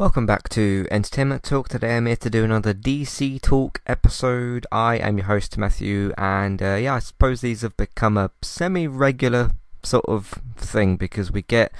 Welcome 0.00 0.24
back 0.24 0.48
to 0.48 0.86
Entertainment 0.90 1.42
Talk. 1.42 1.68
Today 1.68 1.98
I'm 1.98 2.06
here 2.06 2.16
to 2.16 2.30
do 2.30 2.42
another 2.42 2.72
DC 2.72 3.38
Talk 3.42 3.82
episode. 3.86 4.66
I 4.72 4.96
am 4.96 5.18
your 5.18 5.26
host 5.26 5.58
Matthew, 5.58 6.14
and 6.16 6.62
uh, 6.62 6.76
yeah, 6.76 6.94
I 6.94 7.00
suppose 7.00 7.42
these 7.42 7.60
have 7.60 7.76
become 7.76 8.16
a 8.16 8.30
semi-regular 8.40 9.50
sort 9.82 10.06
of 10.06 10.40
thing 10.56 10.96
because 10.96 11.30
we 11.30 11.42
get 11.42 11.70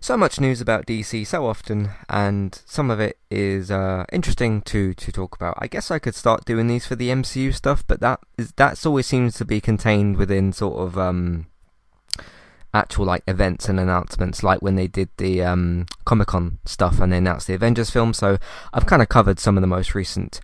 so 0.00 0.16
much 0.16 0.40
news 0.40 0.62
about 0.62 0.86
DC 0.86 1.26
so 1.26 1.44
often, 1.44 1.90
and 2.08 2.62
some 2.64 2.90
of 2.90 2.98
it 2.98 3.18
is 3.30 3.70
uh, 3.70 4.06
interesting 4.10 4.62
to 4.62 4.94
to 4.94 5.12
talk 5.12 5.36
about. 5.36 5.54
I 5.58 5.66
guess 5.66 5.90
I 5.90 5.98
could 5.98 6.14
start 6.14 6.46
doing 6.46 6.66
these 6.66 6.86
for 6.86 6.96
the 6.96 7.10
MCU 7.10 7.52
stuff, 7.52 7.86
but 7.86 8.00
that 8.00 8.20
is 8.38 8.52
that's 8.52 8.86
always 8.86 9.06
seems 9.06 9.34
to 9.34 9.44
be 9.44 9.60
contained 9.60 10.16
within 10.16 10.54
sort 10.54 10.78
of 10.78 10.96
um, 10.96 11.44
actual 12.72 13.06
like 13.06 13.22
events 13.26 13.68
and 13.68 13.80
announcements, 13.80 14.42
like 14.42 14.62
when 14.62 14.76
they 14.76 14.86
did 14.86 15.08
the 15.16 15.42
um, 15.42 15.86
Comic 16.04 16.28
Con 16.28 16.58
stuff 16.64 17.00
and 17.00 17.12
they 17.12 17.18
announced 17.18 17.46
the 17.46 17.54
Avengers 17.54 17.90
film. 17.90 18.12
So 18.12 18.38
I've 18.72 18.86
kind 18.86 19.02
of 19.02 19.08
covered 19.08 19.38
some 19.38 19.56
of 19.56 19.60
the 19.60 19.66
most 19.66 19.94
recent 19.94 20.40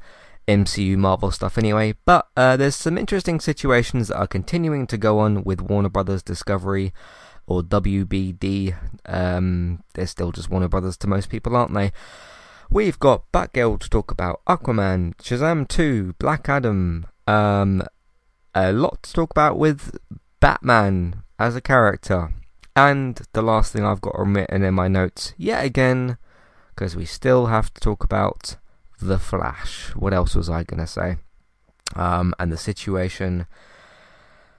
MCU 0.48 0.96
Marvel 0.96 1.30
stuff 1.30 1.58
anyway. 1.58 1.94
But 2.04 2.28
uh, 2.36 2.56
there's 2.56 2.76
some 2.76 2.98
interesting 2.98 3.40
situations 3.40 4.08
that 4.08 4.18
are 4.18 4.26
continuing 4.26 4.86
to 4.88 4.96
go 4.96 5.18
on 5.18 5.44
with 5.44 5.60
Warner 5.60 5.88
Brothers 5.88 6.22
Discovery 6.22 6.92
or 7.46 7.62
WBD. 7.62 8.76
Um, 9.06 9.82
they're 9.94 10.06
still 10.06 10.32
just 10.32 10.50
Warner 10.50 10.68
Brothers 10.68 10.96
to 10.98 11.06
most 11.06 11.30
people, 11.30 11.56
aren't 11.56 11.74
they? 11.74 11.92
We've 12.68 12.98
got 12.98 13.30
Batgirl 13.32 13.78
to 13.80 13.88
talk 13.88 14.10
about, 14.10 14.40
Aquaman, 14.46 15.14
Shazam 15.16 15.68
2, 15.68 16.14
Black 16.18 16.48
Adam, 16.48 17.06
um, 17.28 17.82
a 18.56 18.72
lot 18.72 19.04
to 19.04 19.12
talk 19.12 19.30
about 19.30 19.56
with 19.56 19.96
Batman, 20.40 21.22
as 21.38 21.56
a 21.56 21.60
character. 21.60 22.32
And 22.74 23.20
the 23.32 23.42
last 23.42 23.72
thing 23.72 23.84
I've 23.84 24.00
got 24.00 24.18
written 24.18 24.62
in 24.62 24.74
my 24.74 24.88
notes, 24.88 25.34
yet 25.36 25.64
again, 25.64 26.18
because 26.74 26.94
we 26.94 27.06
still 27.06 27.46
have 27.46 27.72
to 27.74 27.80
talk 27.80 28.04
about 28.04 28.56
The 29.00 29.18
Flash. 29.18 29.94
What 29.94 30.12
else 30.12 30.34
was 30.34 30.50
I 30.50 30.62
going 30.62 30.80
to 30.80 30.86
say? 30.86 31.16
Um, 31.94 32.34
and 32.38 32.52
the 32.52 32.58
situation 32.58 33.46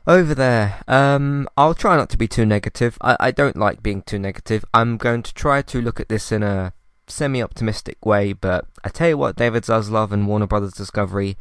over 0.07 0.33
there. 0.33 0.81
Um, 0.87 1.47
I'll 1.57 1.75
try 1.75 1.97
not 1.97 2.09
to 2.09 2.17
be 2.17 2.27
too 2.27 2.45
negative. 2.45 2.97
I, 3.01 3.17
I 3.19 3.31
don't 3.31 3.57
like 3.57 3.83
being 3.83 4.01
too 4.01 4.17
negative. 4.17 4.63
I'm 4.73 4.97
going 4.97 5.21
to 5.23 5.33
try 5.33 5.61
to 5.63 5.81
look 5.81 5.99
at 5.99 6.09
this 6.09 6.31
in 6.31 6.41
a 6.41 6.73
semi 7.07 7.43
optimistic 7.43 8.05
way, 8.05 8.33
but 8.33 8.65
I 8.83 8.89
tell 8.89 9.09
you 9.09 9.17
what, 9.17 9.35
David 9.35 9.63
Zaslav 9.63 10.11
and 10.11 10.27
Warner 10.27 10.47
Brothers 10.47 10.73
Discovery 10.73 11.37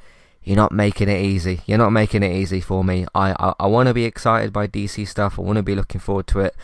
you're 0.47 0.57
not 0.57 0.71
making 0.71 1.09
it 1.09 1.21
easy. 1.21 1.61
You're 1.67 1.77
not 1.77 1.91
making 1.91 2.23
it 2.23 2.33
easy 2.33 2.61
for 2.61 2.85
me. 2.85 3.05
I 3.15 3.33
I, 3.33 3.55
I 3.59 3.67
want 3.67 3.89
to 3.89 3.95
be 3.95 4.05
excited 4.05 4.53
by 4.53 4.69
DC 4.69 5.07
stuff. 5.09 5.39
I 5.39 5.43
want 5.43 5.57
to 5.57 5.63
be 5.63 5.75
looking 5.75 6.01
forward 6.01 6.29
to 6.29 6.41
it. 6.41 6.55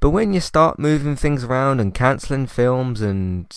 But 0.00 0.10
when 0.10 0.34
you 0.34 0.40
start 0.40 0.78
moving 0.78 1.14
things 1.14 1.44
around 1.44 1.80
and 1.80 1.94
cancelling 1.94 2.48
films 2.48 3.00
and 3.00 3.48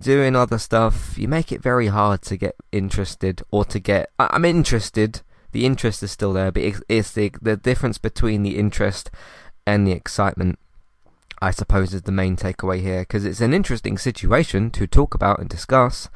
doing 0.00 0.36
other 0.36 0.56
stuff, 0.56 1.18
you 1.18 1.28
make 1.28 1.52
it 1.52 1.60
very 1.60 1.88
hard 1.88 2.22
to 2.22 2.36
get 2.36 2.54
interested 2.70 3.42
or 3.50 3.64
to 3.66 3.78
get. 3.80 4.10
I'm 4.18 4.44
interested. 4.44 5.20
The 5.50 5.66
interest 5.66 6.02
is 6.02 6.12
still 6.12 6.32
there, 6.32 6.52
but 6.52 6.62
it's 6.88 7.10
the 7.10 7.32
the 7.42 7.56
difference 7.56 7.98
between 7.98 8.44
the 8.44 8.56
interest 8.56 9.10
and 9.66 9.84
the 9.84 9.92
excitement. 9.92 10.60
I 11.42 11.50
suppose 11.50 11.92
is 11.92 12.02
the 12.02 12.12
main 12.12 12.36
takeaway 12.36 12.80
here 12.80 13.00
because 13.00 13.24
it's 13.24 13.40
an 13.40 13.52
interesting 13.52 13.98
situation 13.98 14.70
to 14.70 14.86
talk 14.86 15.12
about 15.12 15.40
and 15.40 15.48
discuss 15.48 16.08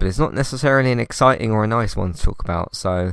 but 0.00 0.08
it's 0.08 0.18
not 0.18 0.32
necessarily 0.32 0.90
an 0.90 0.98
exciting 0.98 1.52
or 1.52 1.62
a 1.62 1.68
nice 1.68 1.94
one 1.94 2.14
to 2.14 2.22
talk 2.22 2.42
about. 2.42 2.74
So 2.74 3.12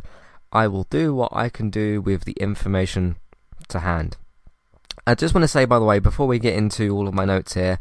I 0.54 0.68
will 0.68 0.86
do 0.86 1.14
what 1.14 1.34
I 1.34 1.50
can 1.50 1.70
do 1.70 2.02
with 2.02 2.24
the 2.24 2.32
information 2.40 3.18
to 3.68 3.82
hand. 3.82 4.16
I 5.06 5.14
just 5.14 5.36
want 5.36 5.44
to 5.44 5.50
say, 5.50 5.66
by 5.66 5.80
the 5.80 5.86
way, 5.86 6.00
before 6.00 6.28
we 6.28 6.40
get 6.40 6.56
into 6.56 6.96
all 6.96 7.10
of 7.10 7.14
my 7.14 7.26
notes 7.26 7.56
here, 7.56 7.78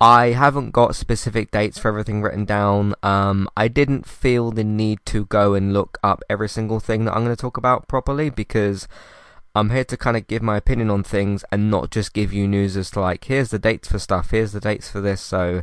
I 0.00 0.28
haven't 0.28 0.70
got 0.70 0.94
specific 0.94 1.50
dates 1.50 1.76
for 1.76 1.88
everything 1.88 2.22
written 2.22 2.44
down. 2.44 2.94
Um, 3.02 3.48
I 3.56 3.66
didn't 3.66 4.06
feel 4.06 4.52
the 4.52 4.62
need 4.62 5.00
to 5.06 5.24
go 5.26 5.54
and 5.54 5.72
look 5.72 5.98
up 6.04 6.22
every 6.30 6.48
single 6.48 6.78
thing 6.78 7.04
that 7.04 7.14
I'm 7.16 7.24
going 7.24 7.34
to 7.34 7.40
talk 7.40 7.56
about 7.56 7.88
properly 7.88 8.30
because 8.30 8.86
I'm 9.56 9.70
here 9.70 9.84
to 9.84 9.96
kind 9.96 10.16
of 10.16 10.28
give 10.28 10.42
my 10.42 10.56
opinion 10.56 10.88
on 10.88 11.02
things 11.02 11.44
and 11.50 11.68
not 11.68 11.90
just 11.90 12.12
give 12.12 12.32
you 12.32 12.46
news 12.46 12.76
as 12.76 12.92
to 12.92 13.00
like, 13.00 13.24
here's 13.24 13.50
the 13.50 13.58
dates 13.58 13.88
for 13.88 13.98
stuff, 13.98 14.30
here's 14.30 14.52
the 14.52 14.60
dates 14.60 14.88
for 14.88 15.00
this. 15.00 15.20
So 15.20 15.62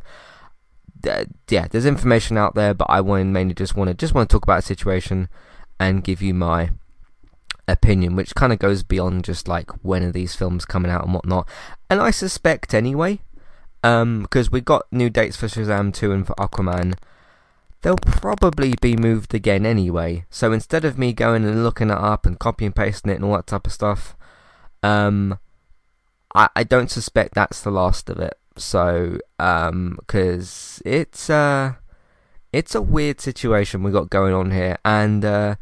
yeah, 1.04 1.68
there's 1.70 1.86
information 1.86 2.38
out 2.38 2.56
there, 2.56 2.74
but 2.74 2.88
I 2.90 3.02
mainly 3.02 3.54
just 3.54 3.76
want 3.76 3.90
to 3.90 3.94
just 3.94 4.14
want 4.14 4.30
to 4.30 4.34
talk 4.34 4.44
about 4.44 4.60
a 4.60 4.64
situation 4.64 5.28
and 5.80 6.04
give 6.04 6.22
you 6.22 6.34
my 6.34 6.70
opinion, 7.68 8.16
which 8.16 8.36
kind 8.36 8.54
of 8.54 8.60
goes 8.60 8.84
beyond 8.84 9.24
just 9.24 9.48
like 9.48 9.72
when 9.84 10.04
are 10.04 10.12
these 10.12 10.36
films 10.36 10.66
coming 10.66 10.92
out 10.92 11.04
and 11.04 11.14
whatnot. 11.14 11.48
And 11.90 12.02
I 12.02 12.12
suspect 12.12 12.74
anyway, 12.74 13.20
um, 13.84 14.22
because 14.24 14.52
we 14.52 14.62
got 14.62 14.86
new 14.92 15.10
dates 15.10 15.36
for 15.36 15.48
Shazam 15.48 15.94
2 15.94 16.12
and 16.12 16.28
for 16.28 16.36
Aquaman, 16.36 16.96
they'll 17.82 17.98
probably 17.98 18.76
be 18.82 18.96
moved 18.96 19.34
again 19.34 19.66
anyway. 19.66 20.26
So 20.30 20.52
instead 20.52 20.86
of 20.86 20.98
me 20.98 21.14
going 21.14 21.44
and 21.44 21.64
looking 21.64 21.90
it 21.90 21.98
up 21.98 22.26
and 22.26 22.40
copy 22.40 22.66
and 22.66 22.76
pasting 22.76 23.12
it 23.12 23.16
and 23.16 23.26
all 23.26 23.36
that 23.36 23.48
type 23.48 23.68
of 23.68 23.74
stuff, 23.74 24.16
um, 24.82 25.38
I, 26.34 26.50
I 26.56 26.64
don't 26.64 26.92
suspect 26.92 27.36
that's 27.36 27.62
the 27.62 27.72
last 27.72 28.10
of 28.10 28.20
it. 28.20 28.38
So, 28.58 29.18
um, 29.40 29.98
because 30.00 30.82
it's 30.86 31.30
uh, 31.30 31.74
it's 32.52 32.76
a 32.76 32.82
weird 32.82 33.20
situation 33.20 33.84
we 33.84 33.92
got 33.92 34.10
going 34.10 34.34
on 34.34 34.52
here, 34.52 34.78
and 34.86 35.26
uh, 35.26 35.56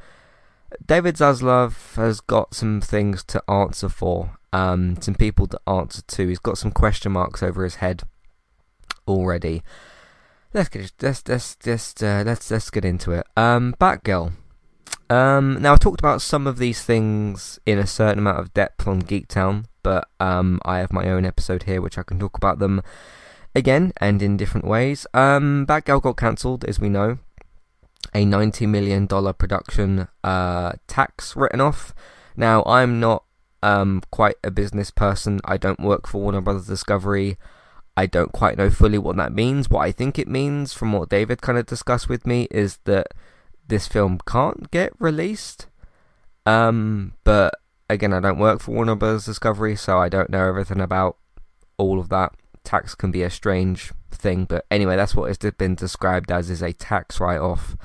David 0.85 1.15
Zaslav 1.15 1.95
has 1.95 2.19
got 2.19 2.53
some 2.53 2.81
things 2.81 3.23
to 3.25 3.43
answer 3.49 3.89
for, 3.89 4.37
um, 4.53 5.01
some 5.01 5.15
people 5.15 5.47
to 5.47 5.59
answer 5.67 6.01
to. 6.01 6.27
He's 6.27 6.39
got 6.39 6.57
some 6.57 6.71
question 6.71 7.13
marks 7.13 7.41
over 7.41 7.63
his 7.63 7.75
head 7.75 8.03
already. 9.07 9.63
Let's 10.53 10.69
get 10.69 10.91
let's 11.01 11.23
let's 11.27 11.55
just 11.55 12.03
uh, 12.03 12.23
let's 12.25 12.51
let's 12.51 12.69
get 12.69 12.83
into 12.83 13.11
it. 13.11 13.25
Um, 13.37 13.73
Batgirl. 13.79 14.33
Um, 15.11 15.61
now 15.61 15.73
I 15.73 15.77
talked 15.77 15.99
about 15.99 16.21
some 16.21 16.47
of 16.47 16.57
these 16.57 16.83
things 16.83 17.59
in 17.65 17.77
a 17.77 17.87
certain 17.87 18.19
amount 18.19 18.39
of 18.39 18.53
depth 18.53 18.87
on 18.87 19.01
Geektown 19.01 19.65
but 19.83 20.07
um, 20.19 20.59
I 20.63 20.79
have 20.79 20.93
my 20.93 21.09
own 21.09 21.25
episode 21.25 21.63
here 21.63 21.81
which 21.81 21.97
I 21.97 22.03
can 22.03 22.19
talk 22.19 22.37
about 22.37 22.59
them 22.59 22.81
again 23.55 23.93
and 23.97 24.21
in 24.21 24.37
different 24.37 24.67
ways. 24.67 25.05
Um, 25.13 25.65
Batgirl 25.67 26.01
got 26.01 26.17
cancelled, 26.17 26.63
as 26.65 26.79
we 26.79 26.89
know. 26.89 27.17
A 28.13 28.25
$90 28.25 28.67
million 28.67 29.07
production 29.07 30.07
uh, 30.23 30.73
tax 30.87 31.35
written 31.35 31.61
off. 31.61 31.93
Now, 32.35 32.63
I'm 32.65 32.99
not 32.99 33.23
um, 33.61 34.01
quite 34.11 34.35
a 34.43 34.51
business 34.51 34.91
person. 34.91 35.39
I 35.45 35.57
don't 35.57 35.79
work 35.79 36.07
for 36.07 36.21
Warner 36.21 36.41
Brothers 36.41 36.67
Discovery. 36.67 37.37
I 37.95 38.05
don't 38.05 38.31
quite 38.31 38.57
know 38.57 38.69
fully 38.69 38.97
what 38.97 39.17
that 39.17 39.33
means. 39.33 39.69
What 39.69 39.81
I 39.81 39.91
think 39.91 40.17
it 40.17 40.27
means, 40.27 40.73
from 40.73 40.93
what 40.93 41.09
David 41.09 41.41
kind 41.41 41.57
of 41.57 41.65
discussed 41.65 42.09
with 42.09 42.25
me, 42.25 42.47
is 42.49 42.79
that 42.85 43.07
this 43.71 43.87
film 43.87 44.19
can't 44.27 44.69
get 44.69 44.91
released. 44.99 45.67
Um, 46.45 47.13
but 47.23 47.55
again, 47.89 48.13
I 48.13 48.19
don't 48.19 48.37
work 48.37 48.59
for 48.59 48.71
Warner 48.71 48.95
Bros. 48.95 49.25
Discovery, 49.25 49.75
so 49.77 49.97
I 49.97 50.09
don't 50.09 50.29
know 50.29 50.45
everything 50.45 50.81
about 50.81 51.17
all 51.77 51.99
of 51.99 52.09
that. 52.09 52.33
Tax 52.65 52.93
can 52.93 53.11
be 53.11 53.23
a 53.23 53.29
strange 53.29 53.91
thing, 54.11 54.43
but 54.43 54.65
anyway, 54.69 54.97
that's 54.97 55.15
what 55.15 55.31
it's 55.31 55.57
been 55.57 55.75
described 55.75 56.31
as 56.31 56.49
is 56.49 56.61
a 56.61 56.73
tax 56.73 57.19
write-off. 57.19 57.77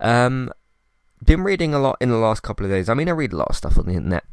Um, 0.00 0.50
been 1.22 1.42
reading 1.42 1.74
a 1.74 1.78
lot 1.78 1.98
in 2.00 2.08
the 2.08 2.16
last 2.16 2.42
couple 2.42 2.64
of 2.64 2.72
days. 2.72 2.88
I 2.88 2.94
mean, 2.94 3.08
I 3.08 3.12
read 3.12 3.34
a 3.34 3.36
lot 3.36 3.50
of 3.50 3.56
stuff 3.56 3.78
on 3.78 3.86
the 3.86 3.94
internet. 3.94 4.24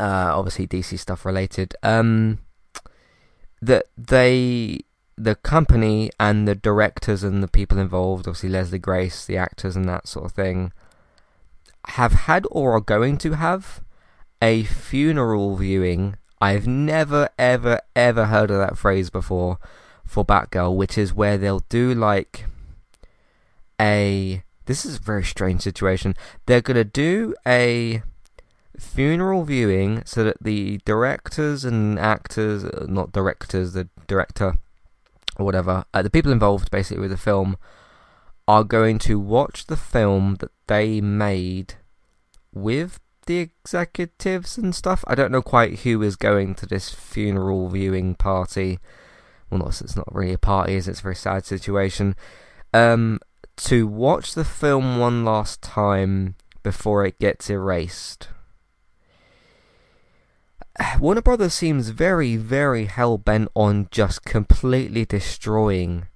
Uh, 0.00 0.32
obviously 0.34 0.66
DC 0.66 0.98
stuff 0.98 1.24
related. 1.24 1.74
Um, 1.84 2.40
that 3.62 3.86
they, 3.96 4.80
the 5.18 5.34
company 5.34 6.10
and 6.20 6.46
the 6.46 6.54
directors 6.54 7.22
and 7.22 7.42
the 7.42 7.48
people 7.48 7.78
involved, 7.78 8.28
obviously 8.28 8.48
Leslie 8.48 8.78
Grace, 8.78 9.26
the 9.26 9.36
actors 9.36 9.76
and 9.76 9.88
that 9.88 10.06
sort 10.06 10.26
of 10.26 10.32
thing, 10.32 10.72
have 11.88 12.12
had 12.12 12.46
or 12.50 12.74
are 12.74 12.80
going 12.80 13.18
to 13.18 13.32
have 13.32 13.82
a 14.40 14.62
funeral 14.64 15.56
viewing. 15.56 16.16
I've 16.40 16.66
never, 16.66 17.28
ever, 17.38 17.80
ever 17.96 18.26
heard 18.26 18.50
of 18.50 18.58
that 18.58 18.78
phrase 18.78 19.10
before 19.10 19.58
for 20.04 20.24
Batgirl, 20.24 20.76
which 20.76 20.96
is 20.96 21.12
where 21.12 21.36
they'll 21.36 21.64
do 21.68 21.94
like 21.94 22.46
a. 23.80 24.42
This 24.66 24.84
is 24.84 24.96
a 24.96 25.00
very 25.00 25.24
strange 25.24 25.62
situation. 25.62 26.14
They're 26.46 26.60
gonna 26.60 26.84
do 26.84 27.34
a 27.46 28.02
funeral 28.78 29.44
viewing 29.44 30.02
so 30.04 30.22
that 30.24 30.36
the 30.40 30.78
directors 30.84 31.64
and 31.64 31.98
actors, 31.98 32.64
uh, 32.64 32.86
not 32.88 33.12
directors, 33.12 33.72
the 33.72 33.88
director 34.06 34.58
or 35.38 35.44
whatever, 35.44 35.84
uh, 35.94 36.02
the 36.02 36.10
people 36.10 36.32
involved 36.32 36.70
basically 36.70 37.00
with 37.00 37.10
the 37.10 37.16
film 37.16 37.56
are 38.46 38.64
going 38.64 38.98
to 38.98 39.20
watch 39.20 39.66
the 39.66 39.76
film 39.76 40.36
that 40.40 40.50
they 40.66 41.00
made 41.00 41.74
with 42.52 42.98
the 43.26 43.38
executives 43.38 44.56
and 44.56 44.74
stuff. 44.74 45.04
I 45.06 45.14
don't 45.14 45.30
know 45.30 45.42
quite 45.42 45.80
who 45.80 46.02
is 46.02 46.16
going 46.16 46.54
to 46.56 46.66
this 46.66 46.90
funeral 46.90 47.68
viewing 47.68 48.14
party. 48.14 48.78
Well, 49.50 49.58
not 49.58 49.80
it's 49.80 49.96
not 49.96 50.12
really 50.14 50.32
a 50.32 50.38
party, 50.38 50.74
is 50.74 50.88
it? 50.88 50.92
It's 50.92 51.00
a 51.00 51.04
very 51.04 51.14
sad 51.14 51.44
situation. 51.44 52.16
Um, 52.72 53.20
to 53.58 53.86
watch 53.86 54.34
the 54.34 54.44
film 54.44 54.98
one 54.98 55.24
last 55.24 55.62
time 55.62 56.36
before 56.62 57.04
it 57.04 57.18
gets 57.18 57.50
erased. 57.50 58.28
Warner 61.00 61.22
Brothers 61.22 61.54
seems 61.54 61.90
very, 61.90 62.36
very 62.36 62.86
hell 62.86 63.18
bent 63.18 63.50
on 63.54 63.88
just 63.90 64.24
completely 64.24 65.04
destroying 65.04 66.06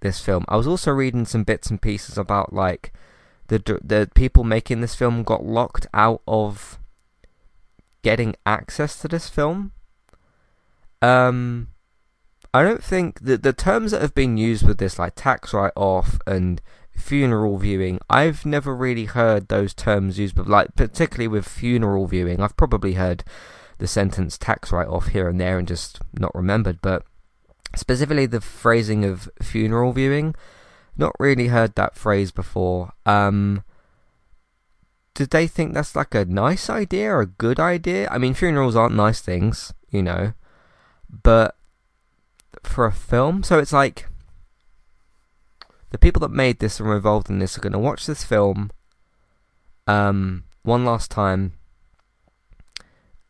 this 0.00 0.20
film. 0.20 0.44
I 0.48 0.56
was 0.56 0.66
also 0.66 0.90
reading 0.90 1.24
some 1.24 1.44
bits 1.44 1.70
and 1.70 1.80
pieces 1.80 2.18
about 2.18 2.52
like 2.52 2.92
the 3.48 3.58
the 3.82 4.10
people 4.14 4.44
making 4.44 4.80
this 4.80 4.94
film 4.94 5.22
got 5.22 5.44
locked 5.44 5.86
out 5.94 6.22
of 6.26 6.78
getting 8.02 8.34
access 8.44 9.00
to 9.00 9.08
this 9.08 9.28
film. 9.28 9.72
Um, 11.00 11.68
I 12.54 12.62
don't 12.62 12.82
think 12.82 13.20
that 13.20 13.42
the 13.42 13.52
terms 13.52 13.92
that 13.92 14.02
have 14.02 14.14
been 14.14 14.36
used 14.36 14.66
with 14.66 14.78
this, 14.78 14.98
like 14.98 15.14
tax 15.16 15.54
write 15.54 15.72
off 15.74 16.18
and 16.26 16.60
funeral 16.90 17.58
viewing, 17.58 17.98
I've 18.10 18.44
never 18.44 18.74
really 18.74 19.06
heard 19.06 19.48
those 19.48 19.72
terms 19.74 20.18
used, 20.18 20.34
but 20.34 20.48
like 20.48 20.74
particularly 20.76 21.28
with 21.28 21.48
funeral 21.48 22.06
viewing, 22.06 22.40
I've 22.40 22.56
probably 22.56 22.94
heard 22.94 23.24
the 23.82 23.88
sentence 23.88 24.38
tax 24.38 24.70
write 24.70 24.86
off 24.86 25.08
here 25.08 25.28
and 25.28 25.40
there 25.40 25.58
and 25.58 25.66
just 25.66 25.98
not 26.14 26.32
remembered, 26.36 26.80
but 26.80 27.02
specifically 27.74 28.26
the 28.26 28.40
phrasing 28.40 29.04
of 29.04 29.28
funeral 29.42 29.92
viewing, 29.92 30.36
not 30.96 31.12
really 31.18 31.48
heard 31.48 31.74
that 31.74 31.96
phrase 31.96 32.30
before. 32.30 32.92
Um, 33.04 33.64
did 35.14 35.30
they 35.30 35.48
think 35.48 35.74
that's 35.74 35.96
like 35.96 36.14
a 36.14 36.24
nice 36.24 36.70
idea 36.70 37.10
or 37.10 37.22
a 37.22 37.26
good 37.26 37.58
idea? 37.58 38.08
I 38.08 38.18
mean, 38.18 38.34
funerals 38.34 38.76
aren't 38.76 38.94
nice 38.94 39.20
things, 39.20 39.74
you 39.90 40.00
know, 40.00 40.32
but 41.10 41.56
for 42.62 42.86
a 42.86 42.92
film, 42.92 43.42
so 43.42 43.58
it's 43.58 43.72
like 43.72 44.06
the 45.90 45.98
people 45.98 46.20
that 46.20 46.30
made 46.30 46.60
this 46.60 46.78
and 46.78 46.88
were 46.88 46.94
involved 46.94 47.28
in 47.28 47.40
this 47.40 47.58
are 47.58 47.60
going 47.60 47.72
to 47.72 47.80
watch 47.80 48.06
this 48.06 48.22
film 48.22 48.70
um, 49.88 50.44
one 50.62 50.84
last 50.84 51.10
time, 51.10 51.54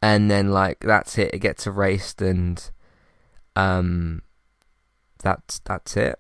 and 0.03 0.31
then 0.31 0.51
like 0.51 0.81
that's 0.81 1.17
it. 1.17 1.33
It 1.33 1.39
gets 1.39 1.67
erased, 1.67 2.21
and 2.21 2.71
um, 3.55 4.23
that's 5.23 5.61
that's 5.61 5.97
it. 5.97 6.19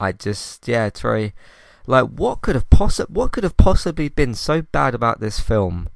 I 0.00 0.12
just 0.12 0.66
yeah, 0.66 0.86
it's 0.86 1.02
very 1.02 1.34
like 1.86 2.08
what 2.08 2.40
could 2.40 2.54
have 2.54 2.68
possi- 2.70 3.10
what 3.10 3.32
could 3.32 3.44
have 3.44 3.58
possibly 3.58 4.08
been 4.08 4.34
so 4.34 4.62
bad 4.62 4.94
about 4.94 5.20
this 5.20 5.38
film 5.38 5.88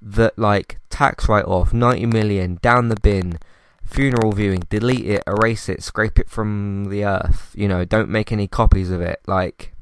that 0.00 0.38
like 0.38 0.78
tax 0.90 1.28
write 1.28 1.46
off, 1.46 1.72
90 1.72 2.06
million 2.06 2.58
down 2.60 2.88
the 2.88 3.00
bin, 3.00 3.38
funeral 3.84 4.32
viewing, 4.32 4.64
delete 4.68 5.06
it, 5.06 5.22
erase 5.26 5.68
it, 5.68 5.82
scrape 5.82 6.18
it 6.18 6.28
from 6.28 6.90
the 6.90 7.04
earth, 7.04 7.52
you 7.56 7.68
know, 7.68 7.84
don't 7.84 8.08
make 8.08 8.32
any 8.32 8.46
copies 8.46 8.90
of 8.90 9.00
it. 9.00 9.20
Like 9.26 9.72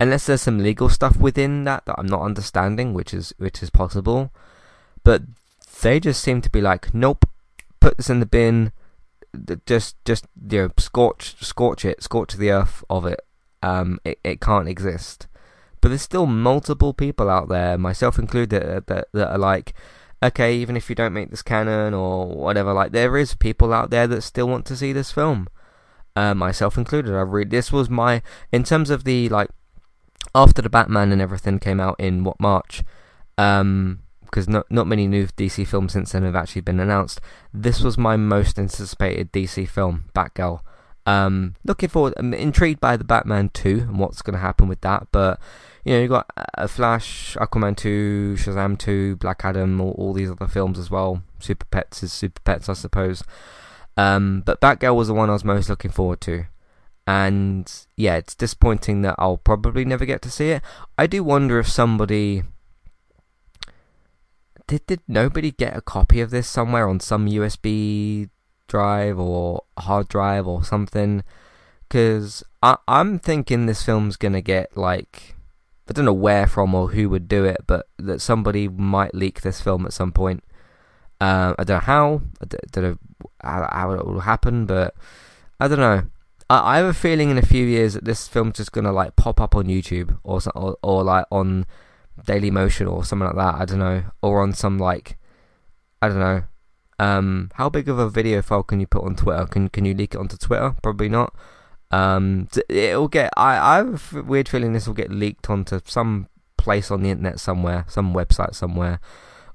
unless 0.00 0.26
there's 0.26 0.42
some 0.42 0.58
legal 0.58 0.88
stuff 0.88 1.16
within 1.16 1.62
that 1.64 1.84
that 1.86 1.94
I'm 1.98 2.06
not 2.06 2.22
understanding, 2.22 2.94
which 2.94 3.14
is 3.14 3.32
which 3.38 3.62
is 3.62 3.70
possible. 3.70 4.32
But 5.04 5.22
they 5.82 6.00
just 6.00 6.22
seem 6.22 6.40
to 6.40 6.50
be 6.50 6.60
like, 6.60 6.94
nope, 6.94 7.24
put 7.80 7.96
this 7.96 8.10
in 8.10 8.20
the 8.20 8.26
bin, 8.26 8.72
just 9.66 10.02
just 10.04 10.26
you 10.50 10.62
know, 10.62 10.70
scorch 10.78 11.36
scorch 11.40 11.84
it, 11.84 12.02
scorch 12.02 12.34
the 12.34 12.50
earth 12.50 12.82
of 12.90 13.06
it 13.06 13.20
um, 13.62 14.00
it, 14.04 14.18
it 14.24 14.40
can't 14.40 14.68
exist. 14.68 15.26
But 15.80 15.88
there's 15.88 16.02
still 16.02 16.26
multiple 16.26 16.92
people 16.92 17.28
out 17.28 17.48
there, 17.48 17.78
myself 17.78 18.18
included, 18.18 18.86
that, 18.86 19.08
that 19.12 19.32
are 19.32 19.38
like, 19.38 19.74
okay, 20.22 20.54
even 20.56 20.76
if 20.76 20.88
you 20.88 20.94
don't 20.94 21.12
make 21.12 21.30
this 21.30 21.42
canon 21.42 21.94
or 21.94 22.26
whatever, 22.26 22.72
like 22.72 22.92
there 22.92 23.16
is 23.16 23.34
people 23.34 23.72
out 23.72 23.90
there 23.90 24.06
that 24.06 24.22
still 24.22 24.48
want 24.48 24.66
to 24.66 24.76
see 24.76 24.92
this 24.92 25.10
film. 25.10 25.48
Uh, 26.14 26.34
myself 26.34 26.76
included. 26.76 27.14
I 27.14 27.22
read 27.22 27.50
this 27.50 27.72
was 27.72 27.88
my 27.88 28.20
in 28.52 28.64
terms 28.64 28.90
of 28.90 29.04
the 29.04 29.30
like 29.30 29.48
after 30.34 30.60
the 30.60 30.68
Batman 30.68 31.10
and 31.10 31.22
everything 31.22 31.58
came 31.58 31.80
out 31.80 31.96
in 31.98 32.22
what 32.22 32.38
March, 32.38 32.84
um, 33.38 34.00
because 34.32 34.48
not 34.48 34.68
not 34.70 34.86
many 34.86 35.06
new 35.06 35.26
DC 35.26 35.66
films 35.66 35.92
since 35.92 36.12
then 36.12 36.22
have 36.22 36.34
actually 36.34 36.62
been 36.62 36.80
announced. 36.80 37.20
This 37.52 37.82
was 37.82 37.98
my 37.98 38.16
most 38.16 38.58
anticipated 38.58 39.30
DC 39.30 39.68
film, 39.68 40.06
Batgirl. 40.14 40.60
Um, 41.04 41.56
looking 41.64 41.88
forward, 41.88 42.14
I'm 42.16 42.32
intrigued 42.32 42.80
by 42.80 42.96
the 42.96 43.04
Batman 43.04 43.50
2 43.52 43.86
and 43.88 43.98
what's 43.98 44.22
going 44.22 44.34
to 44.34 44.40
happen 44.40 44.68
with 44.68 44.80
that. 44.80 45.08
But 45.12 45.38
you 45.84 45.92
know, 45.92 46.00
you've 46.00 46.10
got 46.10 46.30
a 46.54 46.66
Flash, 46.66 47.36
Aquaman 47.40 47.76
2, 47.76 48.36
Shazam 48.38 48.78
2, 48.78 49.16
Black 49.16 49.44
Adam, 49.44 49.80
all, 49.80 49.92
all, 49.98 50.12
these 50.12 50.30
other 50.30 50.46
films 50.46 50.78
as 50.78 50.90
well. 50.90 51.22
Super 51.40 51.66
Pets 51.66 52.02
is 52.02 52.12
Super 52.12 52.40
Pets, 52.44 52.68
I 52.68 52.74
suppose. 52.74 53.24
Um, 53.96 54.42
but 54.46 54.60
Batgirl 54.60 54.96
was 54.96 55.08
the 55.08 55.14
one 55.14 55.28
I 55.28 55.34
was 55.34 55.44
most 55.44 55.68
looking 55.68 55.90
forward 55.90 56.20
to. 56.22 56.44
And 57.04 57.70
yeah, 57.96 58.16
it's 58.16 58.36
disappointing 58.36 59.02
that 59.02 59.16
I'll 59.18 59.38
probably 59.38 59.84
never 59.84 60.04
get 60.04 60.22
to 60.22 60.30
see 60.30 60.50
it. 60.50 60.62
I 60.96 61.08
do 61.08 61.24
wonder 61.24 61.58
if 61.58 61.68
somebody 61.68 62.44
did 64.72 64.86
did 64.86 65.00
nobody 65.06 65.50
get 65.50 65.76
a 65.76 65.82
copy 65.82 66.22
of 66.22 66.30
this 66.30 66.48
somewhere 66.48 66.88
on 66.88 66.98
some 66.98 67.26
USB 67.26 68.30
drive 68.68 69.18
or 69.18 69.64
hard 69.78 70.08
drive 70.08 70.46
or 70.46 70.64
something. 70.64 71.22
Because 71.86 72.42
I'm 72.62 73.18
thinking 73.18 73.66
this 73.66 73.82
film's 73.82 74.16
gonna 74.16 74.40
get 74.40 74.74
like 74.74 75.34
I 75.90 75.92
don't 75.92 76.06
know 76.06 76.14
where 76.14 76.46
from 76.46 76.74
or 76.74 76.88
who 76.88 77.10
would 77.10 77.28
do 77.28 77.44
it, 77.44 77.58
but 77.66 77.86
that 77.98 78.22
somebody 78.22 78.66
might 78.66 79.14
leak 79.14 79.42
this 79.42 79.60
film 79.60 79.84
at 79.84 79.92
some 79.92 80.10
point. 80.10 80.42
Uh, 81.20 81.52
I 81.58 81.64
don't 81.64 81.76
know 81.76 81.80
how. 81.80 82.22
I 82.40 82.46
don't 82.70 82.84
know 82.84 82.98
how, 83.42 83.92
it 83.92 84.06
will 84.06 84.20
happen, 84.20 84.64
but 84.64 84.94
I 85.60 85.68
don't 85.68 85.80
know. 85.80 86.04
I, 86.48 86.74
I, 86.74 86.76
have 86.78 86.86
a 86.86 86.94
feeling 86.94 87.28
in 87.28 87.36
a 87.36 87.42
few 87.46 87.66
years 87.66 87.92
that 87.92 88.06
this 88.06 88.26
film's 88.26 88.56
just 88.56 88.72
gonna 88.72 88.90
like 88.90 89.16
pop 89.16 89.38
up 89.38 89.54
on 89.54 89.66
YouTube 89.66 90.18
or 90.24 90.40
or, 90.54 90.78
or 90.82 91.04
like 91.04 91.26
on 91.30 91.66
Daily 92.26 92.50
Motion 92.50 92.86
or 92.86 93.04
something 93.04 93.26
like 93.26 93.36
that. 93.36 93.60
I 93.60 93.64
don't 93.64 93.78
know, 93.78 94.04
or 94.22 94.42
on 94.42 94.52
some 94.52 94.78
like 94.78 95.16
I 96.00 96.08
don't 96.08 96.20
know 96.20 96.44
um, 97.02 97.50
how 97.54 97.68
big 97.68 97.88
of 97.88 97.98
a 97.98 98.08
video 98.08 98.42
file 98.42 98.62
can 98.62 98.78
you 98.78 98.86
put 98.86 99.04
on 99.04 99.16
Twitter? 99.16 99.44
Can 99.46 99.68
can 99.68 99.84
you 99.84 99.92
leak 99.92 100.14
it 100.14 100.18
onto 100.18 100.36
Twitter? 100.36 100.76
Probably 100.82 101.08
not. 101.08 101.34
Um, 101.90 102.48
it'll 102.68 103.08
get. 103.08 103.32
I 103.36 103.58
I 103.58 103.76
have 103.78 104.12
a 104.14 104.22
weird 104.22 104.48
feeling 104.48 104.72
this 104.72 104.86
will 104.86 104.94
get 104.94 105.10
leaked 105.10 105.50
onto 105.50 105.80
some 105.84 106.28
place 106.56 106.92
on 106.92 107.02
the 107.02 107.10
internet 107.10 107.40
somewhere, 107.40 107.84
some 107.88 108.14
website 108.14 108.54
somewhere, 108.54 109.00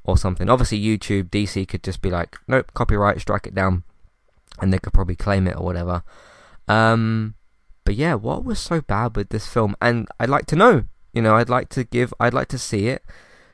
or 0.04 0.18
something. 0.18 0.50
Obviously, 0.50 0.81
YouTube 0.81 1.30
DC 1.30 1.68
could 1.70 1.84
just 1.84 2.02
be 2.02 2.10
like, 2.10 2.38
nope, 2.50 2.74
copyright, 2.74 3.22
strike 3.22 3.48
it 3.48 3.56
down, 3.56 3.84
and 4.60 4.74
they 4.74 4.80
could 4.80 4.94
probably 4.94 5.16
claim 5.16 5.48
it 5.48 5.56
or 5.56 5.63
whatever. 5.63 6.04
Um, 6.68 7.36
but 7.86 7.96
yeah, 7.96 8.16
what 8.16 8.44
was 8.44 8.60
so 8.60 8.81
bad 8.81 9.16
with 9.16 9.30
this 9.30 9.48
film? 9.48 9.74
And 9.81 10.10
I'd 10.20 10.30
like 10.30 10.48
to 10.48 10.58
know. 10.58 10.84
You 11.18 11.24
know, 11.24 11.36
I'd 11.36 11.50
like 11.50 11.69
to 11.69 11.84
give. 11.84 12.14
I'd 12.19 12.36
like 12.36 12.48
to 12.50 12.60
see 12.60 12.90
it, 12.90 13.04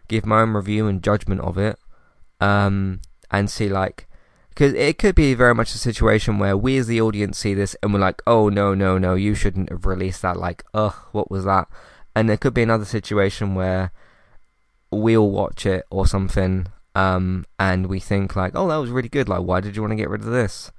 give 0.09 0.25
my 0.25 0.41
own 0.41 0.51
review 0.51 0.87
and 0.87 1.01
judgment 1.01 1.39
of 1.39 1.57
it. 1.57 1.79
Um, 2.41 2.99
and 3.31 3.49
see 3.49 3.69
like 3.69 4.05
because 4.49 4.73
it 4.73 4.99
could 4.99 5.15
be 5.15 5.33
very 5.33 5.55
much 5.55 5.73
a 5.73 5.77
situation 5.77 6.39
where 6.39 6.57
we 6.57 6.77
as 6.77 6.87
the 6.87 6.99
audience 6.99 7.39
see 7.39 7.53
this 7.53 7.73
and 7.81 7.93
we're 7.93 8.01
like, 8.01 8.21
oh 8.27 8.49
no 8.49 8.73
no 8.73 8.97
no, 8.97 9.15
you 9.15 9.33
shouldn't 9.33 9.69
have 9.69 9.85
released 9.85 10.21
that. 10.23 10.35
Like, 10.35 10.63
ugh, 10.73 10.93
what 11.13 11.31
was 11.31 11.45
that? 11.45 11.69
And 12.13 12.29
there 12.29 12.35
could 12.35 12.53
be 12.53 12.63
another 12.63 12.83
situation 12.83 13.55
where 13.55 13.93
we'll 14.91 15.31
watch 15.31 15.65
it 15.65 15.85
or 15.89 16.05
something, 16.05 16.67
um, 16.95 17.45
and 17.57 17.87
we 17.87 18.01
think 18.01 18.35
like, 18.35 18.51
oh, 18.55 18.67
that 18.67 18.75
was 18.75 18.91
really 18.91 19.07
good. 19.07 19.29
Like, 19.29 19.43
why 19.43 19.61
did 19.61 19.77
you 19.77 19.81
want 19.81 19.93
to 19.93 20.03
get 20.03 20.09
rid 20.09 20.21
of 20.21 20.27
this? 20.27 20.69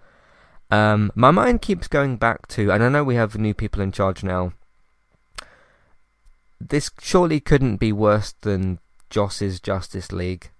Um, 0.70 1.10
my 1.14 1.30
mind 1.30 1.62
keeps 1.62 1.88
going 1.88 2.18
back 2.18 2.46
to, 2.48 2.70
and 2.70 2.84
I 2.84 2.90
know 2.90 3.02
we 3.02 3.14
have 3.14 3.38
new 3.38 3.54
people 3.54 3.80
in 3.80 3.90
charge 3.90 4.22
now. 4.22 4.52
This 6.66 6.90
surely 7.00 7.40
couldn't 7.40 7.76
be 7.76 7.92
worse 7.92 8.34
than 8.40 8.78
Joss's 9.10 9.60
Justice 9.60 10.12
League 10.12 10.50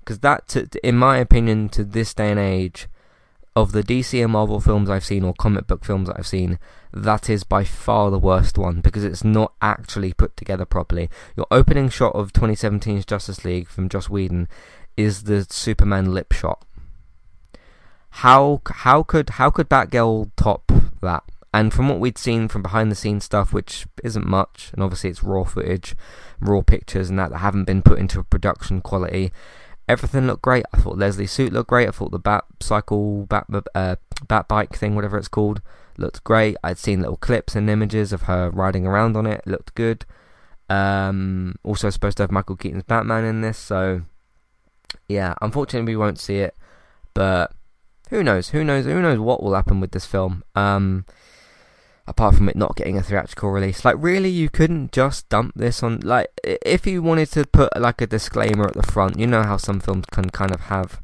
because 0.00 0.18
that, 0.20 0.56
in 0.82 0.96
my 0.96 1.18
opinion, 1.18 1.68
to 1.70 1.84
this 1.84 2.12
day 2.12 2.30
and 2.30 2.40
age, 2.40 2.88
of 3.56 3.72
the 3.72 3.82
DC 3.82 4.20
and 4.22 4.32
Marvel 4.32 4.60
films 4.60 4.90
I've 4.90 5.04
seen 5.04 5.22
or 5.22 5.32
comic 5.32 5.66
book 5.66 5.84
films 5.84 6.08
that 6.08 6.18
I've 6.18 6.26
seen, 6.26 6.58
that 6.92 7.30
is 7.30 7.44
by 7.44 7.64
far 7.64 8.10
the 8.10 8.18
worst 8.18 8.58
one 8.58 8.80
because 8.80 9.04
it's 9.04 9.22
not 9.22 9.52
actually 9.62 10.12
put 10.12 10.36
together 10.36 10.64
properly. 10.64 11.08
Your 11.36 11.46
opening 11.50 11.88
shot 11.88 12.14
of 12.14 12.32
2017's 12.32 13.06
Justice 13.06 13.44
League 13.44 13.68
from 13.68 13.88
Joss 13.88 14.08
Whedon 14.08 14.48
is 14.96 15.24
the 15.24 15.46
Superman 15.48 16.12
lip 16.12 16.32
shot. 16.32 16.64
How 18.18 18.60
how 18.66 19.02
could 19.02 19.30
how 19.30 19.50
could 19.50 19.68
Batgirl 19.68 20.30
top 20.36 20.70
that? 21.00 21.24
And 21.54 21.72
from 21.72 21.88
what 21.88 22.00
we'd 22.00 22.18
seen 22.18 22.48
from 22.48 22.60
behind 22.60 22.90
the 22.90 22.96
scenes 22.96 23.24
stuff, 23.24 23.54
which 23.54 23.86
isn't 24.02 24.26
much, 24.26 24.70
and 24.74 24.82
obviously 24.82 25.08
it's 25.08 25.22
raw 25.22 25.44
footage, 25.44 25.94
raw 26.38 26.60
pictures, 26.60 27.08
and 27.08 27.18
that 27.18 27.30
that 27.30 27.38
haven't 27.38 27.64
been 27.64 27.80
put 27.80 27.98
into 27.98 28.22
production 28.22 28.82
quality 28.82 29.32
everything 29.88 30.26
looked 30.26 30.42
great. 30.42 30.64
I 30.72 30.78
thought 30.78 30.98
Leslie's 30.98 31.32
suit 31.32 31.52
looked 31.52 31.68
great. 31.68 31.88
I 31.88 31.92
thought 31.92 32.10
the 32.10 32.18
bat 32.18 32.44
cycle, 32.60 33.26
bat 33.26 33.46
uh, 33.74 33.96
bat 34.26 34.48
bike 34.48 34.76
thing, 34.76 34.94
whatever 34.94 35.18
it's 35.18 35.28
called, 35.28 35.60
looked 35.98 36.24
great. 36.24 36.56
I'd 36.62 36.78
seen 36.78 37.00
little 37.00 37.16
clips 37.16 37.54
and 37.54 37.68
images 37.68 38.12
of 38.12 38.22
her 38.22 38.50
riding 38.50 38.86
around 38.86 39.16
on 39.16 39.26
it. 39.26 39.42
it 39.46 39.50
looked 39.50 39.74
good. 39.74 40.04
Um, 40.70 41.56
also 41.62 41.90
supposed 41.90 42.16
to 42.18 42.22
have 42.22 42.30
Michael 42.30 42.56
Keaton's 42.56 42.84
Batman 42.84 43.24
in 43.24 43.42
this, 43.42 43.58
so 43.58 44.02
yeah. 45.08 45.34
Unfortunately, 45.42 45.92
we 45.92 45.96
won't 45.96 46.18
see 46.18 46.38
it, 46.38 46.56
but 47.12 47.52
who 48.10 48.22
knows? 48.22 48.50
Who 48.50 48.64
knows? 48.64 48.86
Who 48.86 49.02
knows 49.02 49.18
what 49.18 49.42
will 49.42 49.54
happen 49.54 49.80
with 49.80 49.92
this 49.92 50.06
film? 50.06 50.42
Um, 50.54 51.04
apart 52.06 52.34
from 52.34 52.48
it 52.48 52.56
not 52.56 52.76
getting 52.76 52.98
a 52.98 53.02
theatrical 53.02 53.50
release. 53.50 53.84
Like, 53.84 53.96
really, 53.98 54.28
you 54.28 54.50
couldn't 54.50 54.92
just 54.92 55.28
dump 55.28 55.54
this 55.56 55.82
on. 55.82 56.00
Like, 56.00 56.28
if 56.44 56.86
you 56.86 57.02
wanted 57.02 57.30
to 57.32 57.46
put 57.46 57.78
like 57.80 58.00
a 58.00 58.06
disclaimer 58.06 58.66
at 58.66 58.74
the 58.74 58.82
front, 58.82 59.18
you 59.18 59.26
know 59.26 59.42
how 59.42 59.56
some 59.56 59.80
films 59.80 60.04
can 60.10 60.30
kind 60.30 60.52
of 60.52 60.62
have 60.62 61.00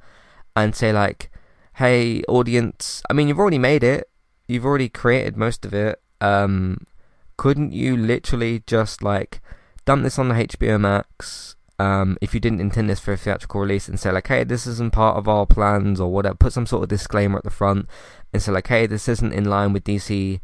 and 0.54 0.74
say 0.74 0.92
like, 0.92 1.30
"Hey, 1.74 2.22
audience, 2.24 3.02
I 3.08 3.14
mean, 3.14 3.28
you've 3.28 3.38
already 3.38 3.58
made 3.58 3.82
it. 3.82 4.10
You've 4.46 4.66
already 4.66 4.88
created 4.88 5.36
most 5.36 5.64
of 5.64 5.72
it. 5.72 6.00
Um, 6.20 6.86
couldn't 7.36 7.72
you 7.72 7.96
literally 7.96 8.62
just 8.66 9.02
like 9.02 9.40
dump 9.86 10.02
this 10.02 10.18
on 10.18 10.28
the 10.28 10.34
HBO 10.34 10.78
Max?" 10.78 11.56
Um, 11.80 12.18
if 12.20 12.34
you 12.34 12.40
didn't 12.40 12.60
intend 12.60 12.90
this 12.90 13.00
for 13.00 13.14
a 13.14 13.16
theatrical 13.16 13.62
release 13.62 13.88
and 13.88 13.98
say 13.98 14.12
like, 14.12 14.26
hey, 14.26 14.44
this 14.44 14.66
isn't 14.66 14.92
part 14.92 15.16
of 15.16 15.26
our 15.26 15.46
plans 15.46 15.98
or 15.98 16.12
whatever, 16.12 16.34
put 16.34 16.52
some 16.52 16.66
sort 16.66 16.82
of 16.82 16.90
disclaimer 16.90 17.38
at 17.38 17.44
the 17.44 17.48
front 17.48 17.88
and 18.34 18.42
say 18.42 18.52
like, 18.52 18.66
hey, 18.66 18.86
this 18.86 19.08
isn't 19.08 19.32
in 19.32 19.46
line 19.46 19.72
with 19.72 19.84
DC, 19.84 20.40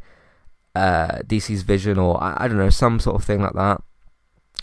uh, 0.77 1.21
DC's 1.25 1.63
vision 1.63 1.97
or 1.97 2.21
I, 2.21 2.37
I 2.41 2.47
don't 2.47 2.57
know, 2.57 2.69
some 2.69 2.99
sort 2.99 3.15
of 3.15 3.23
thing 3.23 3.41
like 3.41 3.53
that, 3.53 3.81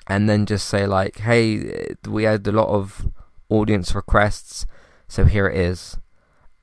and 0.06 0.28
then 0.28 0.46
just 0.46 0.68
say 0.68 0.86
like, 0.86 1.18
hey, 1.18 1.94
we 2.08 2.22
had 2.22 2.46
a 2.46 2.52
lot 2.52 2.68
of 2.68 3.08
audience 3.48 3.94
requests, 3.94 4.64
so 5.08 5.24
here 5.24 5.48
it 5.48 5.58
is. 5.58 5.96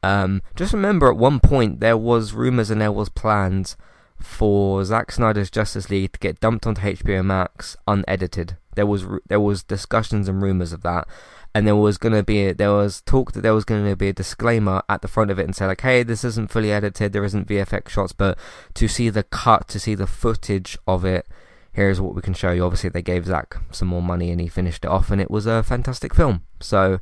Um, 0.03 0.41
just 0.55 0.73
remember, 0.73 1.09
at 1.09 1.17
one 1.17 1.39
point 1.39 1.81
there 1.81 1.97
was 1.97 2.33
rumors 2.33 2.71
and 2.71 2.79
there 2.81 2.91
was 2.93 3.09
plans 3.09 3.75
for 4.19 4.85
Zack 4.85 5.11
Snyder's 5.11 5.51
Justice 5.51 5.89
League 5.89 6.13
to 6.13 6.19
get 6.19 6.39
dumped 6.39 6.65
onto 6.65 6.81
HBO 6.81 7.23
Max 7.23 7.75
unedited. 7.87 8.57
There 8.75 8.87
was 8.87 9.05
there 9.27 9.41
was 9.41 9.63
discussions 9.63 10.29
and 10.29 10.41
rumors 10.41 10.71
of 10.71 10.81
that, 10.83 11.07
and 11.53 11.67
there 11.67 11.75
was 11.75 11.97
gonna 11.97 12.23
be 12.23 12.47
a, 12.47 12.53
there 12.53 12.71
was 12.71 13.01
talk 13.01 13.33
that 13.33 13.41
there 13.41 13.53
was 13.53 13.65
gonna 13.65 13.95
be 13.95 14.09
a 14.09 14.13
disclaimer 14.13 14.81
at 14.89 15.01
the 15.01 15.07
front 15.07 15.31
of 15.31 15.39
it 15.39 15.45
and 15.45 15.55
say 15.55 15.65
like, 15.65 15.81
hey, 15.81 16.03
this 16.03 16.23
isn't 16.23 16.51
fully 16.51 16.71
edited, 16.71 17.13
there 17.13 17.25
isn't 17.25 17.47
VFX 17.47 17.89
shots, 17.89 18.13
but 18.13 18.37
to 18.73 18.87
see 18.87 19.09
the 19.09 19.23
cut, 19.23 19.67
to 19.69 19.79
see 19.79 19.95
the 19.95 20.07
footage 20.07 20.77
of 20.87 21.03
it, 21.05 21.27
here's 21.73 22.01
what 22.01 22.15
we 22.15 22.21
can 22.21 22.33
show 22.33 22.51
you. 22.51 22.63
Obviously, 22.63 22.89
they 22.89 23.01
gave 23.01 23.25
Zack 23.25 23.57
some 23.71 23.87
more 23.87 24.01
money 24.01 24.31
and 24.31 24.39
he 24.39 24.47
finished 24.47 24.85
it 24.85 24.91
off, 24.91 25.11
and 25.11 25.21
it 25.21 25.31
was 25.31 25.45
a 25.45 25.63
fantastic 25.63 26.13
film. 26.13 26.43
So. 26.59 26.99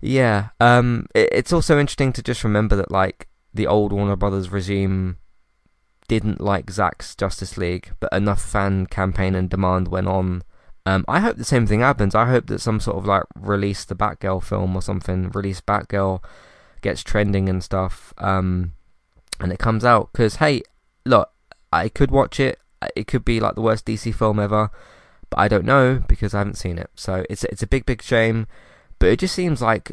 Yeah, 0.00 0.48
um, 0.60 1.06
it, 1.14 1.30
it's 1.32 1.54
also 1.54 1.78
interesting 1.78 2.12
to 2.12 2.22
just 2.22 2.44
remember 2.44 2.76
that 2.76 2.90
like 2.92 3.28
the 3.54 3.66
old 3.66 3.92
Warner 3.92 4.14
Brothers 4.14 4.50
regime 4.50 5.16
didn't 6.08 6.40
like 6.40 6.70
Zack's 6.70 7.14
Justice 7.16 7.56
League, 7.56 7.92
but 8.00 8.12
enough 8.12 8.42
fan 8.42 8.86
campaign 8.86 9.34
and 9.34 9.50
demand 9.50 9.88
went 9.88 10.06
on. 10.06 10.42
Um, 10.86 11.04
I 11.08 11.18
hope 11.18 11.36
the 11.36 11.44
same 11.44 11.66
thing 11.66 11.80
happens. 11.80 12.14
I 12.14 12.26
hope 12.26 12.46
that 12.46 12.60
some 12.60 12.78
sort 12.78 12.96
of 12.96 13.04
like 13.04 13.24
release 13.36 13.84
the 13.84 13.96
Batgirl 13.96 14.44
film 14.44 14.76
or 14.76 14.80
something, 14.80 15.30
release 15.30 15.60
Batgirl, 15.60 16.22
gets 16.80 17.02
trending 17.02 17.48
and 17.48 17.62
stuff, 17.62 18.14
um, 18.18 18.72
and 19.40 19.52
it 19.52 19.58
comes 19.58 19.84
out. 19.84 20.10
Because 20.12 20.36
hey, 20.36 20.62
look, 21.04 21.30
I 21.72 21.88
could 21.88 22.12
watch 22.12 22.38
it. 22.38 22.60
It 22.94 23.08
could 23.08 23.24
be 23.24 23.40
like 23.40 23.56
the 23.56 23.62
worst 23.62 23.84
DC 23.84 24.14
film 24.14 24.38
ever, 24.38 24.70
but 25.28 25.40
I 25.40 25.48
don't 25.48 25.64
know 25.64 26.04
because 26.06 26.34
I 26.34 26.38
haven't 26.38 26.56
seen 26.56 26.78
it. 26.78 26.90
So 26.94 27.24
it's 27.28 27.42
it's 27.44 27.64
a 27.64 27.66
big 27.66 27.84
big 27.84 28.00
shame. 28.00 28.46
But 29.00 29.08
it 29.08 29.18
just 29.18 29.34
seems 29.34 29.60
like 29.60 29.90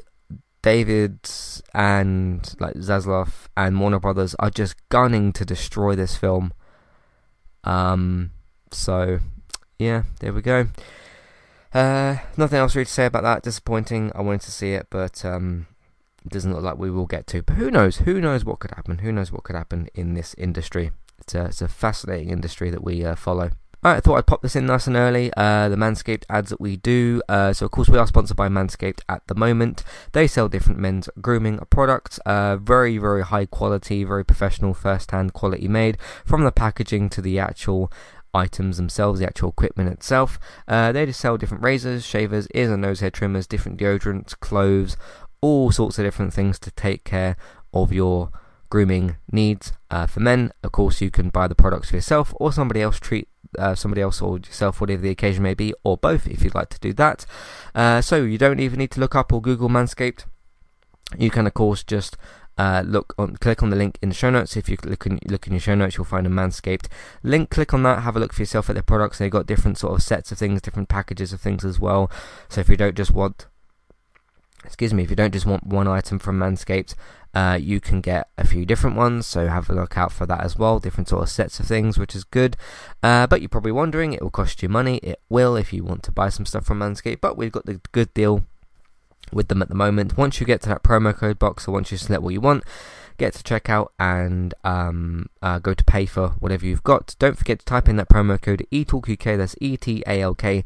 David 0.62 1.28
and 1.74 2.54
like 2.60 2.76
Zaslav 2.76 3.48
and 3.58 3.80
Warner 3.80 4.00
Brothers 4.00 4.36
are 4.38 4.52
just 4.52 4.76
gunning 4.90 5.34
to 5.34 5.44
destroy 5.44 5.96
this 5.96 6.16
film. 6.16 6.54
Um, 7.64 8.30
so 8.72 9.20
yeah, 9.80 10.04
there 10.20 10.34
we 10.34 10.42
go. 10.42 10.68
Uh, 11.74 12.18
nothing 12.38 12.60
else 12.60 12.76
really 12.76 12.86
to 12.86 12.92
say 12.92 13.06
about 13.06 13.24
that. 13.24 13.44
Disappointing. 13.44 14.12
I 14.14 14.22
wanted 14.22 14.42
to 14.42 14.52
see 14.52 14.74
it, 14.74 14.88
but 14.90 15.26
um, 15.26 15.68
it 16.26 16.32
doesn't 16.32 16.54
look 16.54 16.64
like 16.64 16.78
we 16.78 16.92
will 16.92 17.08
get 17.08 17.28
to. 17.28 17.42
But 17.42 17.56
who 17.56 17.72
knows? 17.72 17.98
Who 17.98 18.22
knows 18.22 18.46
what 18.46 18.60
could 18.60 18.72
happen? 18.72 19.00
Who 19.00 19.12
knows 19.12 19.32
what 19.32 19.44
could 19.44 19.56
happen 19.56 19.90
in 19.94 20.14
this 20.14 20.34
industry? 20.38 20.92
It's 21.20 21.34
a, 21.34 21.46
it's 21.46 21.62
a 21.62 21.68
fascinating 21.68 22.30
industry 22.30 22.70
that 22.70 22.84
we 22.84 23.04
uh, 23.04 23.16
follow. 23.16 23.52
Alright, 23.86 23.98
I 23.98 24.00
thought 24.00 24.16
I'd 24.16 24.28
pop 24.28 24.42
this 24.42 24.56
in 24.56 24.66
nice 24.66 24.88
and 24.88 24.96
early. 24.96 25.30
Uh, 25.36 25.68
the 25.68 25.76
Manscaped 25.76 26.24
ads 26.30 26.52
that 26.52 26.62
we 26.62 26.78
do. 26.78 27.22
Uh, 27.28 27.52
so, 27.52 27.66
of 27.66 27.72
course, 27.72 27.90
we 27.90 27.98
are 27.98 28.08
sponsored 28.08 28.38
by 28.38 28.48
Manscaped 28.48 29.02
at 29.10 29.28
the 29.28 29.36
moment. 29.36 29.84
They 30.14 30.26
sell 30.26 30.48
different 30.48 30.80
men's 30.80 31.10
grooming 31.20 31.60
products. 31.70 32.18
Uh, 32.20 32.56
very, 32.56 32.98
very 32.98 33.24
high 33.24 33.46
quality, 33.46 34.06
very 34.06 34.24
professional, 34.24 34.74
first 34.74 35.12
hand 35.12 35.34
quality 35.34 35.68
made. 35.68 35.98
From 36.24 36.46
the 36.46 36.52
packaging 36.54 37.10
to 37.10 37.22
the 37.22 37.40
actual 37.40 37.92
items 38.34 38.78
themselves, 38.78 39.20
the 39.20 39.26
actual 39.26 39.50
equipment 39.50 39.90
itself. 39.90 40.40
Uh, 40.68 40.92
they 40.92 41.06
just 41.06 41.20
sell 41.20 41.38
different 41.38 41.64
razors, 41.64 42.06
shavers, 42.06 42.48
ears 42.54 42.72
and 42.72 42.82
nose 42.82 43.00
hair 43.00 43.12
trimmers, 43.12 43.48
different 43.48 43.80
deodorants, 43.80 44.40
clothes, 44.40 44.98
all 45.42 45.72
sorts 45.72 46.00
of 46.00 46.06
different 46.06 46.34
things 46.34 46.58
to 46.60 46.72
take 46.72 47.04
care 47.04 47.36
of 47.74 47.92
your 47.92 48.32
grooming 48.70 49.18
needs. 49.32 49.74
Uh, 49.92 50.08
for 50.08 50.20
men, 50.20 50.52
of 50.64 50.72
course, 50.72 51.02
you 51.02 51.12
can 51.12 51.30
buy 51.30 51.48
the 51.48 51.56
products 51.56 51.90
for 51.90 51.96
yourself 51.96 52.34
or 52.38 52.52
somebody 52.52 52.82
else 52.82 53.00
treat 53.00 53.28
uh, 53.60 53.76
somebody 53.76 54.02
else 54.02 54.22
or 54.22 54.38
yourself, 54.38 54.82
whatever 54.82 55.02
the 55.02 55.10
occasion 55.10 55.44
may 55.44 55.54
be, 55.54 55.74
or 55.84 55.98
both 55.98 56.28
if 56.28 56.44
you'd 56.44 56.56
like 56.56 56.70
to 56.70 56.80
do 56.80 56.94
that. 56.94 57.26
Uh, 57.76 58.02
so 58.02 58.24
you 58.24 58.38
don't 58.38 58.60
even 58.60 58.80
need 58.80 58.92
to 58.92 59.00
look 59.00 59.16
up 59.16 59.32
or 59.32 59.42
Google 59.42 59.70
Manscaped. 59.70 60.26
You 61.18 61.30
can, 61.30 61.46
of 61.46 61.54
course, 61.54 61.84
just 61.84 62.18
uh, 62.58 62.84
look 62.86 63.14
on, 63.18 63.38
click 63.38 63.64
on 63.64 63.70
the 63.70 63.76
link 63.76 63.98
in 64.02 64.10
the 64.10 64.16
show 64.16 64.30
notes. 64.30 64.56
If 64.56 64.70
you 64.70 64.78
look 64.84 65.06
in, 65.06 65.20
look 65.28 65.48
in 65.48 65.54
your 65.54 65.60
show 65.60 65.76
notes, 65.76 65.98
you'll 65.98 66.06
find 66.06 66.28
a 66.28 66.30
Manscaped 66.30 66.88
link. 67.24 67.50
Click 67.50 67.74
on 67.74 67.84
that, 67.84 68.04
have 68.04 68.16
a 68.16 68.20
look 68.20 68.34
for 68.34 68.42
yourself 68.42 68.70
at 68.70 68.74
their 68.74 68.84
products. 68.84 69.18
They've 69.18 69.32
got 69.32 69.46
different 69.46 69.78
sort 69.78 69.94
of 69.94 70.04
sets 70.04 70.32
of 70.32 70.38
things, 70.38 70.62
different 70.62 70.90
packages 70.90 71.34
of 71.34 71.42
things 71.42 71.66
as 71.66 71.80
well. 71.80 72.12
So 72.50 72.62
if 72.62 72.70
you 72.70 72.78
don't 72.78 72.96
just 72.96 73.12
want 73.12 73.48
excuse 74.66 74.94
me, 74.94 75.04
if 75.04 75.10
you 75.10 75.16
don't 75.16 75.34
just 75.34 75.46
want 75.46 75.66
one 75.66 75.88
item 75.88 76.20
from 76.20 76.40
Manscaped, 76.40 76.96
uh, 77.34 77.58
you 77.60 77.80
can 77.80 78.02
get 78.02 78.30
a 78.38 78.46
few 78.46 78.66
different 78.66 78.96
ones, 78.96 79.26
so 79.26 79.48
have 79.48 79.70
a 79.70 79.74
look 79.74 79.98
out 79.98 80.12
for 80.12 80.26
that 80.26 80.42
as 80.42 80.58
well. 80.58 80.80
Different 80.80 81.10
sort 81.10 81.24
of 81.24 81.30
sets 81.30 81.60
of 81.60 81.66
things, 81.66 81.98
which 81.98 82.16
is 82.16 82.24
good. 82.24 82.56
Uh, 83.02 83.28
but 83.28 83.42
you're 83.42 83.50
probably 83.50 83.72
wondering, 83.72 84.14
it 84.14 84.22
will 84.22 84.30
cost 84.30 84.62
you 84.62 84.70
money. 84.70 84.98
It 84.98 85.20
will 85.30 85.56
if 85.56 85.74
you 85.74 85.84
want 85.84 86.04
to 86.04 86.12
buy 86.12 86.30
some 86.30 86.46
stuff 86.46 86.66
from 86.66 86.80
Manscaped, 86.80 87.22
but 87.22 87.38
we've 87.38 87.52
got 87.52 87.66
the 87.66 87.82
good 87.92 88.14
deal 88.14 88.46
with 89.34 89.48
them 89.48 89.62
at 89.62 89.70
the 89.70 89.76
moment. 89.76 90.18
Once 90.18 90.40
you 90.40 90.46
get 90.46 90.62
to 90.62 90.70
that 90.70 90.84
promo 90.84 91.16
code 91.16 91.40
box, 91.40 91.68
or 91.68 91.72
once 91.72 91.92
you 91.92 91.98
select 91.98 92.24
what 92.24 92.34
you 92.34 92.42
want, 92.42 92.64
get 93.18 93.34
to 93.34 93.44
checkout 93.44 93.88
and 94.00 94.54
um, 94.64 95.28
uh, 95.42 95.60
go 95.60 95.74
to 95.74 95.84
pay 95.84 96.06
for 96.06 96.30
whatever 96.40 96.66
you've 96.66 96.84
got. 96.84 97.16
Don't 97.20 97.38
forget 97.38 97.60
to 97.60 97.66
type 97.66 97.88
in 97.88 97.96
that 97.98 98.10
promo 98.10 98.42
code 98.42 98.66
ETALKUK, 98.72 99.38
that's 99.38 99.56
E 99.62 99.78
T 99.78 100.04
A 100.08 100.22
L 100.22 100.36
K 100.36 100.64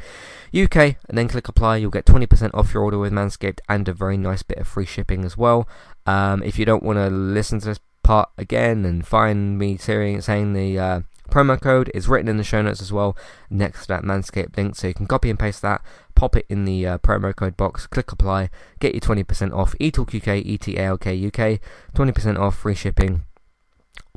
UK, 0.56 0.76
and 1.08 1.18
then 1.18 1.28
click 1.28 1.48
apply. 1.48 1.78
You'll 1.78 1.92
get 1.92 2.06
20% 2.06 2.52
off 2.54 2.74
your 2.74 2.84
order 2.84 2.98
with 2.98 3.14
Manscaped 3.14 3.60
and 3.68 3.88
a 3.88 3.94
very 3.94 4.18
nice 4.18 4.44
bit 4.44 4.58
of 4.58 4.68
free 4.68 4.86
shipping 4.86 5.26
as 5.26 5.38
well. 5.38 5.68
Um, 6.06 6.42
if 6.44 6.58
you 6.58 6.66
don't 6.66 6.84
want 6.84 6.98
to 6.98 7.10
listen 7.10 7.60
to 7.60 7.68
this 7.68 7.80
part 8.04 8.30
again 8.38 8.86
and 8.86 9.06
find 9.06 9.58
me 9.58 9.78
saying, 9.78 10.22
saying 10.22 10.54
the 10.54 10.80
uh, 10.80 11.02
promo 11.38 11.60
code 11.62 11.92
is 11.94 12.08
written 12.08 12.28
in 12.28 12.38
the 12.38 12.44
show 12.44 12.62
notes 12.62 12.82
as 12.82 12.92
well 12.92 13.16
next 13.50 13.82
to 13.82 13.88
that 13.90 14.04
Manscaped 14.04 14.58
link, 14.58 14.76
so 14.76 14.88
you 14.88 14.94
can 14.94 15.06
copy 15.06 15.30
and 15.30 15.38
paste 15.38 15.62
that 15.62 15.82
pop 16.18 16.36
it 16.36 16.48
in 16.50 16.66
the 16.66 16.86
uh, 16.86 16.98
promo 16.98 17.34
code 17.34 17.56
box, 17.56 17.86
click 17.86 18.12
apply, 18.12 18.50
get 18.80 18.96
you 18.96 19.00
20% 19.00 19.54
off. 19.54 19.76
ETALK 19.80 20.16
UK, 20.16 20.44
ETALK 20.44 21.28
UK, 21.28 21.62
20% 21.94 22.40
off 22.40 22.58
free 22.58 22.74
shipping 22.74 23.24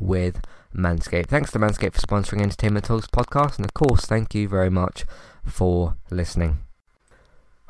with 0.01 0.41
Manscaped. 0.75 1.27
Thanks 1.27 1.53
to 1.53 1.59
Manscaped 1.59 1.93
for 1.93 2.01
sponsoring 2.01 2.41
Entertainment 2.41 2.87
Talks 2.87 3.07
podcast, 3.07 3.57
and 3.57 3.67
of 3.67 3.75
course, 3.75 4.07
thank 4.07 4.35
you 4.35 4.49
very 4.49 4.71
much 4.71 5.05
for 5.45 5.97
listening. 6.11 6.70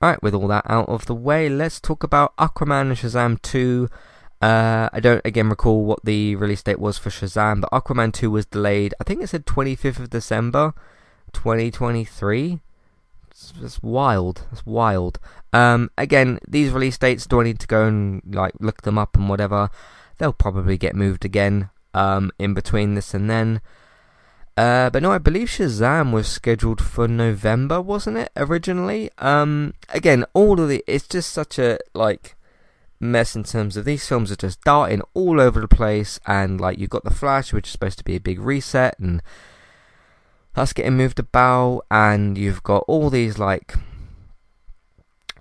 Alright, 0.00 0.22
with 0.22 0.32
all 0.32 0.46
that 0.46 0.64
out 0.70 0.88
of 0.88 1.06
the 1.06 1.14
way, 1.14 1.48
let's 1.48 1.80
talk 1.80 2.04
about 2.04 2.36
Aquaman 2.36 2.82
and 2.82 2.96
Shazam 2.96 3.42
2. 3.42 3.88
Uh, 4.40 4.88
I 4.92 5.00
don't 5.00 5.20
again 5.24 5.48
recall 5.48 5.84
what 5.84 6.04
the 6.04 6.36
release 6.36 6.62
date 6.62 6.78
was 6.78 6.98
for 6.98 7.10
Shazam, 7.10 7.60
but 7.62 7.70
Aquaman 7.72 8.12
2 8.12 8.30
was 8.30 8.46
delayed. 8.46 8.94
I 9.00 9.04
think 9.04 9.20
it 9.22 9.26
said 9.26 9.44
25th 9.44 9.98
of 9.98 10.10
December, 10.10 10.72
2023. 11.32 12.60
It's, 13.28 13.52
it's 13.60 13.82
wild. 13.82 14.46
It's 14.52 14.64
wild. 14.64 15.18
Um, 15.52 15.90
again, 15.98 16.38
these 16.46 16.70
release 16.70 16.96
dates, 16.96 17.26
do 17.26 17.40
I 17.40 17.44
need 17.44 17.58
to 17.58 17.66
go 17.66 17.84
and 17.84 18.22
like 18.24 18.52
look 18.60 18.82
them 18.82 18.98
up 18.98 19.16
and 19.16 19.28
whatever? 19.28 19.68
They'll 20.18 20.32
probably 20.32 20.78
get 20.78 20.94
moved 20.94 21.24
again 21.24 21.70
um, 21.92 22.30
in 22.38 22.54
between 22.54 22.94
this 22.94 23.14
and 23.14 23.28
then. 23.28 23.60
Uh, 24.58 24.90
but 24.90 25.04
no, 25.04 25.12
I 25.12 25.18
believe 25.18 25.46
Shazam 25.46 26.10
was 26.10 26.26
scheduled 26.26 26.82
for 26.82 27.06
November, 27.06 27.80
wasn't 27.80 28.16
it 28.16 28.32
originally? 28.36 29.08
Um, 29.18 29.74
again, 29.90 30.24
all 30.34 30.60
of 30.60 30.68
the 30.68 30.82
it's 30.88 31.06
just 31.06 31.30
such 31.30 31.60
a 31.60 31.78
like 31.94 32.34
mess 32.98 33.36
in 33.36 33.44
terms 33.44 33.76
of 33.76 33.84
these 33.84 34.08
films 34.08 34.32
are 34.32 34.36
just 34.36 34.60
darting 34.62 35.02
all 35.14 35.40
over 35.40 35.60
the 35.60 35.68
place, 35.68 36.18
and 36.26 36.60
like 36.60 36.76
you've 36.76 36.90
got 36.90 37.04
the 37.04 37.14
Flash, 37.14 37.52
which 37.52 37.68
is 37.68 37.70
supposed 37.70 37.98
to 37.98 38.04
be 38.04 38.16
a 38.16 38.20
big 38.20 38.40
reset, 38.40 38.98
and 38.98 39.22
that's 40.54 40.72
getting 40.72 40.96
moved 40.96 41.20
about, 41.20 41.82
and 41.88 42.36
you've 42.36 42.64
got 42.64 42.82
all 42.88 43.10
these 43.10 43.38
like. 43.38 43.74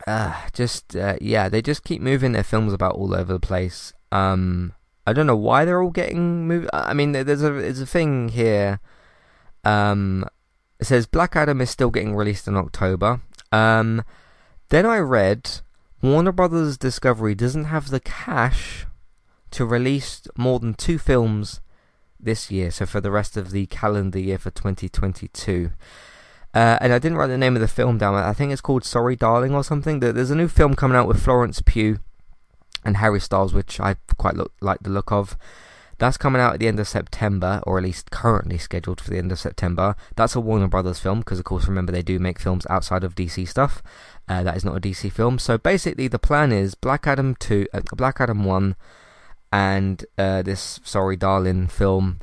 Uh, 0.06 0.36
just 0.54 0.96
uh, 0.96 1.16
yeah, 1.20 1.50
they 1.50 1.64
just 1.64 1.84
keep 1.84 2.04
moving 2.04 2.34
their 2.34 2.44
films 2.44 2.72
about 2.72 2.94
all 2.94 3.16
over 3.16 3.34
the 3.34 3.40
place. 3.40 3.94
Um, 4.12 4.74
I 5.08 5.14
don't 5.14 5.26
know 5.26 5.36
why 5.36 5.66
they're 5.66 5.82
all 5.82 5.90
getting 5.90 6.48
moved. 6.48 6.70
I 6.72 6.94
mean, 6.94 7.14
there's 7.14 7.42
a 7.42 7.50
there's 7.50 7.82
a 7.82 7.88
thing 7.88 8.30
here 8.30 8.80
um, 9.68 10.26
it 10.80 10.86
says 10.86 11.06
Black 11.08 11.36
Adam 11.36 11.60
is 11.60 11.70
still 11.70 11.90
getting 11.90 12.16
released 12.16 12.48
in 12.48 12.56
October. 12.56 13.22
Um, 13.52 14.04
then 14.70 14.86
I 14.86 14.98
read 15.00 15.60
Warner 16.02 16.32
Brothers 16.32 16.78
Discovery 16.78 17.36
doesn't 17.36 17.66
have 17.66 17.90
the 17.90 18.00
cash 18.00 18.86
to 19.52 19.66
release 19.66 20.22
more 20.38 20.60
than 20.60 20.74
two 20.74 20.98
films 20.98 21.60
this 22.20 22.50
year, 22.50 22.72
so 22.72 22.86
for 22.86 23.02
the 23.02 23.12
rest 23.12 23.36
of 23.36 23.52
the 23.52 23.66
calendar 23.68 24.20
year 24.20 24.38
for 24.38 24.52
2022. 24.52 25.72
Uh, 26.54 26.78
and 26.80 26.94
I 26.94 27.00
didn't 27.00 27.18
write 27.18 27.28
the 27.28 27.38
name 27.38 27.56
of 27.56 27.62
the 27.62 27.68
film 27.68 27.98
down. 27.98 28.16
I 28.16 28.34
think 28.34 28.52
it's 28.52 28.62
called 28.62 28.84
Sorry 28.84 29.16
Darling 29.16 29.54
or 29.54 29.64
something. 29.64 30.00
There's 30.00 30.32
a 30.32 30.36
new 30.36 30.48
film 30.48 30.76
coming 30.76 30.98
out 30.98 31.08
with 31.08 31.22
Florence 31.22 31.62
Pugh 31.62 32.00
and 32.86 32.98
Harry 32.98 33.20
Styles, 33.20 33.54
which 33.54 33.80
I 33.80 33.96
quite 34.18 34.36
look, 34.36 34.54
like 34.62 34.80
the 34.80 34.90
look 34.90 35.12
of. 35.12 35.38
That's 36.00 36.18
coming 36.18 36.42
out 36.42 36.54
at 36.54 36.60
the 36.60 36.68
end 36.68 36.80
of 36.80 36.88
September, 36.88 37.62
or 37.66 37.78
at 37.78 37.84
least 37.84 38.12
currently 38.12 38.58
scheduled 38.58 39.02
for 39.02 39.10
the 39.10 39.18
end 39.18 39.32
of 39.32 39.40
September. 39.40 39.96
That's 40.16 40.36
a 40.36 40.40
Warner 40.40 40.68
Brothers 40.68 41.00
film, 41.00 41.20
because 41.20 41.40
of 41.40 41.46
course, 41.46 41.68
remember 41.68 41.92
they 41.92 42.04
do 42.04 42.20
make 42.20 42.40
films 42.40 42.68
outside 42.70 43.04
of 43.04 43.16
DC 43.16 43.48
stuff. 43.48 43.82
Uh, 44.28 44.44
that 44.44 44.58
is 44.58 44.66
not 44.66 44.78
a 44.78 44.82
DC 44.82 45.12
film. 45.12 45.40
So 45.40 45.58
basically, 45.58 46.08
the 46.08 46.20
plan 46.20 46.52
is 46.52 46.76
Black 46.76 47.08
Adam 47.08 47.36
two, 47.36 47.68
uh, 47.74 47.82
Black 47.96 48.22
Adam 48.22 48.44
one, 48.44 48.76
and 49.52 50.06
uh, 50.18 50.44
this 50.44 50.80
Sorry 50.84 51.16
Darling 51.16 51.68
film 51.68 52.20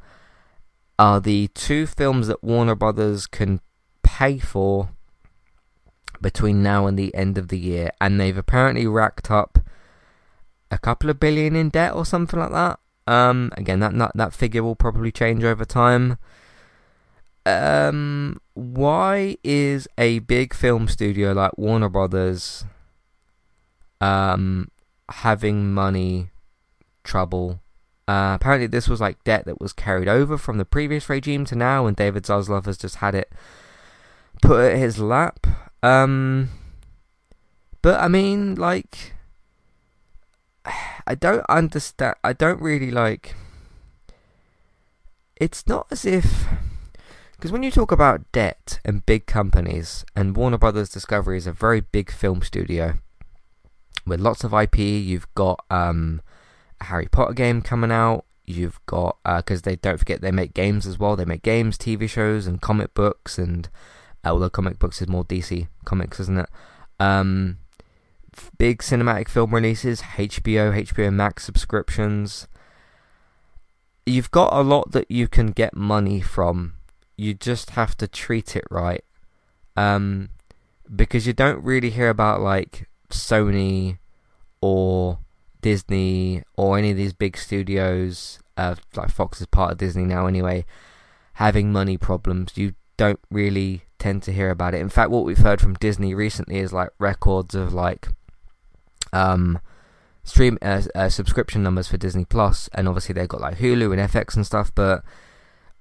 are 0.98 1.20
the 1.20 1.48
two 1.48 1.86
films 1.86 2.28
that 2.28 2.44
Warner 2.44 2.76
Brothers 2.76 3.26
can 3.26 3.60
pay 4.02 4.38
for 4.38 4.90
between 6.20 6.62
now 6.62 6.86
and 6.86 6.96
the 6.96 7.12
end 7.14 7.36
of 7.38 7.48
the 7.48 7.58
year, 7.58 7.90
and 8.00 8.20
they've 8.20 8.38
apparently 8.38 8.86
racked 8.86 9.30
up 9.30 9.58
a 10.70 10.78
couple 10.78 11.10
of 11.10 11.18
billion 11.18 11.56
in 11.56 11.70
debt 11.70 11.94
or 11.94 12.06
something 12.06 12.38
like 12.38 12.52
that. 12.52 12.78
Um, 13.06 13.52
again, 13.56 13.80
that, 13.80 13.96
that 13.98 14.12
that 14.14 14.32
figure 14.32 14.62
will 14.62 14.76
probably 14.76 15.12
change 15.12 15.44
over 15.44 15.64
time. 15.64 16.18
Um, 17.46 18.40
why 18.54 19.36
is 19.44 19.86
a 19.98 20.20
big 20.20 20.54
film 20.54 20.88
studio 20.88 21.32
like 21.32 21.58
Warner 21.58 21.90
Brothers 21.90 22.64
um 24.00 24.70
having 25.10 25.72
money 25.74 26.30
trouble? 27.02 27.60
Uh, 28.06 28.32
apparently, 28.34 28.66
this 28.66 28.88
was 28.88 29.00
like 29.00 29.22
debt 29.24 29.44
that 29.46 29.60
was 29.60 29.72
carried 29.72 30.08
over 30.08 30.36
from 30.36 30.58
the 30.58 30.64
previous 30.64 31.08
regime 31.08 31.44
to 31.46 31.54
now, 31.54 31.86
and 31.86 31.96
David 31.96 32.24
Zaslav 32.24 32.66
has 32.66 32.76
just 32.76 32.96
had 32.96 33.14
it 33.14 33.30
put 34.42 34.72
at 34.72 34.78
his 34.78 34.98
lap. 34.98 35.46
Um, 35.82 36.50
but 37.82 38.00
I 38.00 38.08
mean, 38.08 38.54
like, 38.56 39.14
I 41.06 41.14
don't 41.14 41.44
understand. 41.48 42.16
I 42.24 42.32
don't 42.32 42.60
really 42.60 42.90
like. 42.90 43.34
It's 45.36 45.66
not 45.66 45.86
as 45.90 46.04
if. 46.04 46.46
Because 47.32 47.52
when 47.52 47.62
you 47.62 47.70
talk 47.70 47.92
about 47.92 48.30
debt 48.32 48.80
and 48.84 49.04
big 49.04 49.26
companies, 49.26 50.04
and 50.16 50.36
Warner 50.36 50.58
Brothers 50.58 50.88
Discovery 50.88 51.36
is 51.36 51.46
a 51.46 51.52
very 51.52 51.80
big 51.80 52.10
film 52.10 52.40
studio 52.42 52.94
with 54.06 54.20
lots 54.20 54.44
of 54.44 54.54
IP, 54.54 54.78
you've 54.78 55.32
got 55.34 55.64
um, 55.70 56.22
a 56.80 56.84
Harry 56.84 57.08
Potter 57.10 57.34
game 57.34 57.60
coming 57.60 57.92
out. 57.92 58.24
You've 58.46 58.78
got 58.86 59.16
because 59.24 59.60
uh, 59.60 59.64
they 59.64 59.76
don't 59.76 59.98
forget 59.98 60.20
they 60.20 60.30
make 60.30 60.54
games 60.54 60.86
as 60.86 60.98
well. 60.98 61.16
They 61.16 61.24
make 61.24 61.42
games, 61.42 61.78
TV 61.78 62.08
shows, 62.08 62.46
and 62.46 62.60
comic 62.60 62.92
books. 62.94 63.38
And 63.38 63.68
uh, 64.24 64.30
although 64.30 64.50
comic 64.50 64.78
books 64.78 65.00
is 65.00 65.08
more 65.08 65.24
DC 65.24 65.68
comics, 65.84 66.20
isn't 66.20 66.38
it? 66.38 66.48
Um, 67.00 67.58
big 68.58 68.78
cinematic 68.78 69.28
film 69.28 69.54
releases, 69.54 70.02
HBO, 70.02 70.84
HBO 70.86 71.12
Max 71.12 71.44
subscriptions. 71.44 72.48
You've 74.06 74.30
got 74.30 74.52
a 74.52 74.62
lot 74.62 74.92
that 74.92 75.10
you 75.10 75.28
can 75.28 75.48
get 75.48 75.74
money 75.74 76.20
from. 76.20 76.74
You 77.16 77.34
just 77.34 77.70
have 77.70 77.96
to 77.98 78.08
treat 78.08 78.56
it 78.56 78.64
right. 78.70 79.04
Um, 79.76 80.30
because 80.94 81.26
you 81.26 81.32
don't 81.32 81.62
really 81.64 81.90
hear 81.90 82.08
about 82.08 82.40
like 82.40 82.88
Sony 83.10 83.98
or 84.60 85.18
Disney 85.60 86.42
or 86.56 86.78
any 86.78 86.90
of 86.90 86.96
these 86.96 87.12
big 87.12 87.36
studios, 87.36 88.38
uh, 88.56 88.74
like 88.94 89.10
Fox 89.10 89.40
is 89.40 89.46
part 89.46 89.72
of 89.72 89.78
Disney 89.78 90.04
now 90.04 90.26
anyway, 90.26 90.64
having 91.34 91.72
money 91.72 91.96
problems. 91.96 92.52
You 92.56 92.74
don't 92.96 93.20
really 93.30 93.84
tend 93.98 94.22
to 94.24 94.32
hear 94.32 94.50
about 94.50 94.74
it. 94.74 94.80
In 94.80 94.88
fact, 94.88 95.10
what 95.10 95.24
we've 95.24 95.38
heard 95.38 95.60
from 95.60 95.74
Disney 95.74 96.14
recently 96.14 96.58
is 96.58 96.72
like 96.72 96.90
records 96.98 97.54
of 97.54 97.72
like 97.72 98.08
um, 99.14 99.60
stream 100.24 100.58
uh, 100.62 100.82
uh, 100.94 101.08
subscription 101.08 101.62
numbers 101.62 101.88
for 101.88 101.96
Disney 101.96 102.24
Plus, 102.24 102.68
and 102.74 102.88
obviously 102.88 103.12
they've 103.12 103.28
got 103.28 103.40
like 103.40 103.58
Hulu 103.58 103.92
and 103.92 104.10
FX 104.10 104.34
and 104.36 104.44
stuff. 104.44 104.74
But 104.74 105.04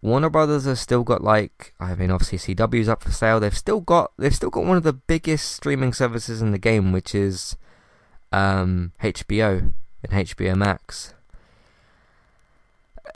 Warner 0.02 0.30
Brothers 0.30 0.66
has 0.66 0.80
still 0.80 1.04
got 1.04 1.24
like 1.24 1.74
I 1.80 1.96
mean, 1.96 2.12
obviously 2.12 2.56
CW's 2.56 2.90
up 2.90 3.04
for 3.04 3.12
sale. 3.12 3.40
They've 3.40 3.58
still 3.58 3.82
got 3.82 4.12
they've 4.18 4.36
still 4.36 4.50
got 4.50 4.66
one 4.66 4.78
of 4.78 4.84
the 4.84 4.94
biggest 4.94 5.52
streaming 5.52 5.94
services 5.94 6.42
in 6.42 6.52
the 6.52 6.58
game, 6.58 6.92
which 6.92 7.16
is 7.16 7.58
um, 8.32 8.92
HBO 9.02 9.74
and 10.04 10.28
HBO 10.28 10.56
Max. 10.56 11.14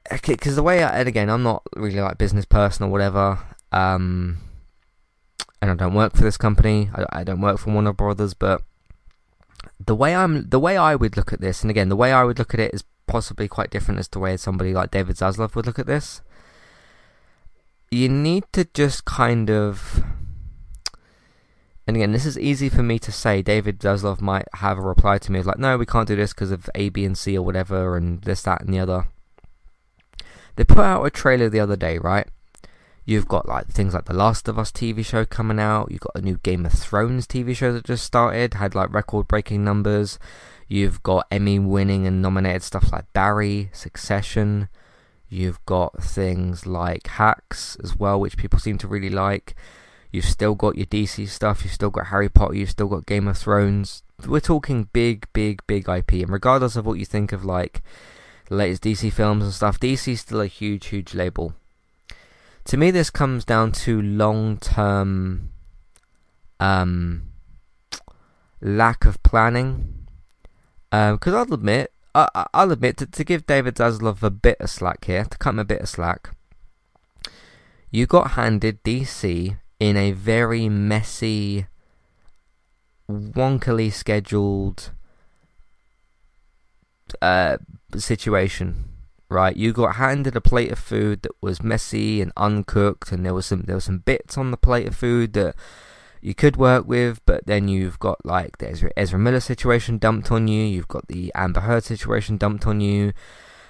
Because 0.09 0.55
the 0.55 0.63
way, 0.63 0.83
I, 0.83 0.99
and 0.99 1.09
again, 1.09 1.29
I'm 1.29 1.43
not 1.43 1.63
really 1.75 1.99
like 1.99 2.17
business 2.17 2.45
person 2.45 2.85
or 2.85 2.89
whatever. 2.89 3.39
Um, 3.73 4.37
and 5.61 5.71
I 5.71 5.75
don't 5.75 5.93
work 5.93 6.15
for 6.15 6.23
this 6.23 6.37
company. 6.37 6.89
I, 6.95 7.19
I 7.19 7.23
don't 7.25 7.41
work 7.41 7.59
for 7.59 7.71
Warner 7.73 7.91
Brothers, 7.91 8.33
but 8.33 8.61
the 9.79 9.95
way 9.95 10.15
I'm 10.15 10.49
the 10.49 10.59
way 10.59 10.77
I 10.77 10.95
would 10.95 11.17
look 11.17 11.33
at 11.33 11.41
this, 11.41 11.61
and 11.61 11.69
again, 11.69 11.89
the 11.89 11.95
way 11.95 12.11
I 12.11 12.23
would 12.23 12.39
look 12.39 12.53
at 12.53 12.59
it 12.59 12.73
is 12.73 12.83
possibly 13.05 13.47
quite 13.47 13.69
different 13.69 13.99
as 13.99 14.07
to 14.09 14.13
the 14.13 14.19
way 14.19 14.35
somebody 14.37 14.73
like 14.73 14.91
David 14.91 15.15
Zaslav 15.15 15.55
would 15.55 15.65
look 15.65 15.79
at 15.79 15.85
this. 15.85 16.21
You 17.89 18.09
need 18.09 18.43
to 18.51 18.65
just 18.73 19.05
kind 19.05 19.49
of 19.49 20.03
and 21.87 21.95
again, 21.95 22.11
this 22.11 22.25
is 22.25 22.37
easy 22.37 22.67
for 22.67 22.83
me 22.83 22.99
to 22.99 23.13
say. 23.13 23.41
David 23.41 23.79
Zaslav 23.79 24.19
might 24.19 24.45
have 24.55 24.77
a 24.77 24.81
reply 24.81 25.17
to 25.19 25.31
me 25.31 25.41
like, 25.41 25.57
"No, 25.57 25.77
we 25.77 25.85
can't 25.85 26.07
do 26.07 26.17
this 26.17 26.33
because 26.33 26.51
of 26.51 26.69
A, 26.75 26.89
B, 26.89 27.05
and 27.05 27.17
C 27.17 27.37
or 27.37 27.45
whatever, 27.45 27.95
and 27.95 28.21
this, 28.23 28.41
that, 28.41 28.61
and 28.61 28.73
the 28.73 28.79
other." 28.79 29.07
They 30.57 30.65
put 30.65 30.79
out 30.79 31.05
a 31.05 31.09
trailer 31.09 31.47
the 31.47 31.61
other 31.61 31.77
day, 31.77 31.97
right? 31.97 32.27
You've 33.07 33.29
got 33.29 33.47
like 33.47 33.69
things 33.69 33.93
like 33.93 34.03
the 34.03 34.13
Last 34.13 34.49
of 34.49 34.59
Us 34.59 34.69
TV 34.69 35.03
show 35.05 35.23
coming 35.23 35.61
out. 35.61 35.89
You've 35.89 36.01
got 36.01 36.17
a 36.17 36.21
new 36.21 36.39
Game 36.43 36.65
of 36.65 36.73
Thrones 36.73 37.25
TV 37.25 37.55
show 37.55 37.71
that 37.71 37.85
just 37.85 38.03
started, 38.03 38.55
had 38.55 38.75
like 38.75 38.93
record 38.93 39.29
breaking 39.29 39.63
numbers. 39.63 40.19
You've 40.67 41.01
got 41.03 41.25
Emmy 41.31 41.57
winning 41.57 42.05
and 42.05 42.21
nominated 42.21 42.63
stuff 42.63 42.91
like 42.91 43.05
Barry, 43.13 43.69
Succession. 43.71 44.67
You've 45.29 45.65
got 45.65 46.03
things 46.03 46.65
like 46.65 47.07
Hacks 47.07 47.77
as 47.81 47.95
well, 47.95 48.19
which 48.19 48.35
people 48.35 48.59
seem 48.59 48.77
to 48.79 48.89
really 48.89 49.09
like. 49.09 49.55
You've 50.11 50.25
still 50.25 50.55
got 50.55 50.75
your 50.75 50.87
DC 50.87 51.29
stuff. 51.29 51.63
You've 51.63 51.71
still 51.71 51.89
got 51.89 52.07
Harry 52.07 52.27
Potter. 52.27 52.55
You've 52.55 52.71
still 52.71 52.87
got 52.87 53.05
Game 53.05 53.29
of 53.29 53.37
Thrones. 53.37 54.03
We're 54.25 54.41
talking 54.41 54.89
big, 54.91 55.27
big, 55.31 55.61
big 55.65 55.87
IP. 55.87 56.11
And 56.11 56.29
regardless 56.29 56.75
of 56.75 56.85
what 56.85 56.99
you 56.99 57.05
think 57.05 57.31
of 57.31 57.45
like 57.45 57.81
the 58.49 58.55
latest 58.55 58.83
DC 58.83 59.13
films 59.13 59.45
and 59.45 59.53
stuff, 59.53 59.79
DC's 59.79 60.19
still 60.19 60.41
a 60.41 60.47
huge, 60.47 60.87
huge 60.87 61.13
label. 61.13 61.53
To 62.67 62.75
me, 62.75 62.91
this 62.91 63.09
comes 63.09 63.45
down 63.45 63.71
to 63.83 64.01
long-term 64.01 65.51
um, 66.59 67.21
lack 68.59 69.05
of 69.05 69.23
planning. 69.23 70.05
Because 70.91 71.33
um, 71.33 71.35
I'll 71.35 71.53
admit, 71.53 71.93
I, 72.13 72.45
will 72.53 72.73
admit 72.73 72.97
to, 72.97 73.05
to, 73.05 73.23
give 73.23 73.45
David 73.45 73.75
Zaslav 73.75 74.21
a 74.21 74.29
bit 74.29 74.57
of 74.59 74.69
slack 74.69 75.05
here, 75.05 75.23
to 75.23 75.37
cut 75.37 75.51
him 75.51 75.59
a 75.59 75.65
bit 75.65 75.81
of 75.81 75.87
slack. 75.87 76.31
You 77.89 78.05
got 78.05 78.31
handed 78.31 78.83
DC 78.83 79.57
in 79.79 79.95
a 79.95 80.11
very 80.11 80.67
messy, 80.67 81.67
wonkily 83.09 83.93
scheduled 83.93 84.91
uh, 87.21 87.59
situation, 87.95 88.89
right? 89.29 89.55
You 89.55 89.73
got 89.73 89.95
handed 89.95 90.35
a 90.35 90.41
plate 90.41 90.71
of 90.71 90.79
food 90.79 91.21
that 91.23 91.31
was 91.41 91.63
messy 91.63 92.21
and 92.21 92.31
uncooked, 92.37 93.11
and 93.11 93.25
there 93.25 93.33
was 93.33 93.45
some 93.45 93.63
there 93.63 93.75
was 93.75 93.85
some 93.85 93.99
bits 93.99 94.37
on 94.37 94.51
the 94.51 94.57
plate 94.57 94.87
of 94.87 94.95
food 94.95 95.33
that 95.33 95.55
you 96.21 96.33
could 96.33 96.57
work 96.57 96.87
with, 96.87 97.23
but 97.25 97.45
then 97.45 97.67
you've 97.67 97.99
got 97.99 98.25
like 98.25 98.57
the 98.57 98.69
Ezra, 98.69 98.91
Ezra 98.97 99.19
Miller 99.19 99.39
situation 99.39 99.97
dumped 99.97 100.31
on 100.31 100.47
you. 100.47 100.63
You've 100.63 100.87
got 100.87 101.07
the 101.07 101.31
Amber 101.35 101.61
Heard 101.61 101.83
situation 101.83 102.37
dumped 102.37 102.65
on 102.65 102.81
you. 102.81 103.13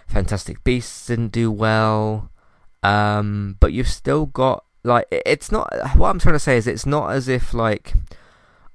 Fantastic 0.08 0.64
Beasts 0.64 1.08
didn't 1.08 1.32
do 1.32 1.52
well, 1.52 2.32
um, 2.84 3.58
but 3.60 3.74
you've 3.74 3.90
still 3.90 4.26
got 4.26 4.64
like 4.84 5.08
it's 5.12 5.52
not. 5.52 5.72
What 5.96 6.10
I'm 6.10 6.20
trying 6.20 6.36
to 6.36 6.40
say 6.40 6.58
is 6.58 6.68
it's 6.68 6.86
not 6.86 7.12
as 7.12 7.28
if 7.28 7.54
like. 7.54 7.94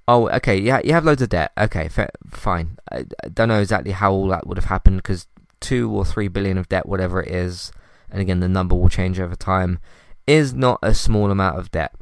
Oh, 0.09 0.29
okay. 0.31 0.59
Yeah, 0.59 0.81
you 0.83 0.93
have 0.95 1.05
loads 1.05 1.23
of 1.23 1.29
debt. 1.29 1.53
Okay, 1.57 1.89
fine. 2.29 2.77
I, 2.91 3.07
I 3.25 3.29
don't 3.33 3.49
know 3.49 3.61
exactly 3.61 3.93
how 3.93 4.13
all 4.13 4.27
that 4.29 4.49
would 4.49 4.59
have 4.59 4.65
happened 4.65 4.97
because 4.97 5.29
two 5.63 5.91
or 5.91 6.05
three 6.05 6.29
billion 6.29 6.59
of 6.59 6.69
debt, 6.69 6.87
whatever 6.87 7.23
it 7.23 7.31
is, 7.31 7.73
and 8.11 8.21
again 8.21 8.41
the 8.41 8.49
number 8.49 8.75
will 8.75 8.89
change 8.89 9.19
over 9.19 9.37
time, 9.37 9.79
is 10.27 10.53
not 10.53 10.79
a 10.83 10.95
small 10.95 11.31
amount 11.31 11.59
of 11.59 11.71
debt. 11.71 11.95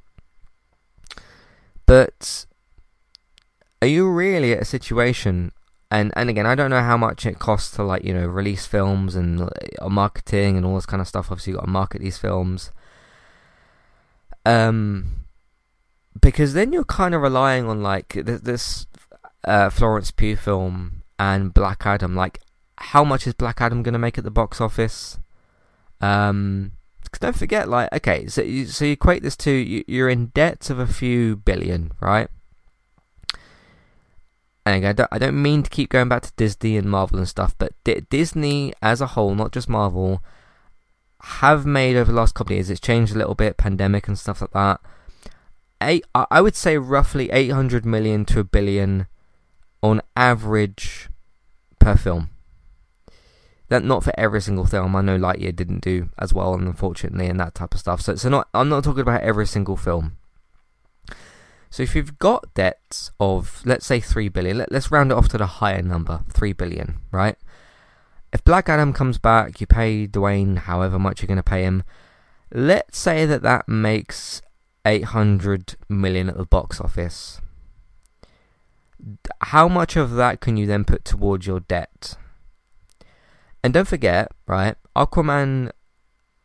But 1.86 2.46
are 3.82 3.88
you 3.88 4.10
really 4.10 4.52
at 4.52 4.62
a 4.62 4.64
situation 4.64 5.52
and 5.90 6.12
and 6.14 6.30
again 6.30 6.46
I 6.46 6.54
don't 6.54 6.70
know 6.70 6.82
how 6.82 6.96
much 6.96 7.26
it 7.26 7.38
costs 7.38 7.74
to 7.76 7.82
like 7.82 8.04
you 8.04 8.14
know 8.14 8.26
release 8.26 8.66
films 8.66 9.16
and 9.16 9.42
uh, 9.42 9.88
marketing 9.88 10.56
and 10.56 10.64
all 10.64 10.74
this 10.74 10.86
kind 10.86 11.00
of 11.00 11.08
stuff 11.08 11.30
obviously 11.30 11.52
you 11.52 11.58
got 11.58 11.64
to 11.64 11.70
market 11.70 12.00
these 12.00 12.18
films 12.18 12.70
um 14.46 15.24
because 16.20 16.54
then 16.54 16.72
you're 16.72 16.84
kind 16.84 17.14
of 17.14 17.22
relying 17.22 17.66
on 17.66 17.82
like 17.82 18.12
this 18.24 18.86
uh, 19.44 19.70
Florence 19.70 20.10
Pugh 20.10 20.36
film 20.36 21.02
and 21.18 21.54
Black 21.54 21.86
Adam 21.86 22.14
like 22.14 22.40
how 22.80 23.04
much 23.04 23.26
is 23.26 23.34
Black 23.34 23.60
Adam 23.60 23.82
going 23.82 23.92
to 23.92 23.98
make 23.98 24.18
at 24.18 24.24
the 24.24 24.30
box 24.30 24.60
office 24.60 25.18
um 26.00 26.72
don't 27.18 27.36
forget, 27.36 27.68
like, 27.68 27.92
okay, 27.92 28.26
so 28.28 28.42
you, 28.42 28.66
so 28.66 28.84
you 28.84 28.92
equate 28.92 29.22
this 29.22 29.36
to 29.38 29.50
you, 29.50 30.04
are 30.04 30.08
in 30.08 30.26
debt 30.26 30.70
of 30.70 30.78
a 30.78 30.86
few 30.86 31.36
billion, 31.36 31.92
right? 32.00 32.28
And 34.64 34.76
again, 34.76 34.90
I 34.90 34.92
don't, 34.92 35.08
I 35.12 35.18
don't 35.18 35.42
mean 35.42 35.62
to 35.62 35.70
keep 35.70 35.90
going 35.90 36.08
back 36.08 36.22
to 36.22 36.32
Disney 36.36 36.76
and 36.76 36.88
Marvel 36.88 37.18
and 37.18 37.28
stuff, 37.28 37.54
but 37.58 37.72
D- 37.84 38.02
Disney 38.08 38.72
as 38.80 39.00
a 39.00 39.08
whole, 39.08 39.34
not 39.34 39.52
just 39.52 39.68
Marvel, 39.68 40.22
have 41.22 41.66
made 41.66 41.96
over 41.96 42.12
the 42.12 42.16
last 42.16 42.34
couple 42.34 42.52
of 42.52 42.58
years. 42.58 42.70
It's 42.70 42.80
changed 42.80 43.14
a 43.14 43.18
little 43.18 43.34
bit, 43.34 43.56
pandemic 43.56 44.06
and 44.06 44.18
stuff 44.18 44.40
like 44.40 44.52
that. 44.52 44.80
Eight, 45.82 46.04
I 46.14 46.42
would 46.42 46.54
say 46.54 46.76
roughly 46.76 47.30
800 47.30 47.86
million 47.86 48.26
to 48.26 48.40
a 48.40 48.44
billion 48.44 49.06
on 49.82 50.02
average 50.14 51.08
per 51.78 51.96
film. 51.96 52.28
That 53.70 53.84
not 53.84 54.04
for 54.04 54.12
every 54.18 54.42
single 54.42 54.66
film. 54.66 54.94
I 54.94 55.00
know 55.00 55.18
Lightyear 55.18 55.54
didn't 55.54 55.80
do 55.80 56.10
as 56.18 56.34
well, 56.34 56.54
unfortunately, 56.54 57.26
and 57.26 57.40
that 57.40 57.54
type 57.54 57.72
of 57.72 57.80
stuff. 57.80 58.02
So, 58.02 58.16
so 58.16 58.28
not. 58.28 58.48
I'm 58.52 58.68
not 58.68 58.84
talking 58.84 59.00
about 59.00 59.22
every 59.22 59.46
single 59.46 59.76
film. 59.76 60.18
So 61.70 61.84
if 61.84 61.94
you've 61.94 62.18
got 62.18 62.52
debts 62.54 63.12
of 63.20 63.62
let's 63.64 63.86
say 63.86 64.00
three 64.00 64.28
billion, 64.28 64.58
let, 64.58 64.72
let's 64.72 64.90
round 64.90 65.12
it 65.12 65.14
off 65.16 65.28
to 65.28 65.38
the 65.38 65.46
higher 65.46 65.82
number, 65.82 66.24
three 66.32 66.52
billion, 66.52 66.98
right? 67.12 67.36
If 68.32 68.44
Black 68.44 68.68
Adam 68.68 68.92
comes 68.92 69.18
back, 69.18 69.60
you 69.60 69.66
pay 69.66 70.06
Dwayne 70.06 70.58
however 70.58 70.98
much 70.98 71.22
you're 71.22 71.28
going 71.28 71.36
to 71.36 71.42
pay 71.42 71.62
him. 71.62 71.84
Let's 72.52 72.98
say 72.98 73.24
that 73.26 73.42
that 73.42 73.68
makes 73.68 74.42
800 74.84 75.76
million 75.88 76.28
at 76.28 76.36
the 76.36 76.44
box 76.44 76.80
office. 76.80 77.40
How 79.40 79.68
much 79.68 79.96
of 79.96 80.12
that 80.12 80.40
can 80.40 80.56
you 80.56 80.66
then 80.66 80.84
put 80.84 81.04
towards 81.04 81.46
your 81.46 81.60
debt? 81.60 82.16
And 83.62 83.74
don't 83.74 83.88
forget, 83.88 84.32
right, 84.46 84.76
Aquaman, 84.96 85.70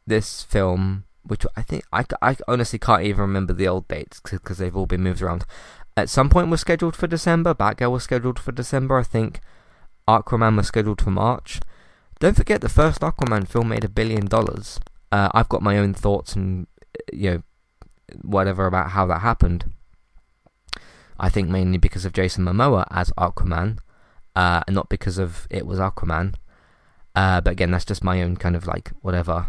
this 0.06 0.44
film, 0.44 1.06
which 1.24 1.46
I 1.56 1.62
think, 1.62 1.84
I, 1.92 2.06
I 2.22 2.36
honestly 2.48 2.80
can't 2.80 3.04
even 3.04 3.22
remember 3.22 3.54
the 3.54 3.68
old 3.68 3.88
dates 3.88 4.20
because 4.20 4.58
they've 4.58 4.76
all 4.76 4.86
been 4.86 5.04
moved 5.04 5.22
around. 5.22 5.46
At 5.98 6.10
some 6.10 6.30
point 6.30 6.50
was 6.50 6.62
scheduled 6.62 6.96
for 6.96 7.08
December, 7.08 7.54
Batgirl 7.54 7.92
was 7.92 8.04
scheduled 8.04 8.38
for 8.38 8.52
December, 8.52 9.00
I 9.00 9.04
think 9.04 9.40
Aquaman 10.08 10.58
was 10.58 10.68
scheduled 10.68 11.02
for 11.02 11.12
March. 11.12 11.62
Don't 12.20 12.36
forget 12.36 12.62
the 12.62 12.70
first 12.70 13.02
Aquaman 13.02 13.48
film 13.48 13.70
made 13.70 13.84
a 13.84 13.90
billion 13.90 14.26
dollars. 14.26 14.80
Uh, 15.12 15.30
I've 15.34 15.50
got 15.50 15.62
my 15.62 15.78
own 15.78 15.94
thoughts 15.94 16.36
and, 16.36 16.68
you 17.14 17.32
know, 17.32 17.44
whatever 18.22 18.68
about 18.68 18.92
how 18.92 19.06
that 19.08 19.22
happened. 19.22 19.66
I 21.18 21.30
think 21.30 21.50
mainly 21.50 21.78
because 21.78 22.04
of 22.06 22.14
Jason 22.14 22.44
Momoa 22.44 22.86
as 22.92 23.12
Aquaman, 23.12 23.80
uh, 24.36 24.62
and 24.68 24.76
not 24.76 24.90
because 24.90 25.18
of 25.18 25.48
it 25.50 25.66
was 25.66 25.80
Aquaman. 25.80 26.36
Uh, 27.16 27.42
but 27.42 27.52
again, 27.52 27.72
that's 27.72 27.86
just 27.86 28.04
my 28.04 28.22
own 28.22 28.36
kind 28.36 28.56
of 28.56 28.68
like 28.68 28.92
whatever. 29.02 29.48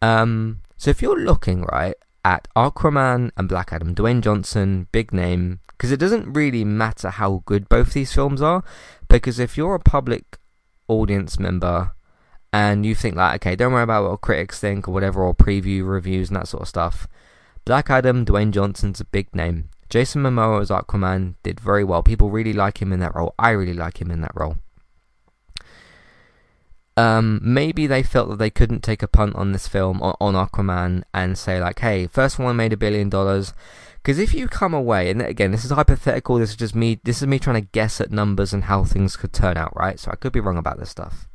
Um, 0.00 0.60
so 0.76 0.90
if 0.90 1.02
you're 1.02 1.18
looking 1.18 1.62
right 1.62 1.94
at 2.24 2.46
Aquaman 2.54 3.30
and 3.36 3.48
Black 3.48 3.72
Adam, 3.72 3.94
Dwayne 3.94 4.20
Johnson, 4.20 4.86
big 4.92 5.12
name, 5.12 5.60
because 5.68 5.90
it 5.90 5.98
doesn't 5.98 6.32
really 6.32 6.64
matter 6.64 7.10
how 7.10 7.42
good 7.46 7.68
both 7.68 7.92
these 7.92 8.12
films 8.12 8.40
are, 8.40 8.62
because 9.08 9.38
if 9.38 9.56
you're 9.56 9.74
a 9.74 9.80
public 9.80 10.38
audience 10.86 11.38
member 11.38 11.92
and 12.52 12.86
you 12.86 12.94
think 12.94 13.16
like, 13.16 13.42
okay, 13.42 13.56
don't 13.56 13.72
worry 13.72 13.82
about 13.82 14.08
what 14.08 14.20
critics 14.20 14.60
think 14.60 14.88
or 14.88 14.92
whatever, 14.92 15.22
or 15.22 15.34
preview 15.34 15.86
reviews 15.86 16.28
and 16.28 16.36
that 16.36 16.48
sort 16.48 16.62
of 16.62 16.68
stuff. 16.68 17.06
Black 17.64 17.90
Adam, 17.90 18.24
Dwayne 18.24 18.52
Johnson's 18.52 19.00
a 19.00 19.04
big 19.04 19.34
name. 19.34 19.68
Jason 19.90 20.22
Momoa 20.22 20.60
as 20.62 20.70
Aquaman 20.70 21.34
did 21.42 21.60
very 21.60 21.84
well. 21.84 22.02
People 22.02 22.30
really 22.30 22.52
like 22.52 22.80
him 22.80 22.92
in 22.92 23.00
that 23.00 23.14
role. 23.14 23.34
I 23.38 23.50
really 23.50 23.74
like 23.74 24.00
him 24.00 24.10
in 24.10 24.20
that 24.20 24.32
role. 24.34 24.58
Um, 26.98 27.38
maybe 27.44 27.86
they 27.86 28.02
felt 28.02 28.28
that 28.28 28.40
they 28.40 28.50
couldn't 28.50 28.82
take 28.82 29.04
a 29.04 29.08
punt 29.08 29.36
on 29.36 29.52
this 29.52 29.68
film 29.68 30.02
on, 30.02 30.16
on 30.20 30.34
Aquaman 30.34 31.04
and 31.14 31.38
say 31.38 31.60
like, 31.60 31.78
"Hey, 31.78 32.08
first 32.08 32.40
one 32.40 32.56
made 32.56 32.72
a 32.72 32.76
billion 32.76 33.08
dollars." 33.08 33.54
Because 34.02 34.18
if 34.18 34.34
you 34.34 34.48
come 34.48 34.74
away, 34.74 35.08
and 35.08 35.22
again, 35.22 35.52
this 35.52 35.64
is 35.64 35.70
hypothetical. 35.70 36.38
This 36.38 36.50
is 36.50 36.56
just 36.56 36.74
me. 36.74 36.98
This 37.04 37.22
is 37.22 37.28
me 37.28 37.38
trying 37.38 37.62
to 37.62 37.68
guess 37.70 38.00
at 38.00 38.10
numbers 38.10 38.52
and 38.52 38.64
how 38.64 38.82
things 38.82 39.16
could 39.16 39.32
turn 39.32 39.56
out, 39.56 39.76
right? 39.76 40.00
So 40.00 40.10
I 40.10 40.16
could 40.16 40.32
be 40.32 40.40
wrong 40.40 40.58
about 40.58 40.80
this 40.80 40.90
stuff. 40.90 41.28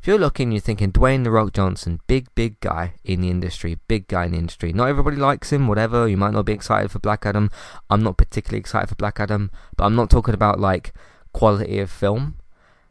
If 0.00 0.08
you're 0.08 0.18
looking, 0.18 0.50
you're 0.50 0.60
thinking 0.60 0.90
Dwayne 0.90 1.22
the 1.22 1.30
Rock 1.30 1.52
Johnson, 1.52 2.00
big, 2.08 2.26
big 2.34 2.58
guy 2.58 2.94
in 3.04 3.20
the 3.20 3.30
industry, 3.30 3.78
big 3.86 4.08
guy 4.08 4.24
in 4.24 4.32
the 4.32 4.38
industry. 4.38 4.72
Not 4.72 4.88
everybody 4.88 5.16
likes 5.16 5.52
him, 5.52 5.68
whatever. 5.68 6.08
You 6.08 6.16
might 6.16 6.32
not 6.32 6.44
be 6.44 6.52
excited 6.52 6.90
for 6.90 6.98
Black 6.98 7.24
Adam. 7.24 7.52
I'm 7.88 8.02
not 8.02 8.16
particularly 8.16 8.58
excited 8.58 8.88
for 8.88 8.96
Black 8.96 9.20
Adam, 9.20 9.52
but 9.76 9.84
I'm 9.84 9.94
not 9.94 10.10
talking 10.10 10.34
about 10.34 10.58
like 10.58 10.92
quality 11.32 11.78
of 11.78 11.88
film 11.88 12.34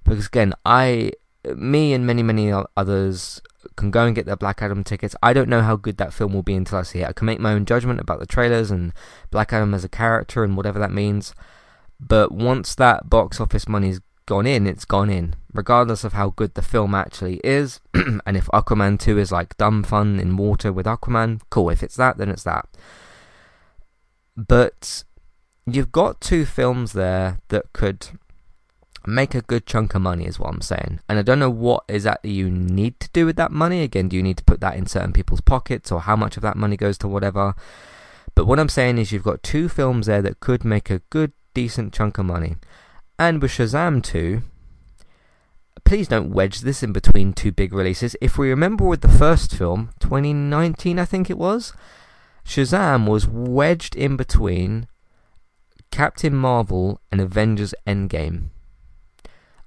because 0.06 0.28
again, 0.28 0.54
I 0.66 1.12
me 1.56 1.94
and 1.94 2.06
many, 2.06 2.24
many 2.24 2.52
others 2.76 3.42
can 3.76 3.92
go 3.92 4.06
and 4.06 4.16
get 4.16 4.26
their 4.26 4.36
Black 4.36 4.62
Adam 4.62 4.84
tickets. 4.84 5.16
I 5.22 5.34
don't 5.34 5.50
know 5.50 5.62
how 5.62 5.76
good 5.76 5.98
that 5.98 6.14
film 6.14 6.34
will 6.34 6.44
be 6.44 6.56
until 6.56 6.80
I 6.80 6.84
see 6.84 7.00
it. 7.00 7.08
I 7.08 7.14
can 7.14 7.26
make 7.26 7.40
my 7.40 7.54
own 7.54 7.66
judgment 7.66 8.00
about 8.00 8.20
the 8.20 8.26
trailers 8.26 8.72
and 8.72 8.94
Black 9.32 9.54
Adam 9.54 9.74
as 9.74 9.84
a 9.84 9.90
character 9.90 10.44
and 10.44 10.56
whatever 10.58 10.80
that 10.80 10.92
means. 10.92 11.34
But 12.00 12.32
once 12.32 12.76
that 12.76 13.10
box 13.10 13.40
office 13.40 13.68
money's 13.68 14.00
gone 14.26 14.46
in, 14.46 14.68
it's 14.68 14.86
gone 14.86 15.10
in, 15.10 15.36
regardless 15.54 16.04
of 16.04 16.14
how 16.14 16.30
good 16.32 16.54
the 16.54 16.62
film 16.62 16.94
actually 16.94 17.40
is. 17.44 17.80
and 17.94 18.38
if 18.38 18.46
Aquaman 18.48 19.00
2 19.00 19.18
is 19.18 19.32
like 19.32 19.58
dumb 19.58 19.84
fun 19.84 20.20
in 20.20 20.38
water 20.38 20.72
with 20.72 20.86
Aquaman, 20.86 21.42
cool. 21.50 21.70
If 21.70 21.82
it's 21.82 21.96
that, 21.96 22.18
then 22.18 22.30
it's 22.30 22.44
that. 22.44 22.68
But 24.36 25.04
you've 25.66 25.92
got 25.92 26.22
two 26.22 26.46
films 26.46 26.94
there 26.94 27.40
that 27.50 27.74
could 27.74 28.08
make 29.08 29.34
a 29.34 29.42
good 29.42 29.66
chunk 29.66 29.96
of 29.96 30.02
money 30.02 30.26
is 30.26 30.38
what 30.38 30.50
I'm 30.50 30.62
saying. 30.62 31.00
And 31.08 31.18
I 31.18 31.22
don't 31.22 31.40
know 31.40 31.50
what 31.50 31.84
exactly 31.88 32.32
you 32.32 32.52
need 32.52 33.00
to 33.00 33.10
do 33.14 33.26
with 33.26 33.38
that 33.38 33.52
money. 33.52 33.82
Again, 33.82 34.10
do 34.10 34.18
you 34.18 34.24
need 34.24 34.38
to 34.38 34.44
put 34.44 34.60
that 34.62 34.76
in 34.76 34.86
certain 34.86 35.14
people's 35.14 35.42
pockets 35.42 35.92
or 35.92 36.02
how 36.02 36.16
much 36.16 36.36
of 36.36 36.44
that 36.44 36.58
money 36.58 36.76
goes 36.76 36.98
to 37.00 37.08
whatever? 37.08 37.56
But 38.36 38.46
what 38.46 38.60
I'm 38.60 38.70
saying 38.70 38.98
is 38.98 39.12
you've 39.12 39.24
got 39.24 39.42
two 39.42 39.70
films 39.70 40.08
there 40.08 40.22
that 40.22 40.40
could 40.40 40.66
make 40.66 40.90
a 40.90 41.02
good 41.10 41.32
decent 41.54 41.94
chunk 41.94 42.18
of 42.18 42.26
money. 42.26 42.58
And 43.18 43.42
with 43.42 43.52
Shazam 43.52 44.04
2, 44.04 44.44
please 45.86 46.08
don't 46.08 46.32
wedge 46.32 46.62
this 46.62 46.84
in 46.84 46.92
between 46.92 47.34
two 47.34 47.52
big 47.52 47.74
releases. 47.74 48.16
If 48.22 48.38
we 48.38 48.50
remember 48.50 48.86
with 48.86 49.02
the 49.02 49.08
first 49.08 49.56
film, 49.56 49.92
2019 50.00 51.00
I 51.00 51.06
think 51.06 51.30
it 51.30 51.38
was, 51.38 51.74
Shazam 52.46 53.08
was 53.08 53.28
wedged 53.28 53.96
in 53.96 54.18
between 54.18 54.88
Captain 55.92 56.36
Marvel 56.36 57.00
and 57.12 57.22
Avengers 57.22 57.74
Endgame. 57.88 58.50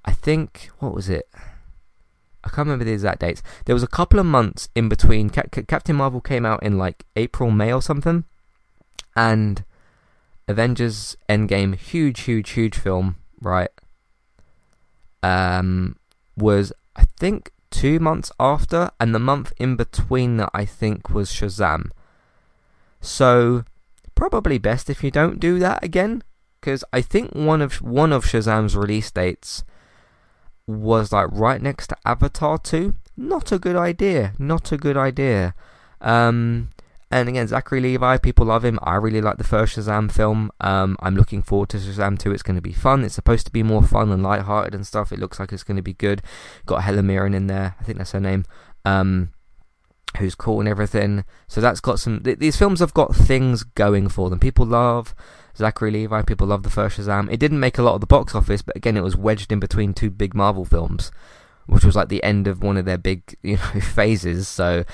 I 0.05 0.13
think 0.13 0.71
what 0.79 0.95
was 0.95 1.09
it? 1.09 1.29
I 2.43 2.49
can't 2.49 2.67
remember 2.67 2.85
the 2.85 2.93
exact 2.93 3.21
dates. 3.21 3.43
There 3.67 3.75
was 3.75 3.83
a 3.83 3.89
couple 3.89 4.19
of 4.19 4.27
months 4.27 4.69
in 4.75 4.89
between. 4.89 5.29
Captain 5.31 5.97
Marvel 5.97 6.21
came 6.21 6.47
out 6.47 6.63
in 6.63 6.79
like 6.79 7.05
April, 7.17 7.51
May 7.51 7.73
or 7.73 7.83
something, 7.83 8.25
and 9.15 9.63
Avengers 10.49 11.17
Endgame, 11.29 11.77
huge, 11.77 12.21
huge, 12.21 12.51
huge 12.51 12.77
film, 12.77 13.17
right? 13.41 13.71
Um, 15.23 15.97
was 16.37 16.73
I 16.97 17.05
think 17.19 17.53
two 17.71 18.01
months 18.01 18.33
after, 18.41 18.91
and 18.99 19.15
the 19.15 19.19
month 19.19 19.53
in 19.59 19.77
between 19.77 20.39
that 20.39 20.51
I 20.55 20.65
think 20.65 21.11
was 21.11 21.31
Shazam. 21.31 21.91
So 23.01 23.65
probably 24.15 24.59
best 24.59 24.91
if 24.91 25.05
you 25.05 25.11
don't 25.11 25.41
do 25.41 25.59
that 25.59 25.85
again, 25.85 26.23
because 26.61 26.85
I 26.93 27.03
think 27.03 27.33
one 27.35 27.61
of 27.61 27.83
one 27.83 28.13
of 28.13 28.25
Shazam's 28.25 28.77
release 28.77 29.11
dates 29.11 29.63
was 30.71 31.13
like 31.13 31.29
right 31.31 31.61
next 31.61 31.89
to 31.89 31.97
Avatar 32.05 32.59
2. 32.59 32.95
Not 33.17 33.53
a 33.53 33.59
good 33.59 33.77
idea. 33.77 34.33
Not 34.39 34.73
a 34.73 34.77
good 34.77 34.97
idea. 34.97 35.55
Um, 36.01 36.71
and 37.11 37.29
again, 37.29 37.49
Zachary 37.49 37.81
Levi, 37.81 38.19
people 38.19 38.47
love 38.47 38.65
him. 38.65 38.79
I 38.83 38.95
really 38.95 39.21
like 39.21 39.37
the 39.37 39.45
first 39.45 39.77
Shazam 39.77 40.11
film. 40.13 40.53
Um, 40.61 40.97
I'm 41.01 41.17
looking 41.17 41.43
forward 41.43 41.69
to 41.71 41.79
Shazam 41.79 42.19
2. 42.19 42.33
It's 42.33 42.43
going 42.43 42.57
to 42.57 42.63
be 42.63 42.73
fun. 42.73 43.05
It's 43.05 43.17
supposed 43.17 43.47
to 43.47 43.53
be 43.53 43.65
more 43.65 43.83
fun 43.83 44.13
and 44.13 44.23
light-hearted 44.23 44.75
and 44.75 44.87
stuff. 44.87 45.13
It 45.13 45.19
looks 45.19 45.41
like 45.41 45.53
it's 45.53 45.65
going 45.65 45.77
to 45.77 45.83
be 45.83 45.95
good. 45.95 46.23
Got 46.67 46.85
Helen 46.85 47.07
Mirren 47.07 47.35
in 47.35 47.49
there. 47.49 47.75
I 47.81 47.83
think 47.83 47.99
that's 47.99 48.13
her 48.13 48.21
name. 48.21 48.45
Um, 48.85 49.31
who's 50.19 50.35
cool 50.35 50.61
and 50.61 50.69
everything. 50.69 51.25
So 51.49 51.61
that's 51.61 51.81
got 51.81 52.01
some. 52.01 52.21
Th- 52.21 52.39
these 52.39 52.57
films 52.57 52.81
have 52.81 52.95
got 52.95 53.15
things 53.15 53.65
going 53.65 54.09
for 54.09 54.31
them. 54.31 54.39
People 54.39 54.67
love 54.67 55.15
Zachary 55.57 55.91
Levi. 55.91 56.23
People 56.23 56.47
love 56.47 56.63
the 56.63 56.71
first 56.71 56.99
Shazam. 56.99 57.33
It 57.33 57.41
didn't 57.41 57.61
make 57.61 57.79
a 57.79 57.83
lot 57.83 57.95
of 57.95 58.01
the 58.01 58.07
box 58.07 58.35
office, 58.35 58.63
but 58.63 58.77
again, 58.77 58.97
it 58.97 59.03
was 59.03 59.17
wedged 59.17 59.53
in 59.53 59.61
between 59.61 59.95
two 59.95 60.11
big 60.11 60.35
Marvel 60.35 60.65
films, 60.65 61.11
which 61.67 61.85
was 61.85 61.97
like 61.97 62.09
the 62.09 62.23
end 62.23 62.47
of 62.47 62.63
one 62.63 62.77
of 62.77 62.85
their 62.85 62.99
big, 62.99 63.37
you 63.43 63.57
know, 63.57 63.81
phases. 63.81 64.49
So, 64.49 64.85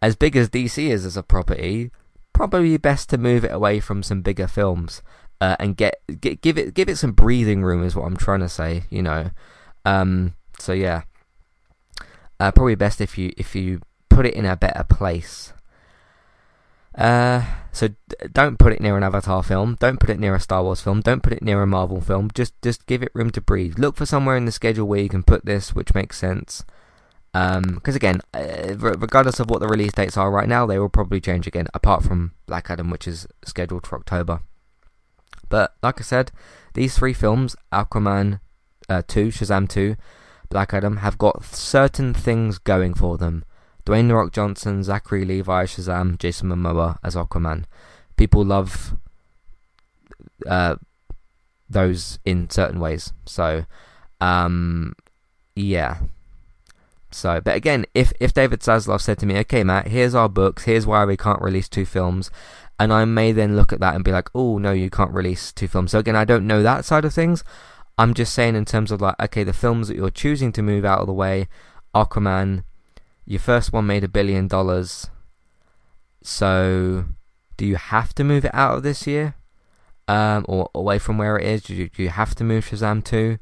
as 0.00 0.16
big 0.16 0.36
as 0.36 0.48
DC 0.48 0.88
is 0.88 1.04
as 1.04 1.16
a 1.16 1.22
property, 1.22 1.90
probably 2.32 2.76
best 2.76 3.10
to 3.10 3.18
move 3.18 3.44
it 3.44 3.52
away 3.52 3.80
from 3.80 4.02
some 4.02 4.22
bigger 4.22 4.48
films 4.48 5.02
uh, 5.40 5.56
and 5.58 5.76
get, 5.76 5.96
get 6.20 6.40
give 6.40 6.56
it 6.56 6.72
give 6.72 6.88
it 6.88 6.96
some 6.96 7.12
breathing 7.12 7.62
room. 7.62 7.84
Is 7.84 7.96
what 7.96 8.06
I'm 8.06 8.16
trying 8.16 8.40
to 8.40 8.48
say. 8.48 8.84
You 8.90 9.02
know. 9.02 9.30
Um, 9.84 10.34
so 10.58 10.72
yeah, 10.72 11.02
uh, 12.38 12.52
probably 12.52 12.76
best 12.76 13.00
if 13.00 13.18
you 13.18 13.32
if 13.36 13.56
you 13.56 13.80
put 14.08 14.24
it 14.24 14.34
in 14.34 14.44
a 14.44 14.56
better 14.56 14.84
place. 14.84 15.52
Uh, 16.94 17.44
so 17.72 17.88
don't 18.32 18.58
put 18.58 18.72
it 18.72 18.80
near 18.80 18.96
an 18.96 19.02
Avatar 19.02 19.42
film. 19.42 19.76
Don't 19.80 19.98
put 19.98 20.10
it 20.10 20.20
near 20.20 20.34
a 20.34 20.40
Star 20.40 20.62
Wars 20.62 20.82
film. 20.82 21.00
Don't 21.00 21.22
put 21.22 21.32
it 21.32 21.42
near 21.42 21.62
a 21.62 21.66
Marvel 21.66 22.00
film. 22.00 22.30
Just 22.34 22.60
just 22.62 22.86
give 22.86 23.02
it 23.02 23.12
room 23.14 23.30
to 23.30 23.40
breathe. 23.40 23.78
Look 23.78 23.96
for 23.96 24.06
somewhere 24.06 24.36
in 24.36 24.44
the 24.44 24.52
schedule 24.52 24.86
where 24.86 25.00
you 25.00 25.08
can 25.08 25.22
put 25.22 25.44
this, 25.44 25.74
which 25.74 25.94
makes 25.94 26.18
sense. 26.18 26.64
Because 27.32 27.56
um, 27.64 27.96
again, 27.96 28.20
uh, 28.34 28.76
regardless 28.76 29.40
of 29.40 29.48
what 29.48 29.60
the 29.60 29.68
release 29.68 29.92
dates 29.92 30.18
are 30.18 30.30
right 30.30 30.48
now, 30.48 30.66
they 30.66 30.78
will 30.78 30.90
probably 30.90 31.20
change 31.20 31.46
again. 31.46 31.66
Apart 31.72 32.04
from 32.04 32.32
Black 32.46 32.68
Adam, 32.68 32.90
which 32.90 33.08
is 33.08 33.26
scheduled 33.42 33.86
for 33.86 33.98
October. 33.98 34.40
But 35.48 35.74
like 35.82 35.98
I 35.98 36.02
said, 36.02 36.30
these 36.74 36.96
three 36.96 37.14
films, 37.14 37.56
Aquaman 37.72 38.40
uh, 38.88 39.02
2, 39.06 39.28
Shazam 39.28 39.68
2, 39.68 39.96
Black 40.50 40.74
Adam, 40.74 40.98
have 40.98 41.16
got 41.18 41.44
certain 41.44 42.12
things 42.12 42.58
going 42.58 42.94
for 42.94 43.16
them. 43.16 43.44
Dwayne 43.84 44.08
The 44.08 44.14
Rock 44.14 44.32
Johnson, 44.32 44.82
Zachary 44.82 45.24
Levi, 45.24 45.64
Shazam, 45.64 46.18
Jason 46.18 46.48
Momoa 46.48 46.98
as 47.02 47.14
Aquaman. 47.14 47.64
People 48.16 48.44
love 48.44 48.96
uh, 50.46 50.76
those 51.68 52.18
in 52.24 52.48
certain 52.50 52.78
ways. 52.78 53.12
So, 53.26 53.64
um, 54.20 54.94
yeah. 55.56 55.98
So, 57.10 57.40
but 57.40 57.56
again, 57.56 57.84
if 57.94 58.12
if 58.20 58.32
David 58.32 58.60
Zaslav 58.60 59.00
said 59.00 59.18
to 59.18 59.26
me, 59.26 59.36
"Okay, 59.38 59.64
Matt, 59.64 59.88
here's 59.88 60.14
our 60.14 60.28
books. 60.28 60.64
Here's 60.64 60.86
why 60.86 61.04
we 61.04 61.16
can't 61.16 61.42
release 61.42 61.68
two 61.68 61.84
films," 61.84 62.30
and 62.78 62.92
I 62.92 63.04
may 63.04 63.32
then 63.32 63.56
look 63.56 63.72
at 63.72 63.80
that 63.80 63.94
and 63.94 64.04
be 64.04 64.12
like, 64.12 64.30
"Oh 64.34 64.58
no, 64.58 64.72
you 64.72 64.88
can't 64.88 65.10
release 65.12 65.52
two 65.52 65.68
films." 65.68 65.90
So 65.90 65.98
again, 65.98 66.16
I 66.16 66.24
don't 66.24 66.46
know 66.46 66.62
that 66.62 66.84
side 66.84 67.04
of 67.04 67.12
things. 67.12 67.44
I'm 67.98 68.14
just 68.14 68.32
saying 68.32 68.56
in 68.56 68.64
terms 68.64 68.90
of 68.90 69.00
like, 69.00 69.16
okay, 69.20 69.44
the 69.44 69.52
films 69.52 69.88
that 69.88 69.96
you're 69.96 70.10
choosing 70.10 70.52
to 70.52 70.62
move 70.62 70.84
out 70.84 71.00
of 71.00 71.06
the 71.06 71.12
way, 71.12 71.48
Aquaman, 71.94 72.64
your 73.24 73.40
first 73.40 73.72
one 73.72 73.86
made 73.86 74.04
a 74.04 74.08
billion 74.08 74.48
dollars. 74.48 75.08
So, 76.22 77.06
do 77.56 77.66
you 77.66 77.76
have 77.76 78.14
to 78.14 78.24
move 78.24 78.44
it 78.44 78.54
out 78.54 78.76
of 78.76 78.82
this 78.82 79.06
year? 79.06 79.34
Um, 80.08 80.44
or 80.48 80.70
away 80.74 80.98
from 80.98 81.18
where 81.18 81.38
it 81.38 81.46
is? 81.46 81.62
Do 81.62 81.74
you, 81.74 81.88
do 81.88 82.02
you 82.02 82.10
have 82.10 82.34
to 82.36 82.44
move 82.44 82.66
Shazam 82.66 83.04
2? 83.04 83.38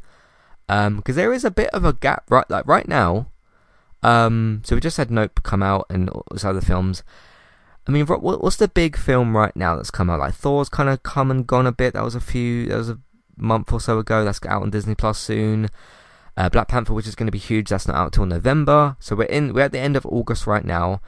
Um, 0.68 0.96
because 0.96 1.16
there 1.16 1.32
is 1.32 1.44
a 1.44 1.50
bit 1.50 1.70
of 1.70 1.84
a 1.84 1.92
gap 1.92 2.30
right 2.30 2.48
like 2.48 2.66
right 2.66 2.86
now. 2.86 3.26
Um, 4.02 4.62
so 4.64 4.76
we 4.76 4.80
just 4.80 4.96
had 4.96 5.10
Nope 5.10 5.42
come 5.42 5.62
out 5.62 5.86
and 5.90 6.08
all 6.08 6.24
those 6.30 6.44
other 6.44 6.60
films. 6.60 7.02
I 7.88 7.90
mean, 7.90 8.06
what's 8.06 8.56
the 8.56 8.68
big 8.68 8.96
film 8.96 9.36
right 9.36 9.54
now 9.56 9.74
that's 9.74 9.90
come 9.90 10.08
out? 10.10 10.20
Like 10.20 10.34
Thor's 10.34 10.68
kind 10.68 10.88
of 10.88 11.02
come 11.02 11.30
and 11.30 11.46
gone 11.46 11.66
a 11.66 11.72
bit. 11.72 11.94
That 11.94 12.04
was 12.04 12.14
a 12.14 12.20
few. 12.20 12.66
That 12.66 12.76
was 12.76 12.90
a 12.90 13.00
month 13.36 13.72
or 13.72 13.80
so 13.80 13.98
ago. 13.98 14.24
That's 14.24 14.38
out 14.46 14.62
on 14.62 14.70
Disney 14.70 14.94
Plus 14.94 15.18
soon. 15.18 15.70
Uh, 16.40 16.48
Black 16.48 16.68
Panther, 16.68 16.94
which 16.94 17.06
is 17.06 17.14
going 17.14 17.26
to 17.26 17.32
be 17.32 17.38
huge, 17.38 17.68
that's 17.68 17.86
not 17.86 17.98
out 17.98 18.14
till 18.14 18.24
November. 18.24 18.96
So 18.98 19.14
we're 19.14 19.24
in 19.24 19.52
we're 19.52 19.64
at 19.64 19.72
the 19.72 19.78
end 19.78 19.94
of 19.94 20.06
August 20.06 20.46
right 20.46 20.64
now. 20.64 21.02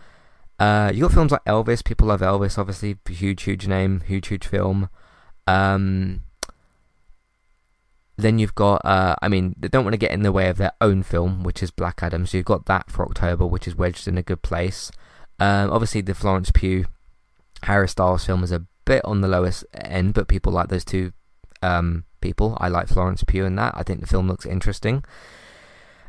Uh, 0.58 0.92
you 0.92 1.00
got 1.00 1.12
films 1.12 1.32
like 1.32 1.42
Elvis. 1.46 1.82
People 1.82 2.08
love 2.08 2.20
Elvis, 2.20 2.58
obviously, 2.58 2.98
huge, 3.08 3.44
huge 3.44 3.66
name, 3.66 4.02
huge, 4.06 4.28
huge 4.28 4.46
film. 4.46 4.90
Um, 5.46 6.20
then 8.18 8.38
you've 8.38 8.54
got, 8.54 8.84
uh, 8.84 9.16
I 9.22 9.28
mean, 9.28 9.54
they 9.58 9.68
don't 9.68 9.84
want 9.84 9.94
to 9.94 9.98
get 9.98 10.12
in 10.12 10.22
the 10.22 10.32
way 10.32 10.50
of 10.50 10.58
their 10.58 10.72
own 10.82 11.02
film, 11.02 11.44
which 11.44 11.62
is 11.62 11.70
Black 11.70 12.02
Adam. 12.02 12.26
So 12.26 12.36
you've 12.36 12.44
got 12.44 12.66
that 12.66 12.90
for 12.90 13.02
October, 13.06 13.46
which 13.46 13.66
is 13.66 13.74
wedged 13.74 14.06
in 14.06 14.18
a 14.18 14.22
good 14.22 14.42
place. 14.42 14.90
Um, 15.40 15.72
obviously, 15.72 16.02
the 16.02 16.14
Florence 16.14 16.50
Pugh, 16.52 16.84
Harry 17.62 17.88
Styles 17.88 18.26
film 18.26 18.44
is 18.44 18.52
a 18.52 18.66
bit 18.84 19.02
on 19.06 19.22
the 19.22 19.28
lowest 19.28 19.64
end, 19.72 20.12
but 20.12 20.28
people 20.28 20.52
like 20.52 20.68
those 20.68 20.84
two 20.84 21.14
um, 21.62 22.04
people. 22.22 22.56
I 22.60 22.68
like 22.68 22.88
Florence 22.88 23.22
Pugh 23.24 23.44
in 23.44 23.56
that. 23.56 23.74
I 23.76 23.82
think 23.82 24.00
the 24.00 24.06
film 24.06 24.28
looks 24.28 24.46
interesting. 24.46 25.04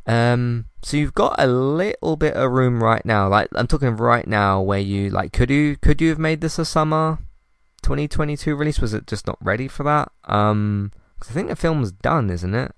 Um, 0.06 0.66
so 0.82 0.98
you've 0.98 1.14
got 1.14 1.36
a 1.40 1.48
little 1.48 2.16
bit 2.16 2.36
of 2.36 2.52
room 2.52 2.84
right 2.84 3.06
now. 3.06 3.28
Like 3.28 3.48
I'm 3.54 3.68
talking 3.68 3.96
right 3.96 4.28
now, 4.28 4.62
where 4.62 4.80
you 4.80 5.10
like 5.10 5.34
could 5.34 5.50
you 5.50 5.78
could 5.78 6.02
you 6.02 6.10
have 6.10 6.20
made 6.20 6.42
this 6.42 6.60
a 6.60 6.66
summer 6.66 7.20
2022 7.84 8.56
release? 8.56 8.80
Was 8.80 8.94
it 8.94 9.08
just 9.08 9.28
not 9.28 9.38
ready 9.42 9.68
for 9.68 9.84
that? 9.84 10.12
Um, 10.26 10.92
cause 11.20 11.32
I 11.32 11.34
think 11.34 11.50
the 11.50 11.56
film's 11.56 11.92
done, 11.92 12.30
isn't 12.30 12.54
it? 12.54 12.74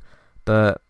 But 0.45 0.81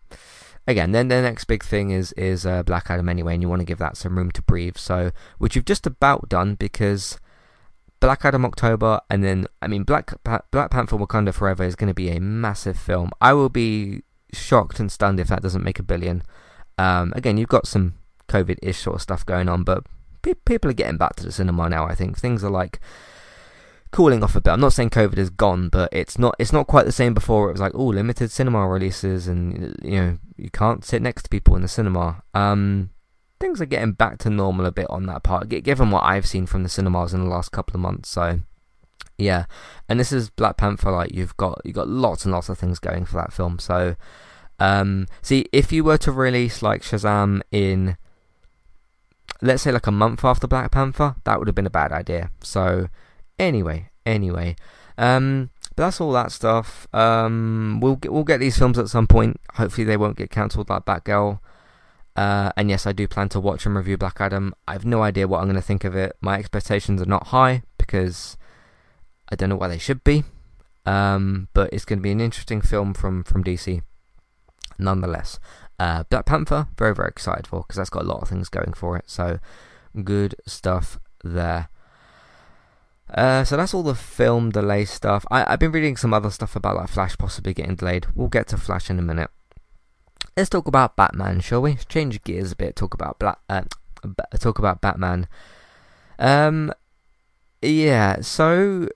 again, 0.66 0.92
then 0.92 1.08
the 1.08 1.22
next 1.22 1.44
big 1.44 1.64
thing 1.64 1.90
is 1.90 2.12
is 2.12 2.44
uh, 2.44 2.62
Black 2.62 2.90
Adam 2.90 3.08
anyway, 3.08 3.34
and 3.34 3.42
you 3.42 3.48
want 3.48 3.60
to 3.60 3.66
give 3.66 3.78
that 3.78 3.96
some 3.96 4.18
room 4.18 4.30
to 4.32 4.42
breathe. 4.42 4.76
So 4.76 5.12
which 5.38 5.56
you've 5.56 5.64
just 5.64 5.86
about 5.86 6.28
done 6.28 6.54
because 6.54 7.18
Black 8.00 8.24
Adam 8.24 8.44
October, 8.44 9.00
and 9.10 9.24
then 9.24 9.46
I 9.62 9.68
mean 9.68 9.82
Black 9.82 10.12
pa- 10.24 10.42
Black 10.50 10.70
Panther 10.70 10.96
Wakanda 10.96 11.32
Forever 11.32 11.64
is 11.64 11.76
going 11.76 11.88
to 11.88 11.94
be 11.94 12.10
a 12.10 12.20
massive 12.20 12.78
film. 12.78 13.10
I 13.20 13.32
will 13.32 13.48
be 13.48 14.02
shocked 14.32 14.80
and 14.80 14.90
stunned 14.90 15.20
if 15.20 15.28
that 15.28 15.42
doesn't 15.42 15.64
make 15.64 15.78
a 15.78 15.82
billion. 15.82 16.22
Um, 16.78 17.12
again, 17.16 17.38
you've 17.38 17.48
got 17.48 17.66
some 17.66 17.94
COVID-ish 18.28 18.78
sort 18.78 18.96
of 18.96 19.02
stuff 19.02 19.24
going 19.24 19.48
on, 19.48 19.64
but 19.64 19.84
pe- 20.22 20.34
people 20.34 20.70
are 20.70 20.74
getting 20.74 20.98
back 20.98 21.16
to 21.16 21.24
the 21.24 21.32
cinema 21.32 21.68
now. 21.68 21.86
I 21.86 21.94
think 21.94 22.18
things 22.18 22.44
are 22.44 22.50
like 22.50 22.80
cooling 23.92 24.22
off 24.22 24.36
a 24.36 24.40
bit. 24.40 24.50
I'm 24.50 24.60
not 24.60 24.72
saying 24.74 24.90
COVID 24.90 25.16
is 25.16 25.30
gone, 25.30 25.68
but 25.68 25.88
it's 25.92 26.18
not 26.18 26.34
it's 26.38 26.52
not 26.52 26.66
quite 26.66 26.84
the 26.84 26.92
same 26.92 27.14
before. 27.14 27.48
It 27.48 27.52
was 27.52 27.60
like 27.60 27.74
oh, 27.74 27.86
limited 27.86 28.30
cinema 28.30 28.66
releases, 28.68 29.26
and 29.26 29.76
you 29.82 29.98
know 29.98 30.18
you 30.36 30.50
can't 30.50 30.84
sit 30.84 31.00
next 31.00 31.24
to 31.24 31.28
people 31.30 31.56
in 31.56 31.62
the 31.62 31.68
cinema. 31.68 32.22
Um, 32.34 32.90
things 33.38 33.60
are 33.60 33.66
getting 33.66 33.92
back 33.92 34.18
to 34.18 34.30
normal 34.30 34.66
a 34.66 34.72
bit 34.72 34.86
on 34.88 35.06
that 35.06 35.22
part, 35.22 35.48
given 35.48 35.90
what 35.90 36.04
I've 36.04 36.26
seen 36.26 36.46
from 36.46 36.62
the 36.62 36.68
cinemas 36.68 37.14
in 37.14 37.24
the 37.24 37.30
last 37.30 37.52
couple 37.52 37.74
of 37.74 37.80
months. 37.80 38.08
So, 38.08 38.40
yeah, 39.18 39.46
and 39.88 40.00
this 40.00 40.12
is 40.12 40.30
Black 40.30 40.56
Panther. 40.56 40.90
Like 40.90 41.14
you've 41.14 41.36
got 41.36 41.60
you've 41.64 41.74
got 41.74 41.88
lots 41.88 42.24
and 42.24 42.32
lots 42.32 42.48
of 42.48 42.58
things 42.58 42.78
going 42.78 43.04
for 43.04 43.16
that 43.16 43.32
film. 43.32 43.58
So, 43.58 43.96
um, 44.58 45.06
see 45.22 45.46
if 45.52 45.72
you 45.72 45.84
were 45.84 45.98
to 45.98 46.12
release 46.12 46.62
like 46.62 46.82
Shazam 46.82 47.42
in, 47.50 47.96
let's 49.42 49.62
say 49.62 49.72
like 49.72 49.86
a 49.86 49.92
month 49.92 50.24
after 50.24 50.46
Black 50.46 50.70
Panther, 50.70 51.16
that 51.24 51.38
would 51.38 51.48
have 51.48 51.54
been 51.54 51.66
a 51.66 51.70
bad 51.70 51.92
idea. 51.92 52.30
So, 52.42 52.88
anyway, 53.38 53.90
anyway. 54.04 54.56
Um, 54.98 55.50
but 55.76 55.84
that's 55.84 56.00
all 56.00 56.12
that 56.12 56.32
stuff. 56.32 56.88
Um, 56.94 57.80
we'll 57.82 57.96
get, 57.96 58.10
we'll 58.10 58.24
get 58.24 58.40
these 58.40 58.58
films 58.58 58.78
at 58.78 58.88
some 58.88 59.06
point. 59.06 59.38
Hopefully, 59.54 59.84
they 59.84 59.98
won't 59.98 60.16
get 60.16 60.30
cancelled 60.30 60.70
like 60.70 60.86
Batgirl. 60.86 61.38
Uh, 62.16 62.50
and 62.56 62.70
yes, 62.70 62.86
I 62.86 62.92
do 62.92 63.06
plan 63.06 63.28
to 63.30 63.40
watch 63.40 63.66
and 63.66 63.76
review 63.76 63.98
Black 63.98 64.20
Adam. 64.20 64.54
I 64.66 64.72
have 64.72 64.86
no 64.86 65.02
idea 65.02 65.28
what 65.28 65.38
I'm 65.38 65.46
going 65.46 65.56
to 65.56 65.62
think 65.62 65.84
of 65.84 65.94
it. 65.94 66.16
My 66.20 66.38
expectations 66.38 67.02
are 67.02 67.06
not 67.06 67.28
high 67.28 67.62
because 67.76 68.38
I 69.28 69.36
don't 69.36 69.50
know 69.50 69.56
why 69.56 69.68
they 69.68 69.78
should 69.78 70.02
be. 70.02 70.24
Um, 70.86 71.48
but 71.52 71.70
it's 71.72 71.84
going 71.84 71.98
to 71.98 72.02
be 72.02 72.12
an 72.12 72.20
interesting 72.20 72.60
film 72.60 72.94
from, 72.94 73.22
from 73.24 73.44
DC 73.44 73.82
nonetheless. 74.78 75.38
Uh, 75.78 76.04
Black 76.04 76.24
Panther, 76.24 76.68
very, 76.78 76.94
very 76.94 77.08
excited 77.08 77.46
for 77.46 77.60
because 77.60 77.76
that's 77.76 77.90
got 77.90 78.04
a 78.04 78.06
lot 78.06 78.22
of 78.22 78.28
things 78.28 78.48
going 78.48 78.72
for 78.72 78.96
it. 78.96 79.04
So 79.10 79.38
good 80.02 80.34
stuff 80.46 80.98
there. 81.22 81.68
Uh, 83.12 83.44
so 83.44 83.56
that's 83.56 83.74
all 83.74 83.82
the 83.82 83.94
film 83.94 84.50
delay 84.50 84.84
stuff. 84.84 85.26
I, 85.30 85.52
I've 85.52 85.60
been 85.60 85.72
reading 85.72 85.96
some 85.96 86.14
other 86.14 86.30
stuff 86.30 86.56
about 86.56 86.76
like 86.76 86.88
Flash 86.88 87.16
possibly 87.18 87.52
getting 87.52 87.76
delayed. 87.76 88.06
We'll 88.14 88.28
get 88.28 88.48
to 88.48 88.56
Flash 88.56 88.90
in 88.90 88.98
a 88.98 89.02
minute. 89.02 89.30
Let's 90.36 90.50
talk 90.50 90.68
about 90.68 90.96
Batman, 90.96 91.40
shall 91.40 91.62
we? 91.62 91.76
Change 91.88 92.22
gears 92.22 92.52
a 92.52 92.56
bit. 92.56 92.76
Talk 92.76 92.92
about 92.92 93.18
Black. 93.18 93.38
Uh, 93.48 93.62
talk 94.38 94.58
about 94.58 94.82
Batman. 94.82 95.28
Um, 96.18 96.72
yeah. 97.62 98.20
So 98.20 98.88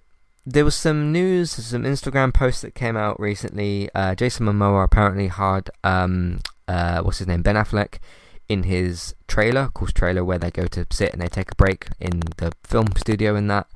there 0.44 0.66
was 0.66 0.74
some 0.74 1.12
news, 1.12 1.50
some 1.50 1.84
Instagram 1.84 2.34
posts 2.34 2.60
that 2.60 2.74
came 2.74 2.94
out 2.94 3.18
recently. 3.18 3.88
Uh, 3.94 4.14
Jason 4.14 4.44
Momoa 4.44 4.84
apparently 4.84 5.28
had 5.28 5.70
um, 5.82 6.40
uh, 6.68 7.00
what's 7.00 7.18
his 7.18 7.26
name, 7.26 7.40
Ben 7.40 7.56
Affleck, 7.56 8.00
in 8.48 8.64
his 8.64 9.14
trailer, 9.26 9.62
of 9.62 9.74
course, 9.74 9.92
trailer 9.92 10.22
where 10.22 10.38
they 10.38 10.50
go 10.50 10.66
to 10.66 10.86
sit 10.90 11.12
and 11.12 11.22
they 11.22 11.28
take 11.28 11.52
a 11.52 11.56
break 11.56 11.88
in 11.98 12.20
the 12.36 12.52
film 12.64 12.88
studio 12.96 13.34
and 13.34 13.50
that. 13.50 13.66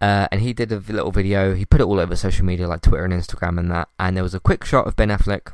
Uh, 0.00 0.26
and 0.32 0.40
he 0.40 0.52
did 0.52 0.72
a 0.72 0.78
little 0.78 1.10
video. 1.10 1.54
He 1.54 1.66
put 1.66 1.80
it 1.80 1.84
all 1.84 2.00
over 2.00 2.16
social 2.16 2.46
media 2.46 2.66
like 2.66 2.80
Twitter 2.80 3.04
and 3.04 3.12
Instagram 3.12 3.58
and 3.58 3.70
that. 3.72 3.88
And 3.98 4.16
there 4.16 4.24
was 4.24 4.34
a 4.34 4.40
quick 4.40 4.64
shot 4.64 4.86
of 4.86 4.96
Ben 4.96 5.08
Affleck, 5.10 5.52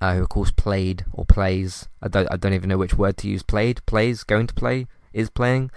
uh, 0.00 0.14
who 0.14 0.22
of 0.22 0.28
course 0.28 0.50
played 0.50 1.04
or 1.12 1.24
plays. 1.24 1.88
I 2.02 2.08
don't. 2.08 2.28
I 2.30 2.36
don't 2.36 2.54
even 2.54 2.68
know 2.68 2.78
which 2.78 2.94
word 2.94 3.16
to 3.18 3.28
use. 3.28 3.42
Played, 3.42 3.84
plays, 3.86 4.24
going 4.24 4.46
to 4.46 4.54
play, 4.54 4.86
is 5.12 5.30
playing. 5.30 5.70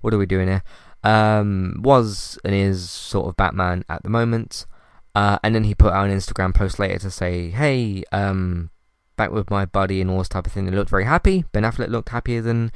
What 0.00 0.14
are 0.14 0.18
we 0.18 0.26
doing 0.26 0.48
here? 0.48 0.62
Um, 1.02 1.80
was 1.82 2.38
and 2.44 2.54
is 2.54 2.90
sort 2.90 3.28
of 3.28 3.36
Batman 3.36 3.84
at 3.88 4.02
the 4.02 4.10
moment. 4.10 4.66
Uh, 5.14 5.38
and 5.42 5.54
then 5.54 5.64
he 5.64 5.74
put 5.74 5.92
out 5.92 6.08
an 6.08 6.16
Instagram 6.16 6.54
post 6.54 6.78
later 6.78 6.98
to 6.98 7.10
say, 7.10 7.50
"Hey, 7.50 8.04
um, 8.12 8.70
back 9.16 9.32
with 9.32 9.50
my 9.50 9.64
buddy 9.64 10.00
and 10.00 10.10
all 10.10 10.18
this 10.18 10.28
type 10.28 10.46
of 10.46 10.52
thing." 10.52 10.66
They 10.66 10.76
looked 10.76 10.90
very 10.90 11.04
happy. 11.04 11.44
Ben 11.52 11.64
Affleck 11.64 11.88
looked 11.88 12.10
happier 12.10 12.40
than 12.40 12.70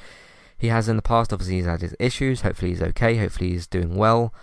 he 0.57 0.68
has 0.68 0.88
in 0.88 0.96
the 0.96 1.02
past. 1.02 1.33
Obviously, 1.33 1.57
he's 1.57 1.66
had 1.66 1.83
his 1.83 1.94
issues. 2.00 2.40
Hopefully, 2.40 2.72
he's 2.72 2.83
okay. 2.83 3.16
Hopefully, 3.16 3.50
he's 3.50 3.66
doing 3.66 3.94
well. 3.94 4.35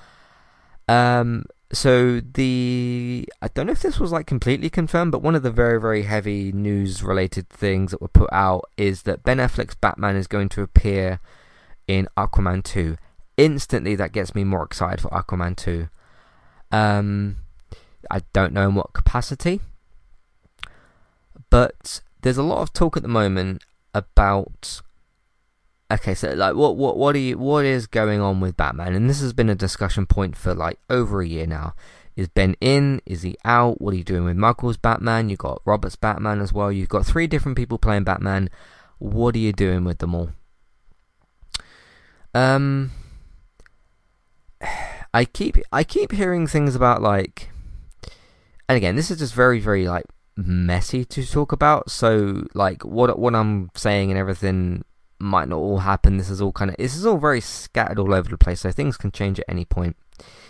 Um, 0.88 1.46
so 1.74 2.20
the 2.20 3.28
I 3.42 3.48
don't 3.48 3.68
know 3.68 3.72
if 3.72 3.82
this 3.82 4.00
was 4.00 4.12
like 4.12 4.28
completely 4.28 4.70
confirmed, 4.70 5.12
but 5.12 5.22
one 5.22 5.36
of 5.36 5.44
the 5.44 5.52
very 5.52 5.80
very 5.80 6.04
heavy 6.04 6.52
news 6.52 7.04
related 7.04 7.50
things 7.50 7.92
that 7.92 8.02
were 8.02 8.08
put 8.08 8.32
out 8.32 8.70
is 8.78 9.04
that 9.04 9.24
Ben 9.24 9.38
Affleck's 9.38 9.76
Batman 9.76 10.16
is 10.16 10.28
going 10.28 10.50
to 10.50 10.62
appear 10.62 11.20
in 11.88 12.08
Aquaman 12.18 12.64
2. 12.64 12.98
Instantly, 13.38 13.96
that 13.96 14.12
gets 14.12 14.36
me 14.36 14.44
more 14.44 14.64
excited 14.64 15.02
for 15.02 15.10
Aquaman 15.10 15.56
2. 15.56 15.88
Um, 16.72 17.38
I 18.10 18.22
don't 18.34 18.54
know 18.54 18.70
in 18.70 18.76
what 18.76 18.94
capacity, 18.94 19.62
but 21.50 22.02
there's 22.22 22.38
a 22.38 22.44
lot 22.44 22.62
of 22.62 22.74
talk 22.74 22.96
at 22.98 23.04
the 23.04 23.10
moment 23.10 23.64
about 23.94 24.82
okay, 25.92 26.16
so 26.16 26.34
like 26.34 26.56
what 26.56 26.78
what 26.78 26.98
what 26.98 27.16
are 27.16 27.20
you 27.20 27.38
what 27.38 27.66
is 27.66 27.88
going 27.88 28.22
on 28.22 28.40
with 28.40 28.58
Batman? 28.58 28.94
And 28.94 29.10
this 29.10 29.22
has 29.22 29.34
been 29.34 29.50
a 29.50 29.56
discussion 29.56 30.06
point 30.06 30.36
for 30.36 30.54
like 30.54 30.80
over 30.90 31.22
a 31.22 31.28
year 31.28 31.46
now. 31.46 31.74
Is 32.16 32.28
Ben 32.28 32.56
in? 32.60 33.02
Is 33.06 33.22
he 33.22 33.38
out? 33.46 33.82
What 33.82 33.94
are 33.94 33.98
you 33.98 34.04
doing 34.04 34.26
with 34.26 34.36
Michael's 34.36 34.78
Batman? 34.78 35.30
You've 35.30 35.40
got 35.40 35.62
Robert's 35.66 35.96
Batman 35.96 36.42
as 36.42 36.52
well. 36.52 36.72
You've 36.72 36.90
got 36.90 37.06
three 37.06 37.28
different 37.28 37.58
people 37.58 37.78
playing 37.78 38.04
Batman. 38.04 38.50
What 39.00 39.36
are 39.36 39.40
you 39.40 39.54
doing 39.54 39.84
with 39.86 40.00
them 40.00 40.16
all? 40.16 40.30
Um, 42.34 42.92
I 45.14 45.26
keep 45.26 45.58
I 45.72 45.84
keep 45.84 46.12
hearing 46.12 46.48
things 46.48 46.76
about 46.76 47.02
like, 47.02 47.50
and 48.68 48.78
again, 48.78 48.96
this 48.96 49.12
is 49.12 49.20
just 49.20 49.34
very 49.34 49.60
very 49.60 49.88
like 49.88 50.06
messy 50.36 51.06
to 51.06 51.26
talk 51.26 51.52
about. 51.52 51.90
So 51.90 52.44
like 52.54 52.84
what 52.84 53.18
what 53.18 53.36
I'm 53.36 53.72
saying 53.76 54.12
and 54.12 54.20
everything 54.20 54.84
might 55.22 55.48
not 55.48 55.58
all 55.58 55.80
happen. 55.80 56.18
This 56.18 56.30
is 56.30 56.42
all 56.42 56.52
kind 56.52 56.72
of 56.72 56.78
this 56.78 56.96
is 56.96 57.06
all 57.06 57.18
very 57.18 57.42
scattered 57.42 58.00
all 58.00 58.14
over 58.14 58.30
the 58.30 58.38
place, 58.38 58.62
so 58.62 58.72
things 58.72 58.98
can 58.98 59.12
change 59.12 59.40
at 59.40 59.46
any 59.48 59.66
point. 59.66 59.96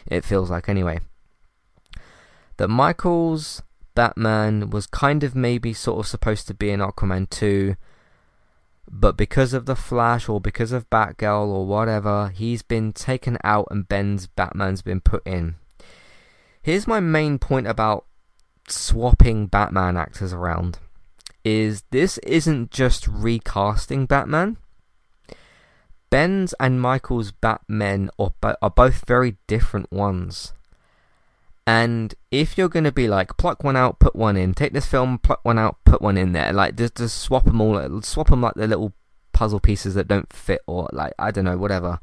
It 0.06 0.26
feels 0.26 0.50
like 0.50 0.70
anyway. 0.70 1.00
That 2.58 2.70
Michael's 2.70 3.62
Batman 3.96 4.70
was 4.70 4.88
kind 4.88 5.24
of 5.24 5.36
maybe 5.36 5.74
sort 5.74 6.00
of 6.00 6.08
supposed 6.08 6.48
to 6.48 6.54
be 6.54 6.70
in 6.70 6.80
Aquaman 6.80 7.30
2, 7.30 7.76
but 8.90 9.18
because 9.18 9.54
of 9.54 9.66
the 9.66 9.76
Flash 9.76 10.30
or 10.30 10.40
because 10.40 10.72
of 10.72 10.90
Batgirl 10.90 11.48
or 11.48 11.66
whatever, 11.66 12.30
he's 12.30 12.62
been 12.62 12.94
taken 12.94 13.38
out 13.44 13.68
and 13.72 13.88
Ben's 13.88 14.28
Batman's 14.28 14.82
been 14.82 15.02
put 15.02 15.26
in. 15.26 15.56
Here's 16.62 16.88
my 16.88 17.00
main 17.00 17.40
point 17.40 17.68
about 17.68 18.06
swapping 18.68 19.48
Batman 19.48 19.98
actors 19.98 20.34
around 20.34 20.80
is 21.44 21.84
this 21.90 22.18
isn't 22.20 22.72
just 22.72 23.08
recasting 23.08 24.06
Batman. 24.06 24.58
Ben's 26.12 26.54
and 26.60 26.80
Michael's 26.80 27.32
Batmen 27.32 28.12
are, 28.20 28.34
are 28.62 28.70
both 28.70 29.06
very 29.08 29.38
different 29.48 29.92
ones. 29.92 30.54
And 31.66 32.14
if 32.32 32.58
you're 32.58 32.70
going 32.70 32.84
to 32.84 32.92
be 32.92 33.08
like, 33.08 33.38
pluck 33.38 33.64
one 33.64 33.78
out, 33.78 34.00
put 34.00 34.16
one 34.16 34.36
in, 34.36 34.54
take 34.54 34.74
this 34.74 34.86
film, 34.86 35.18
pluck 35.20 35.40
one 35.44 35.58
out, 35.58 35.78
put 35.86 36.02
one 36.02 36.18
in 36.18 36.34
there, 36.34 36.52
like 36.52 36.76
just, 36.76 36.96
just 36.96 37.20
swap 37.20 37.46
them 37.46 37.62
all, 37.62 38.02
swap 38.02 38.30
them 38.30 38.42
like 38.42 38.56
the 38.56 38.68
little 38.68 38.94
puzzle 39.32 39.62
pieces 39.62 39.96
that 39.96 40.08
don't 40.08 40.32
fit, 40.34 40.62
or 40.68 40.90
like, 40.92 41.14
I 41.18 41.32
don't 41.32 41.46
know, 41.46 41.58
whatever. 41.58 42.00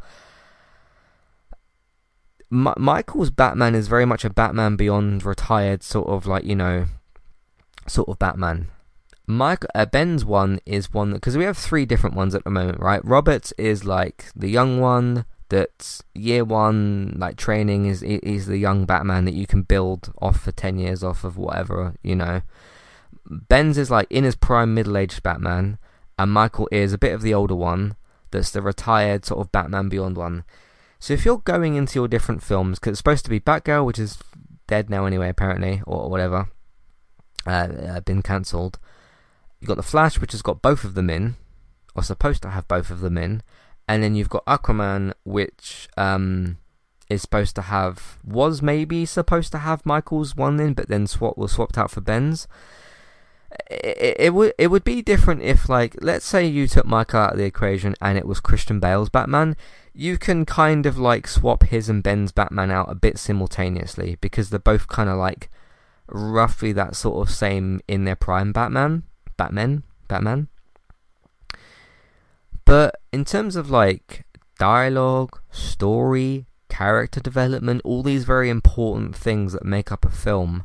M- 2.51 2.75
Michael's 2.79 3.31
Batman 3.31 3.75
is 3.75 3.89
very 3.89 4.07
much 4.07 4.25
a 4.25 4.31
Batman 4.31 4.77
Beyond 4.77 5.23
retired 5.23 5.83
sort 5.83 6.09
of 6.09 6.27
like, 6.27 6.45
you 6.45 6.57
know, 6.57 6.87
sort 7.87 8.09
of 8.09 8.19
Batman. 8.19 8.69
Mike 9.31 9.67
uh, 9.75 9.85
Ben's 9.85 10.25
one 10.25 10.59
is 10.65 10.95
one 10.95 11.13
because 11.13 11.37
we 11.37 11.45
have 11.45 11.59
three 11.59 11.85
different 11.85 12.17
ones 12.17 12.35
at 12.35 12.45
the 12.45 12.51
moment, 12.51 12.81
right? 12.81 13.05
Roberts 13.05 13.53
is 13.59 13.85
like 13.85 14.25
the 14.35 14.49
young 14.49 14.81
one 14.81 15.27
that's 15.51 16.03
year 16.15 16.47
one, 16.47 17.15
like 17.19 17.37
training 17.37 17.85
is 17.85 18.03
is 18.03 18.47
the 18.47 18.57
young 18.57 18.87
Batman 18.87 19.27
that 19.27 19.35
you 19.35 19.47
can 19.47 19.63
build 19.63 20.15
off 20.23 20.41
for 20.41 20.53
ten 20.53 20.79
years 20.79 21.05
off 21.05 21.25
of 21.25 21.37
whatever 21.37 21.95
you 22.03 22.17
know. 22.17 22.41
Ben's 23.27 23.77
is 23.77 23.91
like 23.91 24.07
in 24.09 24.25
his 24.25 24.35
prime 24.35 24.73
middle 24.73 24.97
aged 24.97 25.23
Batman, 25.23 25.77
and 26.19 26.33
Michael 26.33 26.67
is 26.73 26.95
a 26.95 26.99
bit 26.99 27.13
of 27.13 27.21
the 27.21 27.35
older 27.35 27.55
one 27.55 27.97
that's 28.31 28.51
the 28.51 28.63
retired 28.63 29.27
sort 29.27 29.41
of 29.41 29.53
Batman 29.53 29.91
Beyond 29.91 30.17
one. 30.17 30.45
So 30.99 31.13
if 31.13 31.27
you're 31.27 31.39
going 31.39 31.75
into 31.75 31.99
your 31.99 32.09
different 32.09 32.43
films, 32.43 32.79
because 32.79 32.93
it's 32.93 32.99
supposed 33.01 33.25
to 33.25 33.31
be 33.31 33.41
Batgirl, 33.41 33.85
which 33.85 33.99
is 33.99 34.19
dead 34.67 34.89
now 34.89 35.05
anyway, 35.05 35.29
apparently, 35.29 35.83
or 35.87 36.09
whatever, 36.09 36.49
uh, 37.47 37.51
uh, 37.51 38.01
been 38.01 38.23
cancelled 38.23 38.79
You've 39.61 39.69
got 39.69 39.77
the 39.77 39.83
Flash, 39.83 40.21
which 40.21 40.33
has 40.33 40.43
got 40.43 40.63
both 40.63 40.85
of 40.85 40.95
them 40.95 41.11
in, 41.11 41.37
or 41.95 42.03
supposed 42.03 42.43
to 42.43 42.51
have 42.51 42.69
both 42.69 42.91
of 42.91 43.01
them 43.01 43.19
in, 43.19 43.43
and 43.89 44.03
then 44.03 44.15
you've 44.15 44.29
got 44.29 44.45
Aquaman, 44.47 45.15
which 45.25 45.89
um, 45.97 46.59
is 47.09 47.23
supposed 47.23 47.55
to 47.57 47.63
have 47.63 48.19
was 48.25 48.63
maybe 48.63 49.07
supposed 49.07 49.51
to 49.53 49.59
have 49.59 49.87
Michael's 49.87 50.37
one 50.37 50.61
in, 50.61 50.75
but 50.75 50.89
then 50.89 51.07
swap 51.07 51.39
was 51.39 51.53
swapped 51.53 51.79
out 51.79 51.91
for 51.91 52.01
Ben's. 52.01 52.47
It, 53.71 53.97
it, 53.99 54.17
it, 54.19 54.35
would 54.35 54.53
it 54.59 54.67
would 54.69 54.85
be 54.85 55.01
different 55.01 55.41
if 55.41 55.71
like 55.71 55.97
let's 56.03 56.27
say 56.27 56.47
you 56.47 56.69
took 56.69 56.85
Michael 56.85 57.21
out 57.21 57.33
of 57.33 57.39
the 57.39 57.47
equation 57.47 57.95
and 58.01 58.19
it 58.19 58.27
was 58.27 58.41
Christian 58.41 58.79
Bale's 58.79 59.09
Batman. 59.09 59.57
You 59.95 60.19
can 60.19 60.45
kind 60.45 60.85
of 60.85 60.99
like 60.99 61.27
swap 61.27 61.65
his 61.65 61.89
and 61.89 62.03
Ben's 62.03 62.31
Batman 62.31 62.71
out 62.71 62.91
a 62.91 62.95
bit 62.95 63.19
simultaneously 63.19 64.19
because 64.21 64.51
they're 64.51 64.59
both 64.59 64.87
kind 64.87 65.09
of 65.09 65.17
like 65.17 65.49
roughly 66.09 66.73
that 66.73 66.95
sort 66.95 67.27
of 67.27 67.35
same 67.35 67.81
in 67.89 68.05
their 68.05 68.17
prime 68.17 68.53
Batman. 68.53 69.05
Batman, 69.39 69.85
Batman. 70.07 70.49
But 72.67 73.01
in 73.11 73.25
terms 73.25 73.57
of 73.57 73.71
like 73.71 74.27
dialogue, 74.59 75.41
story, 75.51 76.45
character 76.69 77.21
development, 77.21 77.81
all 77.85 78.03
these 78.03 78.25
very 78.25 78.51
important 78.51 79.17
things 79.17 79.55
that 79.55 79.65
make 79.65 79.91
up 79.91 80.05
a 80.05 80.11
film, 80.11 80.65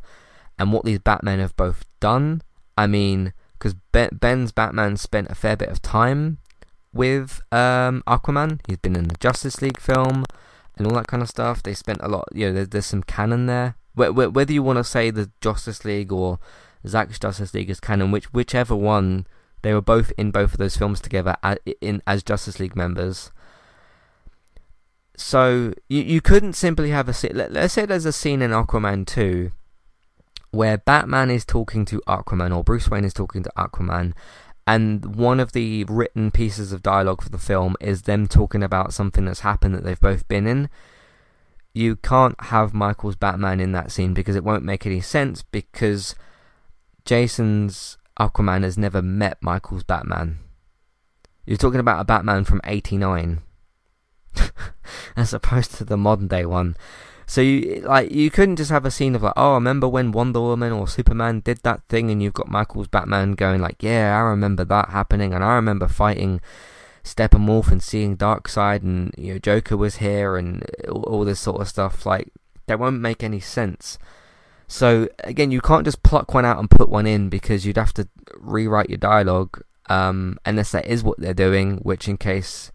and 0.59 0.73
what 0.73 0.85
these 0.85 0.99
Batmen 0.99 1.39
have 1.39 1.55
both 1.55 1.85
done. 1.99 2.41
I 2.77 2.87
mean, 2.87 3.33
because 3.53 3.75
Ben's 3.91 4.51
Batman 4.51 4.97
spent 4.97 5.29
a 5.29 5.35
fair 5.35 5.55
bit 5.55 5.69
of 5.69 5.81
time 5.81 6.39
with 6.93 7.41
um, 7.51 8.03
Aquaman. 8.07 8.59
He's 8.67 8.77
been 8.77 8.95
in 8.95 9.07
the 9.07 9.15
Justice 9.19 9.61
League 9.61 9.79
film 9.79 10.25
and 10.77 10.87
all 10.87 10.95
that 10.95 11.07
kind 11.07 11.23
of 11.23 11.29
stuff. 11.29 11.63
They 11.63 11.73
spent 11.73 11.99
a 12.01 12.07
lot. 12.07 12.27
You 12.33 12.47
know, 12.47 12.53
there's, 12.53 12.69
there's 12.69 12.85
some 12.85 13.03
canon 13.03 13.45
there. 13.45 13.75
Whether 13.95 14.53
you 14.53 14.63
want 14.63 14.77
to 14.77 14.83
say 14.83 15.11
the 15.11 15.31
Justice 15.39 15.85
League 15.85 16.11
or 16.11 16.39
Zack's 16.87 17.19
Justice 17.19 17.53
League 17.53 17.69
as 17.69 17.79
canon, 17.79 18.11
which 18.11 18.33
whichever 18.33 18.75
one 18.75 19.27
they 19.61 19.73
were 19.73 19.81
both 19.81 20.11
in 20.17 20.31
both 20.31 20.53
of 20.53 20.57
those 20.57 20.77
films 20.77 20.99
together 20.99 21.35
as, 21.41 21.57
in 21.81 22.01
as 22.05 22.23
Justice 22.23 22.59
League 22.59 22.75
members. 22.75 23.31
So 25.15 25.73
you 25.89 26.01
you 26.01 26.21
couldn't 26.21 26.53
simply 26.53 26.89
have 26.89 27.07
a 27.07 27.13
scene. 27.13 27.31
Let, 27.35 27.51
let's 27.51 27.73
say 27.73 27.85
there's 27.85 28.05
a 28.05 28.11
scene 28.11 28.41
in 28.41 28.51
Aquaman 28.51 29.05
2 29.05 29.51
where 30.51 30.77
Batman 30.77 31.31
is 31.31 31.45
talking 31.45 31.83
to 31.85 32.01
Aquaman 32.07 32.55
or 32.55 32.63
Bruce 32.63 32.89
Wayne 32.89 33.05
is 33.05 33.13
talking 33.13 33.41
to 33.43 33.51
Aquaman 33.57 34.13
and 34.65 35.15
one 35.15 35.39
of 35.39 35.51
the 35.51 35.83
written 35.85 36.31
pieces 36.31 36.71
of 36.71 36.81
dialogue 36.81 37.21
for 37.21 37.29
the 37.29 37.37
film 37.37 37.75
is 37.81 38.03
them 38.03 38.27
talking 38.27 38.63
about 38.63 38.93
something 38.93 39.25
that's 39.25 39.41
happened 39.41 39.75
that 39.75 39.83
they've 39.83 39.99
both 39.99 40.27
been 40.27 40.47
in. 40.47 40.69
You 41.73 41.97
can't 41.97 42.39
have 42.45 42.73
Michael's 42.73 43.15
Batman 43.15 43.59
in 43.59 43.73
that 43.73 43.91
scene 43.91 44.13
because 44.13 44.35
it 44.35 44.43
won't 44.43 44.63
make 44.63 44.85
any 44.85 45.01
sense 45.01 45.43
because 45.43 46.15
Jason's 47.05 47.97
Aquaman 48.19 48.63
has 48.63 48.77
never 48.77 49.01
met 49.01 49.37
Michael's 49.41 49.83
Batman. 49.83 50.39
You're 51.45 51.57
talking 51.57 51.79
about 51.79 51.99
a 51.99 52.05
Batman 52.05 52.45
from 52.45 52.61
'89. 52.63 53.41
as 55.15 55.33
opposed 55.33 55.75
to 55.75 55.85
the 55.85 55.97
modern 55.97 56.27
day 56.27 56.45
one. 56.45 56.75
So 57.25 57.41
you 57.41 57.81
like 57.85 58.11
you 58.11 58.29
couldn't 58.29 58.57
just 58.57 58.71
have 58.71 58.85
a 58.85 58.91
scene 58.91 59.15
of 59.15 59.23
like, 59.23 59.33
oh, 59.37 59.53
remember 59.53 59.87
when 59.87 60.11
Wonder 60.11 60.41
Woman 60.41 60.73
or 60.73 60.87
Superman 60.87 61.39
did 61.39 61.59
that 61.63 61.81
thing, 61.87 62.11
and 62.11 62.21
you've 62.21 62.33
got 62.33 62.49
Michael's 62.49 62.87
Batman 62.87 63.33
going 63.33 63.61
like, 63.61 63.81
yeah, 63.81 64.15
I 64.17 64.21
remember 64.21 64.65
that 64.65 64.89
happening, 64.89 65.33
and 65.33 65.43
I 65.43 65.55
remember 65.55 65.87
fighting 65.87 66.41
Steppenwolf 67.03 67.71
and 67.71 67.81
seeing 67.81 68.17
Darkseid, 68.17 68.83
and 68.83 69.13
you 69.17 69.33
know 69.33 69.39
Joker 69.39 69.77
was 69.77 69.97
here, 69.97 70.35
and 70.35 70.65
all, 70.89 71.03
all 71.03 71.25
this 71.25 71.39
sort 71.39 71.61
of 71.61 71.69
stuff. 71.69 72.05
Like 72.05 72.29
that 72.67 72.79
won't 72.79 72.99
make 72.99 73.23
any 73.23 73.39
sense. 73.39 73.97
So 74.73 75.07
again, 75.23 75.51
you 75.51 75.61
can't 75.61 75.85
just 75.85 76.01
pluck 76.01 76.33
one 76.33 76.45
out 76.45 76.57
and 76.57 76.67
put 76.67 76.89
one 76.89 77.05
in 77.05 77.29
because 77.29 77.63
you'd 77.63 77.77
have 77.77 77.93
to 77.93 78.07
rewrite 78.37 78.89
your 78.89 78.97
dialogue, 78.97 79.61
um, 79.87 80.39
unless 80.47 80.71
that 80.71 80.87
is 80.87 81.03
what 81.03 81.19
they're 81.19 81.35
doing. 81.35 81.77
Which, 81.83 82.09
in 82.09 82.17
case 82.17 82.71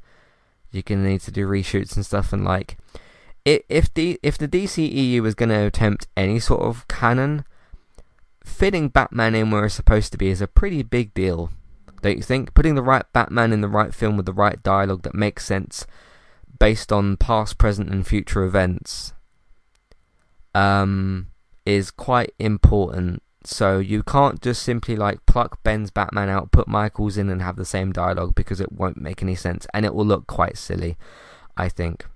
you're 0.71 0.85
gonna 0.85 1.09
need 1.09 1.23
to 1.23 1.33
do 1.33 1.49
reshoots 1.49 1.97
and 1.97 2.07
stuff, 2.07 2.33
and 2.33 2.45
like 2.45 2.79
if 3.45 3.93
the 3.95 4.21
if 4.23 4.39
the 4.39 4.47
DCEU 4.47 5.21
was 5.21 5.35
going 5.35 5.49
to 5.49 5.67
attempt 5.67 6.07
any 6.17 6.39
sort 6.39 6.61
of 6.61 6.87
canon, 6.87 7.45
fitting 8.45 8.91
Batman 8.91 9.35
in 9.35 9.51
where 9.51 9.65
it's 9.65 9.75
supposed 9.75 10.13
to 10.13 10.19
be 10.19 10.29
is 10.29 10.41
a 10.41 10.47
pretty 10.47 10.85
big 10.85 11.13
deal, 11.15 11.51
don't 12.01 12.17
you 12.17 12.23
think? 12.23 12.55
Putting 12.55 12.77
the 12.77 12.83
right 12.83 13.05
Batman 13.13 13.53
in 13.53 13.61
the 13.61 13.67
right 13.67 13.93
film 13.93 14.17
with 14.17 14.27
the 14.27 14.33
right 14.33 14.63
dialogue 14.63 15.03
that 15.03 15.15
makes 15.17 15.45
sense 15.45 15.85
based 16.61 16.93
on 16.93 17.17
past, 17.17 17.59
present, 17.59 17.91
and 17.91 18.07
future 18.07 18.45
events 18.45 19.15
um, 20.55 21.27
is 21.69 21.91
quite 21.91 22.33
important. 22.39 23.23
So 23.45 23.79
you 23.79 24.03
can't 24.03 24.41
just 24.41 24.63
simply 24.63 24.97
like 24.97 25.25
pluck 25.27 25.63
Ben's 25.63 25.91
Batman 25.91 26.29
out, 26.29 26.51
put 26.51 26.67
Michael's 26.67 27.17
in, 27.17 27.29
and 27.29 27.43
have 27.43 27.57
the 27.57 27.65
same 27.65 27.93
dialogue 27.93 28.35
because 28.35 28.61
it 28.61 28.73
won't 28.73 29.01
make 29.01 29.23
any 29.23 29.35
sense 29.35 29.67
and 29.75 29.85
it 29.85 29.95
will 29.95 30.07
look 30.07 30.27
quite 30.27 30.57
silly. 30.57 30.97
I 31.57 31.69
think. 31.69 32.07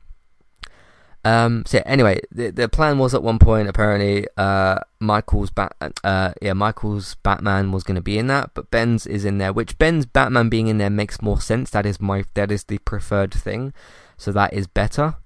Um, 1.24 1.64
so 1.66 1.82
anyway, 1.86 2.20
the 2.32 2.50
the 2.50 2.68
plan 2.68 2.98
was 2.98 3.14
at 3.14 3.22
one 3.22 3.38
point 3.38 3.68
apparently 3.68 4.26
uh, 4.36 4.78
Michael's 4.98 5.50
bat 5.50 5.72
uh, 6.02 6.32
yeah 6.40 6.52
Michael's 6.52 7.14
Batman 7.22 7.70
was 7.72 7.84
going 7.84 7.94
to 7.96 8.02
be 8.02 8.18
in 8.18 8.26
that, 8.28 8.50
but 8.54 8.70
Ben's 8.70 9.06
is 9.06 9.24
in 9.24 9.38
there. 9.38 9.52
Which 9.52 9.78
Ben's 9.78 10.06
Batman 10.06 10.48
being 10.48 10.66
in 10.66 10.78
there 10.78 10.90
makes 10.90 11.22
more 11.22 11.40
sense. 11.40 11.70
That 11.70 11.86
is 11.86 12.00
my 12.00 12.24
that 12.34 12.50
is 12.50 12.64
the 12.64 12.78
preferred 12.78 13.34
thing, 13.34 13.72
so 14.16 14.32
that 14.32 14.52
is 14.52 14.66
better. 14.66 15.16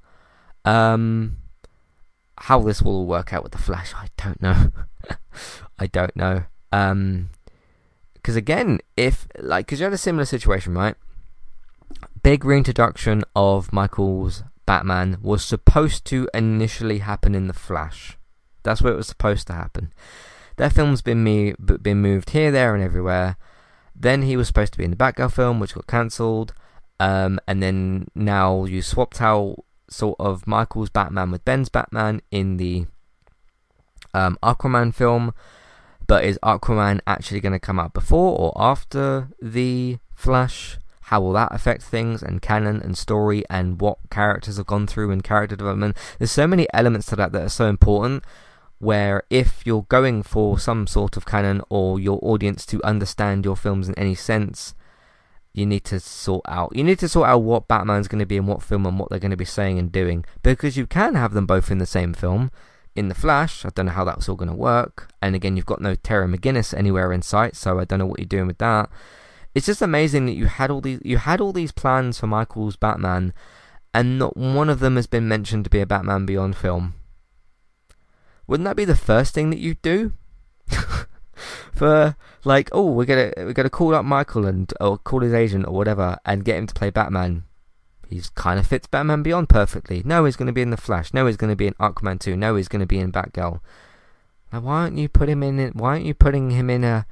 Um, 0.64 1.38
how 2.38 2.60
this 2.60 2.82
will 2.82 2.96
all 2.96 3.06
work 3.06 3.32
out 3.32 3.42
with 3.42 3.52
the 3.52 3.58
Flash, 3.58 3.94
I 3.94 4.08
don't 4.16 4.40
know. 4.40 4.72
I 5.78 5.86
don't 5.86 6.14
know. 6.16 6.44
Um, 6.72 7.30
because 8.14 8.36
again, 8.36 8.80
if 8.96 9.28
like 9.38 9.66
because 9.66 9.78
you 9.78 9.84
had 9.84 9.92
a 9.92 9.98
similar 9.98 10.24
situation, 10.24 10.74
right? 10.74 10.96
Big 12.22 12.44
reintroduction 12.44 13.22
of 13.36 13.72
Michael's 13.72 14.42
Batman 14.66 15.18
was 15.22 15.44
supposed 15.44 16.04
to 16.06 16.28
initially 16.34 16.98
happen 16.98 17.36
in 17.36 17.46
The 17.46 17.52
Flash. 17.52 18.18
That's 18.64 18.82
where 18.82 18.92
it 18.92 18.96
was 18.96 19.06
supposed 19.06 19.46
to 19.46 19.52
happen. 19.52 19.92
Their 20.56 20.70
film's 20.70 21.02
been 21.02 21.22
me 21.22 21.54
been 21.80 22.02
moved 22.02 22.30
here, 22.30 22.50
there, 22.50 22.74
and 22.74 22.82
everywhere. 22.82 23.36
Then 23.94 24.22
he 24.22 24.36
was 24.36 24.48
supposed 24.48 24.72
to 24.72 24.78
be 24.78 24.84
in 24.84 24.90
the 24.90 24.96
Batgirl 24.96 25.32
film, 25.32 25.60
which 25.60 25.74
got 25.74 25.86
cancelled. 25.86 26.52
Um, 26.98 27.38
and 27.46 27.62
then 27.62 28.08
now 28.14 28.64
you 28.64 28.82
swapped 28.82 29.20
out 29.20 29.64
sort 29.88 30.16
of 30.18 30.46
Michael's 30.46 30.90
Batman 30.90 31.30
with 31.30 31.44
Ben's 31.44 31.68
Batman 31.68 32.20
in 32.30 32.56
the 32.56 32.86
um, 34.14 34.38
Aquaman 34.42 34.94
film. 34.94 35.34
But 36.06 36.24
is 36.24 36.38
Aquaman 36.42 37.00
actually 37.06 37.40
going 37.40 37.52
to 37.52 37.58
come 37.58 37.80
out 37.80 37.92
before 37.92 38.38
or 38.38 38.52
after 38.56 39.28
the 39.40 39.98
Flash? 40.14 40.78
how 41.06 41.20
will 41.20 41.32
that 41.32 41.54
affect 41.54 41.82
things 41.82 42.20
and 42.20 42.42
canon 42.42 42.82
and 42.82 42.98
story 42.98 43.44
and 43.48 43.80
what 43.80 43.98
characters 44.10 44.56
have 44.56 44.66
gone 44.66 44.88
through 44.88 45.12
and 45.12 45.22
character 45.22 45.54
development. 45.54 45.96
There's 46.18 46.32
so 46.32 46.48
many 46.48 46.66
elements 46.74 47.06
to 47.06 47.16
that 47.16 47.30
that 47.30 47.42
are 47.42 47.48
so 47.48 47.66
important. 47.66 48.24
Where 48.78 49.22
if 49.30 49.64
you're 49.64 49.86
going 49.88 50.24
for 50.24 50.58
some 50.58 50.86
sort 50.86 51.16
of 51.16 51.24
canon 51.24 51.62
or 51.70 51.98
your 52.00 52.18
audience 52.22 52.66
to 52.66 52.82
understand 52.82 53.44
your 53.44 53.56
films 53.56 53.88
in 53.88 53.96
any 53.96 54.14
sense, 54.16 54.74
you 55.56 55.66
need 55.66 55.84
to 55.84 55.98
sort 56.00 56.44
out. 56.46 56.74
You 56.74 56.84
need 56.84 56.98
to 57.00 57.08
sort 57.08 57.28
out 57.28 57.38
what 57.38 57.68
Batman's 57.68 58.08
going 58.08 58.20
to 58.20 58.26
be 58.26 58.36
in 58.36 58.46
what 58.46 58.62
film 58.62 58.86
and 58.86 58.98
what 58.98 59.10
they're 59.10 59.18
going 59.18 59.30
to 59.30 59.36
be 59.36 59.44
saying 59.44 59.78
and 59.78 59.90
doing 59.90 60.24
because 60.42 60.76
you 60.76 60.86
can 60.86 61.14
have 61.14 61.32
them 61.32 61.46
both 61.46 61.70
in 61.70 61.78
the 61.78 61.86
same 61.86 62.12
film. 62.14 62.50
In 62.94 63.08
the 63.08 63.14
Flash, 63.14 63.64
I 63.64 63.70
don't 63.74 63.86
know 63.86 63.92
how 63.92 64.04
that's 64.04 64.28
all 64.28 64.36
going 64.36 64.50
to 64.50 64.54
work. 64.54 65.10
And 65.20 65.34
again, 65.34 65.56
you've 65.56 65.66
got 65.66 65.82
no 65.82 65.94
Terry 65.94 66.26
McGinnis 66.26 66.72
anywhere 66.72 67.12
in 67.12 67.22
sight, 67.22 67.54
so 67.54 67.78
I 67.78 67.84
don't 67.84 67.98
know 67.98 68.06
what 68.06 68.18
you're 68.20 68.26
doing 68.26 68.46
with 68.46 68.58
that 68.58 68.88
it's 69.56 69.64
just 69.64 69.80
amazing 69.80 70.26
that 70.26 70.34
you 70.34 70.44
had 70.44 70.70
all 70.70 70.82
these 70.82 71.00
you 71.02 71.16
had 71.16 71.40
all 71.40 71.50
these 71.50 71.72
plans 71.72 72.20
for 72.20 72.26
Michael's 72.26 72.76
Batman, 72.76 73.32
and 73.94 74.18
not 74.18 74.36
one 74.36 74.68
of 74.68 74.80
them 74.80 74.96
has 74.96 75.06
been 75.06 75.26
mentioned 75.26 75.64
to 75.64 75.70
be 75.70 75.80
a 75.80 75.86
Batman 75.86 76.26
Beyond 76.26 76.58
film. 76.58 76.92
Wouldn't 78.46 78.66
that 78.66 78.76
be 78.76 78.84
the 78.84 78.94
first 78.94 79.32
thing 79.32 79.48
that 79.48 79.58
you'd 79.58 79.80
do? 79.80 80.12
for 81.72 82.16
like, 82.44 82.68
oh, 82.72 82.90
we're 82.90 83.04
gonna 83.04 83.32
we're 83.36 83.52
gonna 83.52 83.70
call 83.70 83.94
up 83.94 84.04
Michael 84.04 84.46
and 84.46 84.72
or 84.80 84.98
call 84.98 85.20
his 85.20 85.32
agent 85.32 85.66
or 85.66 85.72
whatever 85.72 86.18
and 86.24 86.44
get 86.44 86.56
him 86.56 86.66
to 86.66 86.74
play 86.74 86.90
Batman. 86.90 87.44
He's 88.08 88.30
kind 88.30 88.60
of 88.60 88.66
fits 88.66 88.86
Batman 88.86 89.22
Beyond 89.22 89.48
perfectly. 89.48 90.02
No, 90.04 90.24
he's 90.24 90.36
going 90.36 90.46
to 90.46 90.52
be 90.52 90.62
in 90.62 90.70
the 90.70 90.76
Flash. 90.76 91.12
No, 91.12 91.26
he's 91.26 91.36
going 91.36 91.50
to 91.50 91.56
be 91.56 91.66
in 91.66 91.74
Aquaman 91.74 92.20
2. 92.20 92.36
No, 92.36 92.54
he's 92.54 92.68
going 92.68 92.78
to 92.78 92.86
be 92.86 93.00
in 93.00 93.10
Batgirl. 93.10 93.58
Now, 94.52 94.60
why 94.60 94.82
aren't 94.82 94.96
you 94.96 95.08
put 95.08 95.28
him 95.28 95.42
in? 95.42 95.58
Why 95.70 95.94
aren't 95.94 96.04
you 96.04 96.14
putting 96.14 96.50
him 96.50 96.70
in 96.70 96.84
a 96.84 97.04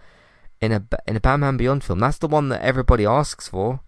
in 0.64 0.72
a 0.72 0.82
in 1.06 1.16
a 1.16 1.20
Batman 1.20 1.56
Beyond 1.56 1.84
film. 1.84 2.00
That's 2.00 2.18
the 2.18 2.28
one 2.28 2.48
that 2.48 2.62
everybody 2.62 3.04
asks 3.06 3.48
for. 3.48 3.80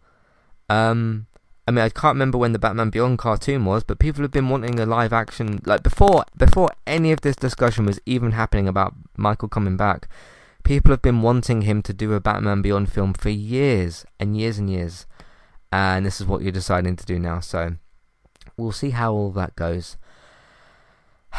Um, 0.69 1.27
I 1.67 1.73
mean, 1.73 1.85
I 1.85 1.89
can't 1.89 2.15
remember 2.15 2.39
when 2.39 2.53
the 2.53 2.61
Batman 2.61 2.91
Beyond 2.91 3.19
cartoon 3.19 3.65
was, 3.65 3.83
but 3.83 3.99
people 3.99 4.23
have 4.23 4.31
been 4.31 4.49
wanting 4.49 4.79
a 4.79 4.87
live 4.87 5.13
action 5.13 5.61
like 5.65 5.83
before 5.83 6.25
before 6.37 6.71
any 6.87 7.11
of 7.11 7.23
this 7.23 7.35
discussion 7.35 7.85
was 7.85 8.01
even 8.07 8.33
happening 8.33 8.69
about 8.69 8.95
Michael 9.17 9.49
coming 9.49 9.77
back. 9.77 10.09
People 10.63 10.93
have 10.93 11.03
been 11.03 11.23
wanting 11.23 11.63
him 11.63 11.83
to 11.83 11.93
do 11.93 12.13
a 12.13 12.21
Batman 12.21 12.63
Beyond 12.63 12.93
film 12.93 13.15
for 13.15 13.31
years 13.31 14.05
and 14.21 14.37
years 14.37 14.59
and 14.59 14.71
years, 14.71 15.07
and 15.73 16.07
this 16.07 16.21
is 16.21 16.27
what 16.27 16.43
you're 16.43 16.53
deciding 16.53 16.95
to 16.97 17.05
do 17.05 17.19
now. 17.19 17.41
So 17.41 17.77
we'll 18.57 18.73
see 18.73 18.91
how 18.91 19.13
all 19.13 19.33
that 19.33 19.57
goes. 19.57 19.97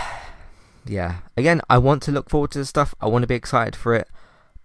yeah, 0.85 1.19
again, 1.37 1.61
I 1.69 1.77
want 1.77 2.03
to 2.03 2.11
look 2.11 2.29
forward 2.29 2.51
to 2.51 2.59
the 2.59 2.65
stuff. 2.65 2.93
I 2.99 3.07
want 3.07 3.23
to 3.23 3.27
be 3.27 3.35
excited 3.35 3.77
for 3.77 3.93
it 3.93 4.09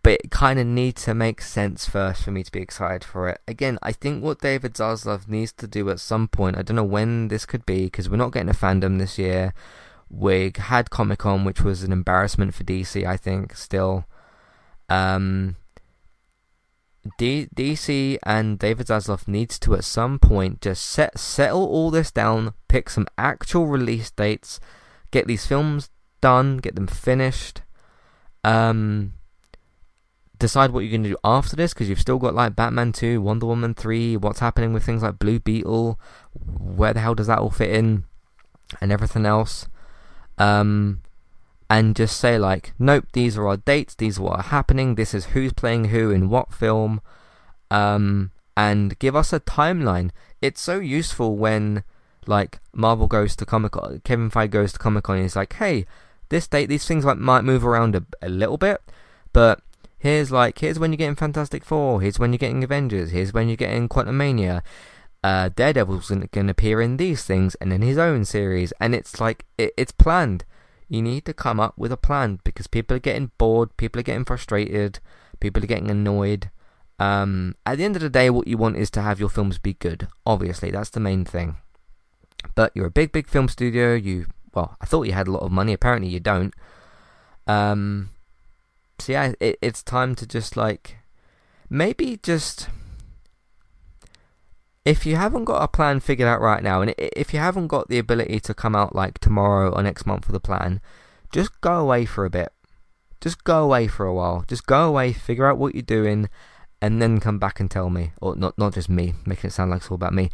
but 0.02 0.20
it 0.24 0.30
kind 0.30 0.58
of 0.58 0.66
needs 0.66 1.04
to 1.04 1.14
make 1.14 1.40
sense 1.40 1.88
first 1.88 2.24
for 2.24 2.32
me 2.32 2.42
to 2.42 2.50
be 2.50 2.60
excited 2.60 3.04
for 3.04 3.28
it. 3.28 3.40
Again, 3.46 3.78
I 3.82 3.92
think 3.92 4.22
what 4.22 4.40
David 4.40 4.74
Zaslav 4.74 5.28
needs 5.28 5.52
to 5.52 5.68
do 5.68 5.88
at 5.90 6.00
some 6.00 6.26
point, 6.26 6.58
I 6.58 6.62
don't 6.62 6.76
know 6.76 6.84
when 6.84 7.28
this 7.28 7.46
could 7.46 7.64
be, 7.64 7.84
because 7.84 8.10
we're 8.10 8.16
not 8.16 8.32
getting 8.32 8.48
a 8.48 8.54
FanDome 8.54 8.98
this 8.98 9.16
year. 9.16 9.54
We 10.10 10.52
had 10.56 10.90
Comic 10.90 11.20
Con, 11.20 11.44
which 11.44 11.62
was 11.62 11.84
an 11.84 11.92
embarrassment 11.92 12.54
for 12.54 12.64
DC, 12.64 13.06
I 13.06 13.16
think, 13.16 13.54
still. 13.54 14.06
Um, 14.88 15.56
D- 17.18 17.48
DC 17.54 18.18
and 18.24 18.58
David 18.58 18.88
Zaslav 18.88 19.26
needs 19.26 19.58
to 19.60 19.74
at 19.74 19.84
some 19.84 20.18
point 20.18 20.60
just 20.60 20.84
set 20.84 21.18
settle 21.18 21.64
all 21.64 21.90
this 21.90 22.10
down, 22.10 22.54
pick 22.68 22.90
some 22.90 23.06
actual 23.16 23.66
release 23.66 24.10
dates, 24.10 24.60
get 25.10 25.26
these 25.26 25.46
films 25.46 25.90
done, 26.20 26.58
get 26.58 26.74
them 26.74 26.86
finished. 26.86 27.62
Um, 28.44 29.14
decide 30.42 30.72
what 30.72 30.80
you're 30.80 30.90
going 30.90 31.04
to 31.04 31.10
do 31.10 31.16
after 31.24 31.56
this 31.56 31.72
because 31.72 31.88
you've 31.88 32.00
still 32.00 32.18
got 32.18 32.34
like 32.34 32.56
Batman 32.56 32.92
2, 32.92 33.22
Wonder 33.22 33.46
Woman 33.46 33.74
3, 33.74 34.16
what's 34.16 34.40
happening 34.40 34.72
with 34.72 34.84
things 34.84 35.02
like 35.02 35.18
Blue 35.18 35.38
Beetle, 35.38 35.98
where 36.34 36.92
the 36.92 37.00
hell 37.00 37.14
does 37.14 37.28
that 37.28 37.38
all 37.38 37.50
fit 37.50 37.70
in, 37.70 38.04
and 38.80 38.90
everything 38.90 39.24
else. 39.24 39.68
Um, 40.38 41.00
and 41.70 41.94
just 41.94 42.18
say 42.18 42.38
like, 42.38 42.74
nope, 42.78 43.06
these 43.12 43.38
are 43.38 43.46
our 43.46 43.56
dates, 43.56 43.94
these 43.94 44.18
are 44.18 44.22
what 44.22 44.38
are 44.40 44.42
happening, 44.42 44.96
this 44.96 45.14
is 45.14 45.26
who's 45.26 45.52
playing 45.52 45.86
who 45.86 46.10
in 46.10 46.28
what 46.28 46.52
film, 46.52 47.00
um, 47.70 48.32
and 48.56 48.98
give 48.98 49.14
us 49.14 49.32
a 49.32 49.40
timeline. 49.40 50.10
It's 50.42 50.60
so 50.60 50.80
useful 50.80 51.36
when 51.36 51.84
like 52.26 52.58
Marvel 52.74 53.06
goes 53.06 53.36
to 53.36 53.46
Comic 53.46 53.72
Con, 53.72 54.02
Kevin 54.04 54.30
Feige 54.30 54.50
goes 54.50 54.72
to 54.72 54.78
Comic 54.78 55.04
Con, 55.04 55.16
and 55.16 55.24
he's 55.24 55.36
like, 55.36 55.54
hey, 55.54 55.86
this 56.30 56.48
date, 56.48 56.66
these 56.66 56.86
things 56.86 57.04
like 57.04 57.18
might 57.18 57.44
move 57.44 57.64
around 57.64 57.94
a, 57.94 58.04
a 58.20 58.28
little 58.28 58.58
bit, 58.58 58.82
but 59.32 59.62
Here's 60.02 60.32
like, 60.32 60.58
here's 60.58 60.80
when 60.80 60.90
you're 60.90 60.96
getting 60.96 61.14
Fantastic 61.14 61.64
Four. 61.64 62.00
Here's 62.00 62.18
when 62.18 62.32
you're 62.32 62.38
getting 62.38 62.64
Avengers. 62.64 63.12
Here's 63.12 63.32
when 63.32 63.46
you're 63.46 63.56
getting 63.56 63.88
Quantumania. 63.88 64.62
Uh, 65.22 65.48
Daredevil's 65.54 66.08
going 66.08 66.28
to 66.28 66.50
appear 66.50 66.82
in 66.82 66.96
these 66.96 67.22
things 67.22 67.54
and 67.60 67.72
in 67.72 67.82
his 67.82 67.98
own 67.98 68.24
series, 68.24 68.72
and 68.80 68.96
it's 68.96 69.20
like 69.20 69.44
it, 69.56 69.72
it's 69.76 69.92
planned. 69.92 70.44
You 70.88 71.02
need 71.02 71.24
to 71.26 71.32
come 71.32 71.60
up 71.60 71.78
with 71.78 71.92
a 71.92 71.96
plan 71.96 72.40
because 72.42 72.66
people 72.66 72.96
are 72.96 73.00
getting 73.00 73.30
bored, 73.38 73.76
people 73.76 74.00
are 74.00 74.02
getting 74.02 74.24
frustrated, 74.24 74.98
people 75.38 75.62
are 75.62 75.68
getting 75.68 75.88
annoyed. 75.88 76.50
Um, 76.98 77.54
at 77.64 77.78
the 77.78 77.84
end 77.84 77.94
of 77.94 78.02
the 78.02 78.10
day, 78.10 78.28
what 78.28 78.48
you 78.48 78.58
want 78.58 78.78
is 78.78 78.90
to 78.90 79.02
have 79.02 79.20
your 79.20 79.28
films 79.28 79.58
be 79.58 79.74
good. 79.74 80.08
Obviously, 80.26 80.72
that's 80.72 80.90
the 80.90 80.98
main 80.98 81.24
thing. 81.24 81.58
But 82.56 82.72
you're 82.74 82.86
a 82.86 82.90
big, 82.90 83.12
big 83.12 83.28
film 83.28 83.46
studio. 83.46 83.94
You 83.94 84.26
well, 84.52 84.76
I 84.80 84.86
thought 84.86 85.06
you 85.06 85.12
had 85.12 85.28
a 85.28 85.32
lot 85.32 85.42
of 85.42 85.52
money. 85.52 85.72
Apparently, 85.72 86.08
you 86.08 86.18
don't. 86.18 86.52
Um, 87.46 88.10
so 89.02 89.12
yeah, 89.12 89.32
it, 89.40 89.58
it's 89.60 89.82
time 89.82 90.14
to 90.16 90.26
just 90.26 90.56
like 90.56 90.98
maybe 91.68 92.18
just 92.22 92.68
if 94.84 95.06
you 95.06 95.16
haven't 95.16 95.44
got 95.44 95.62
a 95.62 95.68
plan 95.68 96.00
figured 96.00 96.28
out 96.28 96.40
right 96.40 96.62
now, 96.62 96.82
and 96.82 96.94
if 96.98 97.32
you 97.32 97.38
haven't 97.38 97.68
got 97.68 97.88
the 97.88 97.98
ability 97.98 98.40
to 98.40 98.54
come 98.54 98.74
out 98.74 98.94
like 98.94 99.18
tomorrow 99.18 99.70
or 99.70 99.82
next 99.82 100.06
month 100.06 100.26
with 100.26 100.36
a 100.36 100.40
plan, 100.40 100.80
just 101.32 101.60
go 101.60 101.74
away 101.74 102.04
for 102.04 102.24
a 102.24 102.30
bit. 102.30 102.52
Just 103.20 103.44
go 103.44 103.62
away 103.62 103.86
for 103.86 104.06
a 104.06 104.14
while. 104.14 104.44
Just 104.48 104.66
go 104.66 104.88
away, 104.88 105.12
figure 105.12 105.46
out 105.46 105.58
what 105.58 105.74
you're 105.74 105.82
doing, 105.82 106.28
and 106.80 107.00
then 107.00 107.20
come 107.20 107.38
back 107.38 107.60
and 107.60 107.70
tell 107.70 107.90
me. 107.90 108.12
Or 108.20 108.34
not, 108.34 108.58
not 108.58 108.74
just 108.74 108.88
me, 108.88 109.14
making 109.24 109.48
it 109.48 109.52
sound 109.52 109.70
like 109.70 109.82
it's 109.82 109.90
all 109.90 109.94
about 109.94 110.14
me. 110.14 110.30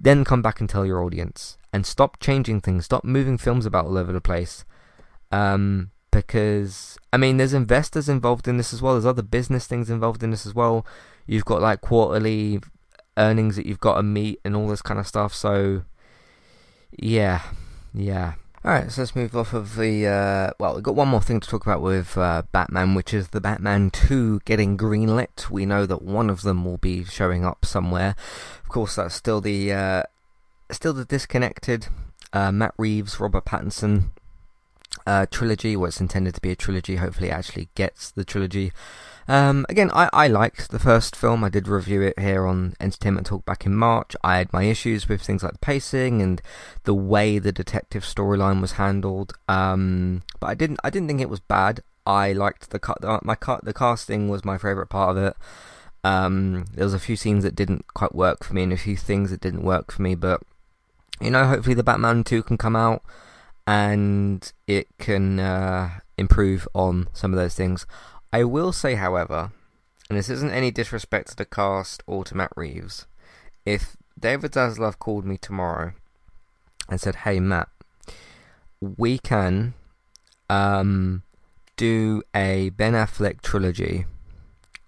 Then 0.00 0.24
come 0.24 0.42
back 0.42 0.60
and 0.60 0.68
tell 0.68 0.86
your 0.86 1.02
audience. 1.02 1.58
And 1.72 1.84
stop 1.84 2.20
changing 2.20 2.60
things. 2.60 2.84
Stop 2.84 3.02
moving 3.02 3.36
films 3.36 3.66
about 3.66 3.86
all 3.86 3.98
over 3.98 4.12
the 4.12 4.20
place. 4.20 4.64
Um, 5.32 5.90
because, 6.10 6.98
I 7.12 7.16
mean, 7.16 7.36
there's 7.36 7.54
investors 7.54 8.08
involved 8.08 8.48
in 8.48 8.56
this 8.56 8.72
as 8.72 8.82
well. 8.82 8.94
There's 8.94 9.06
other 9.06 9.22
business 9.22 9.66
things 9.66 9.90
involved 9.90 10.22
in 10.22 10.30
this 10.30 10.46
as 10.46 10.54
well. 10.54 10.86
You've 11.26 11.44
got 11.44 11.62
like 11.62 11.80
quarterly 11.80 12.60
earnings 13.16 13.56
that 13.56 13.66
you've 13.66 13.80
got 13.80 13.96
to 13.96 14.02
meet 14.02 14.40
and 14.44 14.56
all 14.56 14.68
this 14.68 14.82
kind 14.82 14.98
of 14.98 15.06
stuff. 15.06 15.34
So, 15.34 15.82
yeah, 16.98 17.42
yeah. 17.92 18.34
Alright, 18.64 18.90
so 18.90 19.02
let's 19.02 19.14
move 19.14 19.36
off 19.36 19.54
of 19.54 19.76
the. 19.76 20.06
Uh, 20.06 20.50
well, 20.58 20.74
we've 20.74 20.82
got 20.82 20.96
one 20.96 21.08
more 21.08 21.22
thing 21.22 21.40
to 21.40 21.48
talk 21.48 21.64
about 21.64 21.80
with 21.80 22.18
uh, 22.18 22.42
Batman, 22.50 22.94
which 22.94 23.14
is 23.14 23.28
the 23.28 23.40
Batman 23.40 23.90
2 23.90 24.40
getting 24.44 24.76
greenlit. 24.76 25.48
We 25.48 25.64
know 25.64 25.86
that 25.86 26.02
one 26.02 26.28
of 26.28 26.42
them 26.42 26.64
will 26.64 26.76
be 26.76 27.04
showing 27.04 27.44
up 27.44 27.64
somewhere. 27.64 28.16
Of 28.62 28.68
course, 28.68 28.96
that's 28.96 29.14
still 29.14 29.40
the. 29.40 29.72
Uh, 29.72 30.02
still 30.70 30.92
the 30.92 31.04
disconnected 31.04 31.86
uh, 32.32 32.52
Matt 32.52 32.74
Reeves, 32.76 33.20
Robert 33.20 33.44
Pattinson 33.44 34.10
uh, 35.06 35.26
trilogy, 35.30 35.76
what's 35.76 36.00
intended 36.00 36.34
to 36.34 36.40
be 36.40 36.50
a 36.50 36.56
trilogy. 36.56 36.96
Hopefully, 36.96 37.30
actually 37.30 37.68
gets 37.74 38.10
the 38.10 38.24
trilogy. 38.24 38.72
Um, 39.26 39.66
again, 39.68 39.90
I, 39.92 40.08
I 40.12 40.26
liked 40.26 40.70
the 40.70 40.78
first 40.78 41.14
film. 41.14 41.44
I 41.44 41.50
did 41.50 41.68
review 41.68 42.00
it 42.00 42.18
here 42.18 42.46
on 42.46 42.74
Entertainment 42.80 43.26
Talk 43.26 43.44
back 43.44 43.66
in 43.66 43.74
March. 43.74 44.16
I 44.24 44.38
had 44.38 44.52
my 44.52 44.62
issues 44.62 45.08
with 45.08 45.20
things 45.20 45.42
like 45.42 45.52
the 45.52 45.58
pacing 45.58 46.22
and 46.22 46.40
the 46.84 46.94
way 46.94 47.38
the 47.38 47.52
detective 47.52 48.04
storyline 48.04 48.62
was 48.62 48.72
handled. 48.72 49.34
Um, 49.46 50.22
but 50.40 50.46
I 50.48 50.54
didn't 50.54 50.80
I 50.82 50.90
didn't 50.90 51.08
think 51.08 51.20
it 51.20 51.28
was 51.28 51.40
bad. 51.40 51.82
I 52.06 52.32
liked 52.32 52.70
the 52.70 52.78
cut. 52.78 52.98
My 53.22 53.34
cut. 53.34 53.66
The 53.66 53.74
casting 53.74 54.30
was 54.30 54.46
my 54.46 54.56
favorite 54.56 54.88
part 54.88 55.16
of 55.16 55.22
it. 55.22 55.36
Um, 56.04 56.64
there 56.72 56.84
was 56.84 56.94
a 56.94 56.98
few 56.98 57.16
scenes 57.16 57.44
that 57.44 57.54
didn't 57.54 57.84
quite 57.92 58.14
work 58.14 58.44
for 58.44 58.54
me, 58.54 58.62
and 58.62 58.72
a 58.72 58.78
few 58.78 58.96
things 58.96 59.30
that 59.30 59.42
didn't 59.42 59.62
work 59.62 59.92
for 59.92 60.00
me. 60.00 60.14
But 60.14 60.40
you 61.20 61.30
know, 61.30 61.46
hopefully 61.46 61.74
the 61.74 61.82
Batman 61.82 62.24
Two 62.24 62.42
can 62.42 62.56
come 62.56 62.76
out 62.76 63.02
and 63.68 64.50
it 64.66 64.88
can 64.96 65.38
uh, 65.38 65.90
improve 66.16 66.66
on 66.72 67.06
some 67.12 67.34
of 67.34 67.38
those 67.38 67.54
things. 67.54 67.86
I 68.32 68.44
will 68.44 68.72
say, 68.72 68.94
however, 68.94 69.52
and 70.08 70.18
this 70.18 70.30
isn't 70.30 70.50
any 70.50 70.70
disrespect 70.70 71.28
to 71.28 71.36
the 71.36 71.44
cast 71.44 72.02
or 72.06 72.24
to 72.24 72.34
Matt 72.34 72.50
Reeves, 72.56 73.06
if 73.66 73.94
David 74.18 74.52
Zaslav 74.52 74.98
called 74.98 75.26
me 75.26 75.36
tomorrow 75.36 75.92
and 76.88 76.98
said, 76.98 77.16
"Hey 77.16 77.40
Matt, 77.40 77.68
we 78.80 79.18
can 79.18 79.74
um, 80.48 81.22
do 81.76 82.22
a 82.34 82.70
Ben 82.70 82.94
Affleck 82.94 83.42
trilogy, 83.42 84.06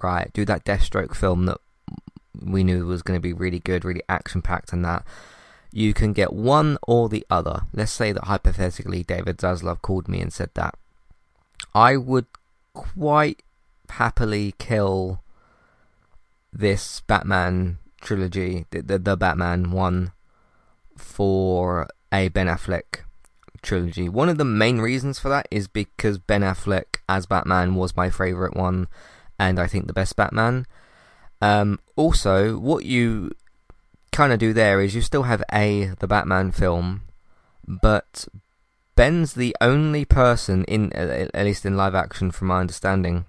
right? 0.02 0.32
Do 0.32 0.46
that 0.46 0.64
Deathstroke 0.64 1.14
film 1.14 1.44
that 1.44 1.58
we 2.42 2.64
knew 2.64 2.86
was 2.86 3.02
going 3.02 3.18
to 3.18 3.22
be 3.22 3.34
really 3.34 3.58
good, 3.58 3.84
really 3.84 4.02
action 4.08 4.40
packed, 4.40 4.72
and 4.72 4.82
that." 4.86 5.04
You 5.72 5.94
can 5.94 6.12
get 6.12 6.32
one 6.32 6.78
or 6.82 7.08
the 7.08 7.24
other. 7.30 7.62
Let's 7.72 7.92
say 7.92 8.12
that 8.12 8.24
hypothetically 8.24 9.04
David 9.04 9.38
Zaslav 9.38 9.82
called 9.82 10.08
me 10.08 10.20
and 10.20 10.32
said 10.32 10.50
that. 10.54 10.74
I 11.74 11.96
would 11.96 12.26
quite 12.72 13.42
happily 13.88 14.54
kill 14.58 15.22
this 16.52 17.00
Batman 17.02 17.78
trilogy, 18.00 18.66
the, 18.70 18.82
the, 18.82 18.98
the 18.98 19.16
Batman 19.16 19.70
one, 19.70 20.12
for 20.96 21.88
a 22.12 22.28
Ben 22.28 22.46
Affleck 22.46 23.04
trilogy. 23.62 24.08
One 24.08 24.28
of 24.28 24.38
the 24.38 24.44
main 24.44 24.80
reasons 24.80 25.18
for 25.18 25.28
that 25.28 25.46
is 25.50 25.68
because 25.68 26.18
Ben 26.18 26.42
Affleck 26.42 26.98
as 27.08 27.26
Batman 27.26 27.74
was 27.74 27.96
my 27.96 28.10
favourite 28.10 28.56
one, 28.56 28.88
and 29.38 29.60
I 29.60 29.66
think 29.66 29.86
the 29.86 29.92
best 29.92 30.16
Batman. 30.16 30.66
Um, 31.40 31.78
also, 31.96 32.58
what 32.58 32.84
you 32.84 33.32
kind 34.12 34.32
of 34.32 34.38
do 34.38 34.52
there 34.52 34.80
is 34.80 34.94
you 34.94 35.00
still 35.00 35.24
have 35.24 35.42
a 35.52 35.92
the 35.98 36.06
Batman 36.06 36.52
film, 36.52 37.02
but 37.66 38.26
Ben's 38.94 39.34
the 39.34 39.56
only 39.60 40.04
person 40.04 40.64
in, 40.64 40.92
at 40.92 41.44
least 41.44 41.64
in 41.64 41.76
live 41.76 41.94
action, 41.94 42.30
from 42.30 42.48
my 42.48 42.60
understanding, 42.60 43.24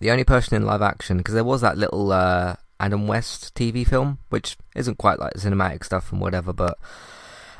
the 0.00 0.10
only 0.10 0.24
person 0.24 0.56
in 0.56 0.64
live 0.64 0.82
action 0.82 1.18
because 1.18 1.34
there 1.34 1.44
was 1.44 1.60
that 1.60 1.78
little 1.78 2.10
uh, 2.12 2.56
Adam 2.80 3.06
West 3.06 3.54
TV 3.54 3.86
film, 3.86 4.18
which 4.28 4.56
isn't 4.74 4.98
quite 4.98 5.20
like 5.20 5.34
cinematic 5.34 5.84
stuff 5.84 6.10
and 6.10 6.20
whatever, 6.20 6.52
but 6.52 6.76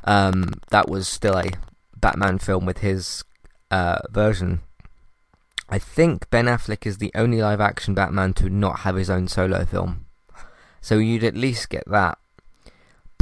um, 0.04 0.54
that 0.70 0.88
was 0.88 1.06
still 1.06 1.38
a 1.38 1.50
Batman 1.96 2.38
film 2.38 2.66
with 2.66 2.78
his 2.78 3.22
uh, 3.70 3.98
version. 4.10 4.60
I 5.68 5.78
think 5.78 6.28
Ben 6.28 6.46
Affleck 6.46 6.86
is 6.86 6.98
the 6.98 7.12
only 7.14 7.40
live 7.40 7.60
action 7.60 7.94
Batman 7.94 8.34
to 8.34 8.50
not 8.50 8.80
have 8.80 8.96
his 8.96 9.08
own 9.08 9.28
solo 9.28 9.64
film. 9.64 10.06
So 10.80 10.98
you'd 10.98 11.24
at 11.24 11.36
least 11.36 11.70
get 11.70 11.84
that. 11.86 12.18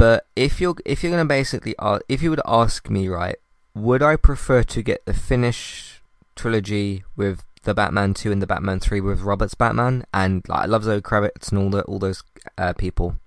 But 0.01 0.25
if 0.35 0.59
you're 0.59 0.73
if 0.83 1.03
you're 1.03 1.11
gonna 1.11 1.25
basically 1.25 1.75
if 2.09 2.23
you 2.23 2.31
would 2.31 2.41
ask 2.43 2.89
me 2.89 3.07
right, 3.07 3.35
would 3.75 4.01
I 4.01 4.15
prefer 4.15 4.63
to 4.63 4.81
get 4.81 5.05
the 5.05 5.13
Finish 5.13 6.01
trilogy 6.35 7.03
with 7.15 7.43
the 7.61 7.75
Batman 7.75 8.15
2 8.15 8.31
and 8.31 8.41
the 8.41 8.47
Batman 8.47 8.79
3 8.79 8.99
with 8.99 9.21
Robert's 9.21 9.53
Batman 9.53 10.03
and 10.11 10.43
like, 10.49 10.63
I 10.63 10.65
love 10.65 10.85
Zoe 10.85 11.01
Kravitz 11.01 11.51
and 11.51 11.59
all 11.59 11.69
the 11.69 11.83
all 11.83 11.99
those 11.99 12.23
uh, 12.57 12.73
people 12.73 13.17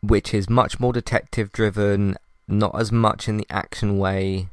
which 0.00 0.32
is 0.32 0.48
much 0.48 0.80
more 0.80 0.94
detective 0.94 1.52
driven, 1.52 2.16
not 2.48 2.80
as 2.80 2.90
much 2.90 3.28
in 3.28 3.36
the 3.36 3.46
action 3.50 3.98
way 3.98 4.48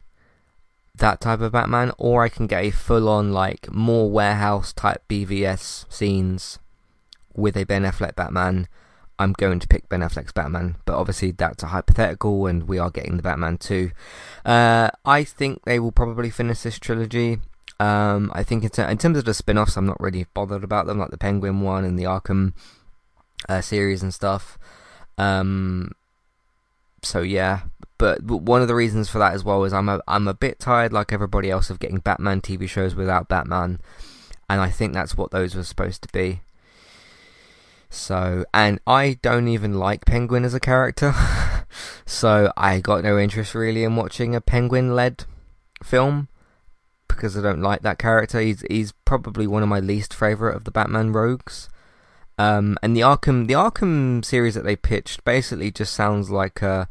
that 0.93 1.21
type 1.21 1.39
of 1.39 1.53
Batman 1.53 1.93
or 1.97 2.23
I 2.25 2.27
can 2.27 2.47
get 2.47 2.65
a 2.65 2.71
full 2.71 3.07
on 3.07 3.31
like 3.31 3.71
more 3.71 4.11
warehouse 4.11 4.73
type 4.73 5.01
BVS 5.07 5.85
scenes 5.89 6.59
with 7.33 7.55
a 7.55 7.63
Ben 7.63 7.83
Affleck 7.83 8.15
Batman 8.15 8.67
I'm 9.19 9.33
going 9.33 9.59
to 9.59 9.67
pick 9.67 9.89
Ben 9.89 10.01
Affleck's 10.01 10.31
Batman, 10.31 10.77
but 10.85 10.95
obviously 10.95 11.31
that's 11.31 11.63
a 11.63 11.67
hypothetical, 11.67 12.47
and 12.47 12.67
we 12.67 12.79
are 12.79 12.89
getting 12.89 13.17
the 13.17 13.23
Batman 13.23 13.57
too. 13.57 13.91
Uh, 14.43 14.89
I 15.05 15.23
think 15.23 15.63
they 15.65 15.79
will 15.79 15.91
probably 15.91 16.29
finish 16.29 16.61
this 16.61 16.79
trilogy. 16.79 17.39
Um, 17.79 18.31
I 18.33 18.43
think 18.43 18.63
in, 18.63 18.89
in, 18.89 18.97
terms 18.97 19.17
of 19.17 19.25
the 19.25 19.33
spin-offs, 19.33 19.77
I'm 19.77 19.85
not 19.85 19.99
really 19.99 20.25
bothered 20.33 20.63
about 20.63 20.87
them, 20.87 20.99
like 20.99 21.11
the 21.11 21.17
Penguin 21.17 21.61
one 21.61 21.85
and 21.85 21.97
the 21.97 22.03
Arkham 22.03 22.53
uh, 23.47 23.61
series 23.61 24.01
and 24.01 24.13
stuff. 24.13 24.57
Um, 25.17 25.91
so 27.03 27.21
yeah, 27.21 27.61
but, 27.97 28.25
but 28.25 28.37
one 28.37 28.61
of 28.61 28.67
the 28.67 28.75
reasons 28.75 29.09
for 29.09 29.19
that 29.19 29.33
as 29.33 29.43
well 29.43 29.63
is 29.63 29.73
I'm 29.73 29.89
a 29.89 30.01
I'm 30.07 30.27
a 30.27 30.33
bit 30.33 30.59
tired, 30.59 30.93
like 30.93 31.13
everybody 31.13 31.51
else, 31.51 31.69
of 31.69 31.79
getting 31.79 31.99
Batman 31.99 32.41
TV 32.41 32.67
shows 32.67 32.95
without 32.95 33.27
Batman, 33.27 33.79
and 34.49 34.61
I 34.61 34.69
think 34.69 34.93
that's 34.93 35.15
what 35.15 35.31
those 35.31 35.55
were 35.55 35.63
supposed 35.63 36.01
to 36.03 36.09
be. 36.11 36.41
So, 37.93 38.43
and 38.55 38.79
I 38.87 39.19
don't 39.21 39.47
even 39.47 39.75
like 39.75 40.05
Penguin 40.05 40.45
as 40.45 40.55
a 40.55 40.59
character, 40.59 41.13
so 42.07 42.51
I 42.57 42.79
got 42.79 43.03
no 43.03 43.19
interest 43.19 43.53
really 43.53 43.83
in 43.83 43.95
watching 43.95 44.33
a 44.33 44.41
Penguin-led 44.41 45.25
film 45.83 46.27
because 47.07 47.37
I 47.37 47.41
don't 47.41 47.61
like 47.61 47.83
that 47.83 47.99
character. 47.99 48.39
He's 48.39 48.63
he's 48.67 48.93
probably 49.05 49.45
one 49.45 49.61
of 49.61 49.69
my 49.69 49.79
least 49.79 50.11
favorite 50.11 50.55
of 50.55 50.63
the 50.63 50.71
Batman 50.71 51.13
rogues. 51.13 51.69
Um, 52.39 52.79
and 52.81 52.97
the 52.97 53.01
Arkham 53.01 53.45
the 53.45 53.53
Arkham 53.53 54.25
series 54.25 54.55
that 54.55 54.63
they 54.63 54.75
pitched 54.75 55.23
basically 55.23 55.69
just 55.69 55.93
sounds 55.93 56.31
like 56.31 56.63
a 56.63 56.89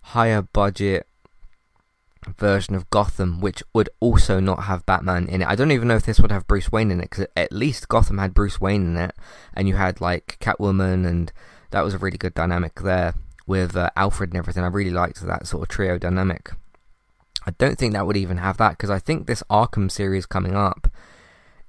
higher 0.00 0.40
budget 0.40 1.06
version 2.36 2.74
of 2.74 2.90
Gotham, 2.90 3.40
which 3.40 3.62
would 3.72 3.88
also 4.00 4.40
not 4.40 4.64
have 4.64 4.86
Batman 4.86 5.28
in 5.28 5.42
it. 5.42 5.48
I 5.48 5.54
don't 5.54 5.72
even 5.72 5.88
know 5.88 5.96
if 5.96 6.04
this 6.06 6.20
would 6.20 6.32
have 6.32 6.46
Bruce 6.46 6.70
Wayne 6.70 6.90
in 6.90 7.00
it, 7.00 7.10
because 7.10 7.26
at 7.36 7.52
least 7.52 7.88
Gotham 7.88 8.18
had 8.18 8.34
Bruce 8.34 8.60
Wayne 8.60 8.86
in 8.86 8.96
it, 8.96 9.14
and 9.54 9.68
you 9.68 9.76
had 9.76 10.00
like 10.00 10.36
Catwoman, 10.40 11.06
and 11.06 11.32
that 11.70 11.82
was 11.82 11.94
a 11.94 11.98
really 11.98 12.18
good 12.18 12.34
dynamic 12.34 12.80
there 12.80 13.14
with 13.46 13.76
uh, 13.76 13.90
Alfred 13.96 14.30
and 14.30 14.38
everything. 14.38 14.64
I 14.64 14.68
really 14.68 14.90
liked 14.90 15.20
that 15.22 15.46
sort 15.46 15.62
of 15.62 15.68
trio 15.68 15.98
dynamic. 15.98 16.50
I 17.46 17.52
don't 17.52 17.78
think 17.78 17.94
that 17.94 18.06
would 18.06 18.16
even 18.16 18.38
have 18.38 18.58
that, 18.58 18.72
because 18.72 18.90
I 18.90 18.98
think 18.98 19.26
this 19.26 19.42
Arkham 19.48 19.90
series 19.90 20.26
coming 20.26 20.54
up 20.54 20.90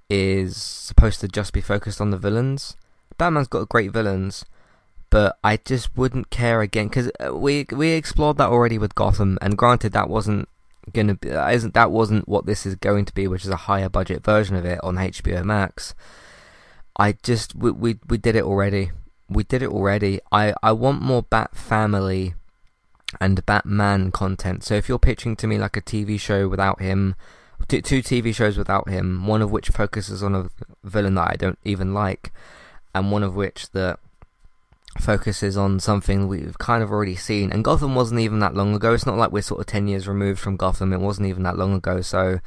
is 0.09 0.57
supposed 0.57 1.21
to 1.21 1.27
just 1.27 1.53
be 1.53 1.61
focused 1.61 2.01
on 2.01 2.09
the 2.09 2.17
villains. 2.17 2.75
Batman's 3.17 3.47
got 3.47 3.69
great 3.69 3.91
villains, 3.91 4.43
but 5.09 5.37
I 5.43 5.57
just 5.57 5.95
wouldn't 5.97 6.29
care 6.29 6.61
again 6.61 6.87
because 6.87 7.11
uh, 7.19 7.35
we 7.35 7.65
we 7.71 7.91
explored 7.91 8.37
that 8.37 8.49
already 8.49 8.77
with 8.77 8.95
Gotham, 8.95 9.37
and 9.41 9.57
granted 9.57 9.93
that 9.93 10.09
wasn't 10.09 10.47
gonna 10.93 11.15
be, 11.15 11.29
isn't 11.29 11.73
that 11.73 11.91
wasn't 11.91 12.27
what 12.27 12.45
this 12.45 12.65
is 12.65 12.75
going 12.75 13.05
to 13.05 13.13
be, 13.13 13.27
which 13.27 13.43
is 13.43 13.49
a 13.49 13.55
higher 13.67 13.89
budget 13.89 14.23
version 14.23 14.55
of 14.55 14.65
it 14.65 14.79
on 14.83 14.95
HBO 14.95 15.43
Max. 15.43 15.93
I 16.97 17.13
just 17.23 17.55
we 17.55 17.71
we, 17.71 17.99
we 18.07 18.17
did 18.17 18.35
it 18.35 18.43
already. 18.43 18.91
We 19.29 19.43
did 19.43 19.61
it 19.61 19.69
already. 19.69 20.19
I, 20.31 20.55
I 20.63 20.71
want 20.71 21.03
more 21.03 21.21
Bat 21.21 21.55
Family 21.55 22.33
and 23.21 23.45
Batman 23.45 24.11
content. 24.11 24.63
So 24.63 24.73
if 24.75 24.89
you're 24.89 24.99
pitching 24.99 25.35
to 25.37 25.47
me 25.47 25.57
like 25.57 25.77
a 25.77 25.81
TV 25.81 26.19
show 26.19 26.47
without 26.47 26.81
him, 26.81 27.15
two, 27.67 27.81
two 27.81 28.01
TV 28.01 28.33
shows 28.33 28.57
without 28.57 28.89
him, 28.89 29.27
one 29.27 29.41
of 29.41 29.51
which 29.51 29.69
focuses 29.69 30.23
on 30.23 30.35
a 30.35 30.49
villain 30.83 31.15
that 31.15 31.31
I 31.31 31.35
don't 31.35 31.59
even 31.63 31.93
like, 31.93 32.31
and 32.93 33.11
one 33.11 33.23
of 33.23 33.35
which 33.35 33.69
that 33.71 33.99
focuses 35.01 35.57
on 35.57 35.79
something 35.79 36.27
we've 36.27 36.57
kind 36.57 36.83
of 36.83 36.91
already 36.91 37.15
seen. 37.15 37.51
And 37.51 37.63
Gotham 37.63 37.95
wasn't 37.95 38.19
even 38.21 38.39
that 38.39 38.55
long 38.55 38.73
ago. 38.73 38.93
It's 38.93 39.05
not 39.05 39.17
like 39.17 39.31
we're 39.31 39.41
sort 39.41 39.61
of 39.61 39.65
10 39.67 39.87
years 39.87 40.07
removed 40.07 40.39
from 40.39 40.57
Gotham. 40.57 40.93
It 40.93 40.99
wasn't 40.99 41.27
even 41.27 41.43
that 41.43 41.57
long 41.57 41.73
ago. 41.73 42.01
So, 42.01 42.39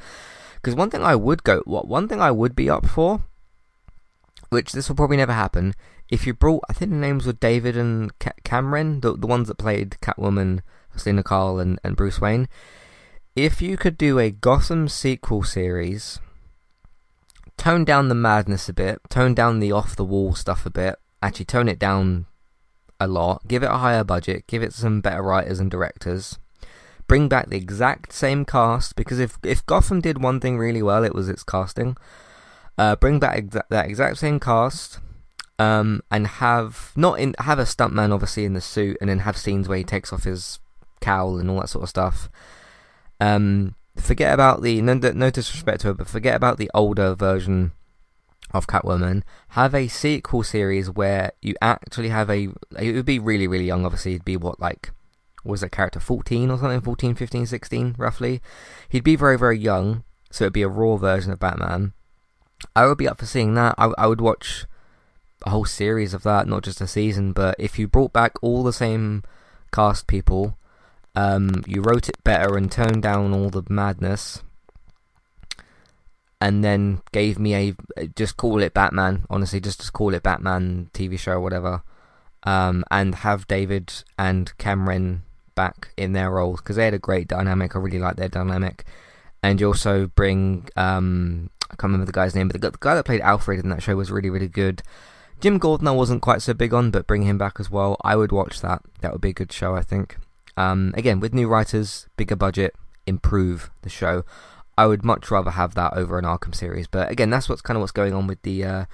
because 0.55 0.75
one 0.75 0.89
thing 0.89 1.03
I 1.03 1.15
would 1.15 1.43
go, 1.43 1.61
what 1.65 1.87
one 1.87 2.07
thing 2.07 2.21
I 2.21 2.31
would 2.31 2.55
be 2.55 2.69
up 2.69 2.85
for, 2.85 3.21
which 4.49 4.71
this 4.71 4.87
will 4.87 4.95
probably 4.95 5.17
never 5.17 5.33
happen, 5.33 5.73
if 6.09 6.27
you 6.27 6.33
brought, 6.33 6.63
I 6.69 6.73
think 6.73 6.91
the 6.91 6.97
names 6.97 7.25
were 7.25 7.33
David 7.33 7.75
and 7.75 8.11
Cameron, 8.43 9.01
the, 9.01 9.17
the 9.17 9.27
ones 9.27 9.47
that 9.47 9.57
played 9.57 9.97
Catwoman, 10.01 10.61
Selina 10.95 11.23
Kyle, 11.23 11.59
and, 11.59 11.79
and 11.83 11.95
Bruce 11.95 12.21
Wayne. 12.21 12.47
If 13.35 13.61
you 13.61 13.77
could 13.77 13.97
do 13.97 14.19
a 14.19 14.29
Gotham 14.29 14.87
sequel 14.87 15.43
series, 15.43 16.19
tone 17.57 17.83
down 17.83 18.09
the 18.09 18.15
madness 18.15 18.69
a 18.69 18.73
bit, 18.73 19.01
tone 19.09 19.33
down 19.33 19.59
the 19.59 19.71
off 19.71 19.95
the 19.95 20.05
wall 20.05 20.35
stuff 20.35 20.67
a 20.67 20.69
bit, 20.69 20.95
actually 21.21 21.45
tone 21.45 21.67
it 21.67 21.79
down 21.79 22.27
a 23.03 23.07
lot, 23.07 23.47
give 23.47 23.63
it 23.63 23.69
a 23.69 23.77
higher 23.77 24.03
budget, 24.03 24.47
give 24.47 24.63
it 24.63 24.73
some 24.73 25.01
better 25.01 25.21
writers 25.21 25.59
and 25.59 25.69
directors, 25.69 26.39
bring 27.07 27.27
back 27.27 27.49
the 27.49 27.57
exact 27.57 28.13
same 28.13 28.45
cast 28.45 28.95
because 28.95 29.19
if 29.19 29.37
if 29.43 29.65
Gotham 29.65 30.01
did 30.01 30.21
one 30.21 30.39
thing 30.39 30.57
really 30.57 30.81
well, 30.81 31.03
it 31.03 31.15
was 31.15 31.29
its 31.29 31.43
casting. 31.43 31.97
Uh, 32.77 32.95
bring 32.95 33.19
back 33.19 33.37
exa- 33.37 33.67
that 33.69 33.85
exact 33.85 34.17
same 34.17 34.39
cast, 34.39 34.99
um, 35.59 36.01
and 36.09 36.25
have 36.25 36.91
not 36.95 37.19
in 37.19 37.35
have 37.39 37.59
a 37.59 37.63
stuntman 37.63 38.13
obviously 38.13 38.45
in 38.45 38.53
the 38.53 38.61
suit, 38.61 38.97
and 38.99 39.09
then 39.09 39.19
have 39.19 39.37
scenes 39.37 39.67
where 39.67 39.77
he 39.77 39.83
takes 39.83 40.11
off 40.11 40.23
his 40.23 40.59
cowl 41.01 41.37
and 41.37 41.49
all 41.49 41.59
that 41.59 41.69
sort 41.69 41.83
of 41.83 41.89
stuff. 41.89 42.29
Um, 43.19 43.75
forget 43.95 44.33
about 44.33 44.63
the 44.63 44.81
no, 44.81 44.95
no 44.95 45.29
disrespect 45.29 45.81
to 45.81 45.87
her, 45.87 45.93
but 45.93 46.07
forget 46.07 46.35
about 46.35 46.57
the 46.57 46.71
older 46.73 47.13
version 47.13 47.73
of 48.53 48.67
Catwoman, 48.67 49.23
have 49.49 49.73
a 49.73 49.87
sequel 49.87 50.43
series 50.43 50.89
where 50.89 51.31
you 51.41 51.55
actually 51.61 52.09
have 52.09 52.29
a. 52.29 52.49
It 52.79 52.93
would 52.93 53.05
be 53.05 53.19
really, 53.19 53.47
really 53.47 53.65
young, 53.65 53.85
obviously. 53.85 54.13
It'd 54.13 54.25
be 54.25 54.37
what, 54.37 54.59
like, 54.59 54.91
was 55.43 55.61
that 55.61 55.71
character 55.71 55.99
14 55.99 56.51
or 56.51 56.57
something? 56.57 56.81
14, 56.81 57.15
15, 57.15 57.45
16, 57.45 57.95
roughly? 57.97 58.41
He'd 58.89 59.03
be 59.03 59.15
very, 59.15 59.37
very 59.37 59.57
young, 59.57 60.03
so 60.31 60.45
it'd 60.45 60.53
be 60.53 60.61
a 60.61 60.67
raw 60.67 60.97
version 60.97 61.31
of 61.31 61.39
Batman. 61.39 61.93
I 62.75 62.85
would 62.85 62.97
be 62.97 63.07
up 63.07 63.19
for 63.19 63.25
seeing 63.25 63.55
that. 63.55 63.75
I, 63.77 63.91
I 63.97 64.07
would 64.07 64.21
watch 64.21 64.65
a 65.45 65.49
whole 65.49 65.65
series 65.65 66.13
of 66.13 66.23
that, 66.23 66.47
not 66.47 66.63
just 66.63 66.81
a 66.81 66.87
season, 66.87 67.33
but 67.33 67.55
if 67.59 67.77
you 67.77 67.87
brought 67.87 68.13
back 68.13 68.33
all 68.41 68.63
the 68.63 68.73
same 68.73 69.23
cast 69.71 70.07
people, 70.07 70.57
um, 71.15 71.63
you 71.67 71.81
wrote 71.81 72.09
it 72.09 72.23
better 72.23 72.55
and 72.55 72.71
toned 72.71 73.03
down 73.03 73.33
all 73.33 73.49
the 73.49 73.63
madness, 73.69 74.41
and 76.43 76.61
then 76.61 77.01
gave 77.13 77.39
me 77.39 77.55
a 77.55 78.07
just 78.17 78.35
call 78.35 78.61
it 78.61 78.73
Batman. 78.73 79.25
Honestly, 79.29 79.61
just 79.61 79.79
just 79.79 79.93
call 79.93 80.13
it 80.13 80.23
Batman 80.23 80.89
TV 80.93 81.17
show 81.17 81.31
or 81.31 81.39
whatever, 81.39 81.83
um, 82.43 82.83
and 82.91 83.15
have 83.15 83.47
David 83.47 83.93
and 84.19 84.55
Cameron 84.57 85.23
back 85.55 85.93
in 85.95 86.11
their 86.11 86.31
roles 86.31 86.59
because 86.59 86.75
they 86.75 86.83
had 86.83 86.93
a 86.93 86.99
great 86.99 87.29
dynamic. 87.29 87.77
I 87.77 87.79
really 87.79 87.97
like 87.97 88.17
their 88.17 88.27
dynamic, 88.27 88.83
and 89.41 89.61
you 89.61 89.67
also 89.67 90.07
bring 90.07 90.67
um, 90.75 91.49
I 91.71 91.75
can't 91.75 91.83
remember 91.83 92.07
the 92.07 92.11
guy's 92.11 92.35
name, 92.35 92.49
but 92.49 92.59
the, 92.59 92.71
the 92.71 92.77
guy 92.77 92.93
that 92.95 93.05
played 93.05 93.21
Alfred 93.21 93.61
in 93.61 93.69
that 93.69 93.81
show 93.81 93.95
was 93.95 94.11
really 94.11 94.29
really 94.29 94.49
good. 94.49 94.83
Jim 95.39 95.57
Gordon 95.57 95.87
I 95.87 95.91
wasn't 95.91 96.21
quite 96.21 96.41
so 96.41 96.53
big 96.53 96.73
on, 96.73 96.91
but 96.91 97.07
bring 97.07 97.23
him 97.23 97.37
back 97.37 97.57
as 97.57 97.71
well. 97.71 97.95
I 98.03 98.17
would 98.17 98.33
watch 98.33 98.59
that. 98.59 98.81
That 98.99 99.13
would 99.13 99.21
be 99.21 99.29
a 99.29 99.33
good 99.33 99.53
show, 99.53 99.75
I 99.75 99.81
think. 99.81 100.17
Um, 100.57 100.93
again, 100.97 101.21
with 101.21 101.33
new 101.33 101.47
writers, 101.47 102.07
bigger 102.17 102.35
budget, 102.35 102.75
improve 103.07 103.71
the 103.81 103.89
show. 103.89 104.25
I 104.77 104.87
would 104.87 105.03
much 105.03 105.29
rather 105.29 105.51
have 105.51 105.75
that 105.75 105.93
over 105.93 106.17
an 106.17 106.25
Arkham 106.25 106.55
series. 106.55 106.87
But 106.87 107.11
again, 107.11 107.29
that's 107.29 107.47
what's 107.47 107.61
kind 107.61 107.77
of 107.77 107.81
what's 107.81 107.91
going 107.91 108.13
on 108.13 108.27
with 108.27 108.41
the 108.41 108.63
uh, 108.63 108.85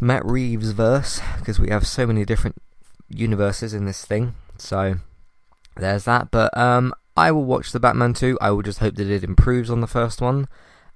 Matt 0.00 0.24
Reeves 0.24 0.70
verse 0.70 1.20
because 1.38 1.58
we 1.58 1.70
have 1.70 1.86
so 1.86 2.06
many 2.06 2.24
different 2.24 2.56
universes 3.08 3.74
in 3.74 3.86
this 3.86 4.04
thing. 4.04 4.34
So 4.58 4.96
there's 5.76 6.04
that. 6.04 6.30
But 6.30 6.56
um, 6.56 6.94
I 7.16 7.32
will 7.32 7.44
watch 7.44 7.72
the 7.72 7.80
Batman 7.80 8.14
2. 8.14 8.38
I 8.40 8.50
will 8.50 8.62
just 8.62 8.78
hope 8.78 8.94
that 8.96 9.10
it 9.10 9.24
improves 9.24 9.70
on 9.70 9.80
the 9.80 9.86
first 9.86 10.20
one, 10.20 10.46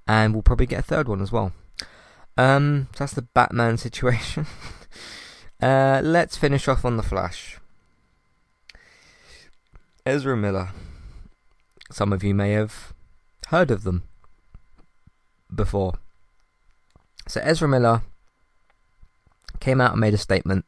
and 0.06 0.32
we'll 0.32 0.42
probably 0.42 0.66
get 0.66 0.80
a 0.80 0.82
third 0.82 1.08
one 1.08 1.20
as 1.20 1.32
well. 1.32 1.52
Um, 2.36 2.88
so 2.92 2.98
that's 3.00 3.14
the 3.14 3.22
Batman 3.22 3.76
situation. 3.78 4.46
uh, 5.60 6.00
let's 6.04 6.36
finish 6.36 6.68
off 6.68 6.84
on 6.84 6.96
the 6.96 7.02
Flash. 7.02 7.58
Ezra 10.06 10.36
Miller. 10.36 10.70
Some 11.90 12.12
of 12.12 12.24
you 12.24 12.34
may 12.34 12.52
have 12.52 12.94
heard 13.48 13.70
of 13.70 13.84
them 13.84 14.04
before. 15.54 15.94
So 17.28 17.40
Ezra 17.42 17.68
Miller 17.68 18.02
came 19.60 19.80
out 19.80 19.92
and 19.92 20.00
made 20.00 20.14
a 20.14 20.18
statement, 20.18 20.64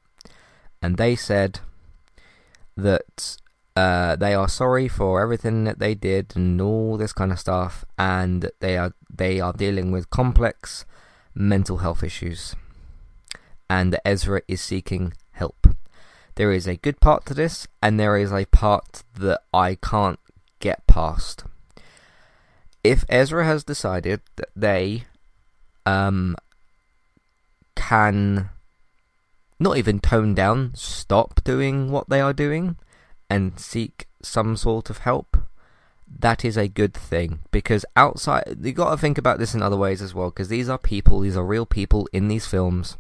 and 0.81 0.97
they 0.97 1.17
said 1.17 1.61
that 2.77 3.37
uh, 3.77 4.17
they 4.17 4.35
are 4.35 4.49
sorry 4.49 4.89
for 4.89 5.21
everything 5.21 5.65
that 5.65 5.79
they 5.79 5.95
did 5.95 6.33
and 6.37 6.61
all 6.61 6.97
this 6.97 7.13
kind 7.13 7.33
of 7.33 7.41
stuff, 7.41 7.85
and 7.99 8.51
they 8.61 8.77
are 8.77 8.93
they 9.13 9.41
are 9.41 9.53
dealing 9.53 9.91
with 9.91 10.11
complex 10.11 10.85
mental 11.35 11.79
health 11.79 12.03
issues, 12.03 12.55
and 13.69 13.93
that 13.93 14.07
Ezra 14.07 14.43
is 14.47 14.61
seeking 14.61 15.15
help. 15.33 15.67
There 16.37 16.53
is 16.53 16.67
a 16.67 16.77
good 16.77 17.01
part 17.01 17.27
to 17.27 17.35
this, 17.35 17.67
and 17.83 17.99
there 17.99 18.17
is 18.17 18.33
a 18.33 18.45
part 18.47 19.03
that 19.19 19.41
I 19.53 19.77
can't 19.77 20.19
get 20.61 20.87
past 20.87 21.45
if 22.85 23.05
Ezra 23.09 23.45
has 23.47 23.65
decided 23.65 24.21
that 24.37 24.51
they 24.55 25.05
um, 25.87 26.37
can 27.75 28.51
not 29.59 29.79
even 29.79 29.99
tone 30.01 30.35
down, 30.35 30.73
stop 30.75 31.43
doing 31.43 31.91
what 31.91 32.09
they 32.09 32.21
are 32.21 32.35
doing, 32.35 32.77
and 33.31 33.59
seek 33.59 34.07
some 34.23 34.57
sort 34.57 34.91
of 34.91 34.99
help, 34.99 35.39
that 36.07 36.45
is 36.45 36.57
a 36.57 36.69
good 36.69 36.93
thing. 36.93 37.41
Because 37.51 37.87
outside, 37.97 38.59
you 38.61 38.73
got 38.73 38.91
to 38.91 38.97
think 38.97 39.17
about 39.17 39.39
this 39.39 39.55
in 39.55 39.63
other 39.63 39.77
ways 39.77 40.03
as 40.03 40.15
well. 40.15 40.31
Because 40.31 40.49
these 40.49 40.69
are 40.69 40.79
people, 40.79 41.21
these 41.21 41.37
are 41.37 41.45
real 41.45 41.67
people 41.67 42.07
in 42.13 42.29
these 42.29 42.47
films 42.47 42.99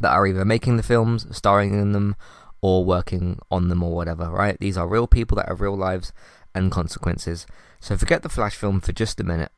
that 0.00 0.10
are 0.10 0.26
either 0.26 0.44
making 0.44 0.76
the 0.76 0.82
films, 0.82 1.26
starring 1.36 1.74
in 1.74 1.92
them, 1.92 2.16
or 2.60 2.84
working 2.84 3.38
on 3.50 3.68
them, 3.68 3.82
or 3.82 3.94
whatever. 3.94 4.28
Right? 4.28 4.58
These 4.58 4.76
are 4.76 4.88
real 4.88 5.06
people 5.06 5.36
that 5.36 5.48
have 5.48 5.60
real 5.60 5.76
lives 5.76 6.12
and 6.54 6.72
consequences. 6.72 7.46
So 7.84 7.98
forget 7.98 8.22
the 8.22 8.30
Flash 8.30 8.56
film 8.56 8.80
for 8.80 8.92
just 8.92 9.20
a 9.20 9.24
minute. 9.24 9.52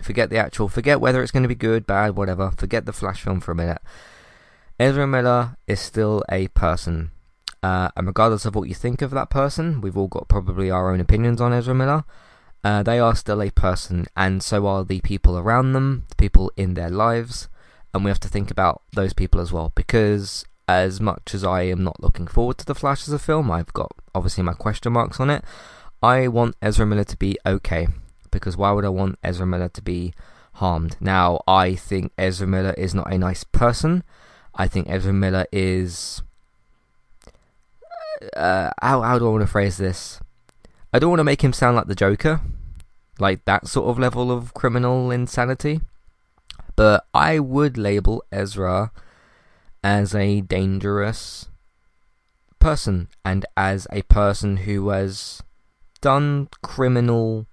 Forget 0.00 0.30
the 0.30 0.38
actual, 0.38 0.70
forget 0.70 1.02
whether 1.02 1.22
it's 1.22 1.30
going 1.30 1.42
to 1.42 1.50
be 1.50 1.54
good, 1.54 1.86
bad, 1.86 2.16
whatever. 2.16 2.50
Forget 2.56 2.86
the 2.86 2.94
Flash 2.94 3.20
film 3.20 3.40
for 3.40 3.52
a 3.52 3.54
minute. 3.54 3.82
Ezra 4.80 5.06
Miller 5.06 5.58
is 5.66 5.78
still 5.78 6.24
a 6.30 6.48
person. 6.48 7.10
Uh, 7.62 7.90
and 7.94 8.06
regardless 8.06 8.46
of 8.46 8.54
what 8.54 8.70
you 8.70 8.74
think 8.74 9.02
of 9.02 9.10
that 9.10 9.28
person, 9.28 9.82
we've 9.82 9.98
all 9.98 10.08
got 10.08 10.28
probably 10.28 10.70
our 10.70 10.90
own 10.90 10.98
opinions 10.98 11.42
on 11.42 11.52
Ezra 11.52 11.74
Miller. 11.74 12.04
Uh, 12.64 12.82
they 12.82 12.98
are 12.98 13.14
still 13.14 13.42
a 13.42 13.50
person, 13.50 14.06
and 14.16 14.42
so 14.42 14.66
are 14.66 14.82
the 14.82 15.02
people 15.02 15.36
around 15.36 15.74
them, 15.74 16.06
the 16.08 16.16
people 16.16 16.50
in 16.56 16.72
their 16.72 16.88
lives, 16.88 17.48
and 17.92 18.02
we 18.02 18.10
have 18.10 18.20
to 18.20 18.28
think 18.28 18.50
about 18.50 18.80
those 18.94 19.12
people 19.12 19.42
as 19.42 19.52
well. 19.52 19.72
Because 19.74 20.46
as 20.66 21.02
much 21.02 21.34
as 21.34 21.44
I 21.44 21.64
am 21.64 21.84
not 21.84 22.02
looking 22.02 22.28
forward 22.28 22.56
to 22.58 22.64
the 22.64 22.74
Flash 22.74 23.06
as 23.06 23.12
a 23.12 23.18
film, 23.18 23.50
I've 23.50 23.74
got 23.74 23.92
obviously 24.14 24.42
my 24.42 24.54
question 24.54 24.94
marks 24.94 25.20
on 25.20 25.28
it. 25.28 25.44
I 26.02 26.28
want 26.28 26.56
Ezra 26.62 26.86
Miller 26.86 27.04
to 27.04 27.16
be 27.16 27.38
okay 27.44 27.88
because 28.30 28.56
why 28.56 28.72
would 28.72 28.84
I 28.84 28.88
want 28.88 29.18
Ezra 29.22 29.46
Miller 29.46 29.68
to 29.70 29.82
be 29.82 30.14
harmed? 30.54 30.96
Now, 31.00 31.40
I 31.46 31.74
think 31.74 32.12
Ezra 32.16 32.46
Miller 32.46 32.74
is 32.74 32.94
not 32.94 33.12
a 33.12 33.18
nice 33.18 33.44
person. 33.44 34.04
I 34.54 34.68
think 34.68 34.88
Ezra 34.88 35.12
Miller 35.12 35.46
is. 35.52 36.22
Uh, 38.36 38.70
how 38.82 39.02
how 39.02 39.18
do 39.18 39.26
I 39.26 39.30
want 39.30 39.42
to 39.42 39.46
phrase 39.46 39.76
this? 39.76 40.20
I 40.92 40.98
don't 40.98 41.10
want 41.10 41.20
to 41.20 41.24
make 41.24 41.42
him 41.42 41.52
sound 41.52 41.76
like 41.76 41.86
the 41.86 41.94
Joker, 41.94 42.40
like 43.18 43.44
that 43.44 43.66
sort 43.66 43.88
of 43.88 43.98
level 43.98 44.30
of 44.30 44.54
criminal 44.54 45.10
insanity. 45.10 45.80
But 46.76 47.04
I 47.12 47.38
would 47.40 47.76
label 47.76 48.24
Ezra 48.30 48.92
as 49.82 50.14
a 50.14 50.40
dangerous 50.40 51.48
person 52.58 53.08
and 53.24 53.44
as 53.56 53.86
a 53.92 54.02
person 54.02 54.58
who 54.58 54.88
has 54.90 55.42
done 56.00 56.48
criminal 56.62 57.46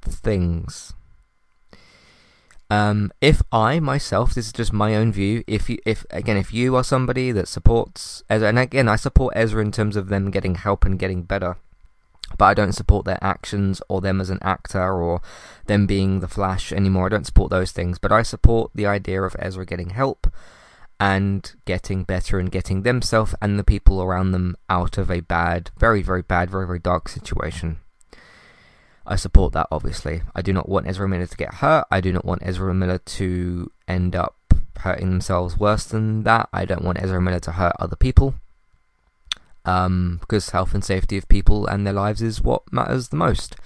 things. 0.00 0.94
Um, 2.70 3.10
if 3.20 3.40
I 3.50 3.80
myself, 3.80 4.34
this 4.34 4.46
is 4.46 4.52
just 4.52 4.72
my 4.72 4.94
own 4.94 5.10
view. 5.10 5.42
If 5.46 5.70
you, 5.70 5.78
if 5.86 6.04
again, 6.10 6.36
if 6.36 6.52
you 6.52 6.76
are 6.76 6.84
somebody 6.84 7.32
that 7.32 7.48
supports 7.48 8.22
Ezra, 8.28 8.48
and 8.48 8.58
again, 8.58 8.88
I 8.88 8.96
support 8.96 9.32
Ezra 9.36 9.62
in 9.62 9.72
terms 9.72 9.96
of 9.96 10.08
them 10.08 10.30
getting 10.30 10.56
help 10.56 10.84
and 10.84 10.98
getting 10.98 11.22
better, 11.22 11.56
but 12.36 12.44
I 12.44 12.54
don't 12.54 12.74
support 12.74 13.06
their 13.06 13.22
actions 13.22 13.80
or 13.88 14.02
them 14.02 14.20
as 14.20 14.28
an 14.28 14.38
actor 14.42 14.92
or 14.92 15.22
them 15.66 15.86
being 15.86 16.20
the 16.20 16.28
Flash 16.28 16.70
anymore. 16.70 17.06
I 17.06 17.08
don't 17.08 17.26
support 17.26 17.50
those 17.50 17.72
things, 17.72 17.98
but 17.98 18.12
I 18.12 18.22
support 18.22 18.70
the 18.74 18.86
idea 18.86 19.22
of 19.22 19.34
Ezra 19.38 19.64
getting 19.64 19.90
help 19.90 20.30
and 21.00 21.54
getting 21.64 22.04
better 22.04 22.38
and 22.38 22.50
getting 22.50 22.82
themselves 22.82 23.34
and 23.40 23.58
the 23.58 23.64
people 23.64 24.02
around 24.02 24.32
them 24.32 24.56
out 24.68 24.98
of 24.98 25.10
a 25.10 25.20
bad, 25.20 25.70
very, 25.78 26.02
very 26.02 26.22
bad, 26.22 26.50
very, 26.50 26.66
very 26.66 26.80
dark 26.80 27.08
situation. 27.08 27.78
I 29.08 29.16
support 29.16 29.52
that, 29.54 29.68
obviously. 29.70 30.22
I 30.34 30.42
do 30.42 30.52
not 30.52 30.68
want 30.68 30.86
Ezra 30.86 31.08
Miller 31.08 31.26
to 31.26 31.36
get 31.36 31.54
hurt. 31.54 31.86
I 31.90 32.00
do 32.00 32.12
not 32.12 32.24
want 32.24 32.42
Ezra 32.44 32.72
Miller 32.74 32.98
to 32.98 33.70
end 33.88 34.14
up 34.14 34.36
hurting 34.80 35.10
themselves 35.10 35.56
worse 35.56 35.84
than 35.84 36.22
that. 36.24 36.48
I 36.52 36.64
don't 36.64 36.84
want 36.84 37.02
Ezra 37.02 37.20
Miller 37.20 37.40
to 37.40 37.52
hurt 37.52 37.74
other 37.80 37.96
people. 37.96 38.34
um, 39.68 40.18
because 40.20 40.50
health 40.50 40.72
and 40.74 40.84
safety 40.84 41.18
of 41.18 41.28
people 41.28 41.66
and 41.66 41.86
their 41.86 41.92
lives 41.92 42.22
is 42.22 42.40
what 42.40 42.62
matters 42.72 43.08
the 43.08 43.16
most. 43.16 43.56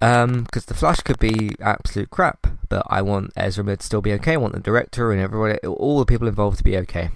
Because 0.00 0.24
um, 0.24 0.46
the 0.66 0.74
Flash 0.74 1.00
could 1.00 1.18
be 1.18 1.50
absolute 1.60 2.10
crap, 2.10 2.46
but 2.68 2.84
I 2.88 3.02
want 3.02 3.32
Ezra 3.36 3.64
Miller 3.64 3.76
to 3.76 3.86
still 3.86 4.00
be 4.00 4.12
okay. 4.14 4.34
I 4.34 4.36
want 4.36 4.54
the 4.54 4.60
director 4.60 5.12
and 5.12 5.20
everybody, 5.20 5.58
all 5.66 5.98
the 5.98 6.06
people 6.06 6.28
involved 6.28 6.58
to 6.58 6.64
be 6.64 6.76
okay. 6.78 7.10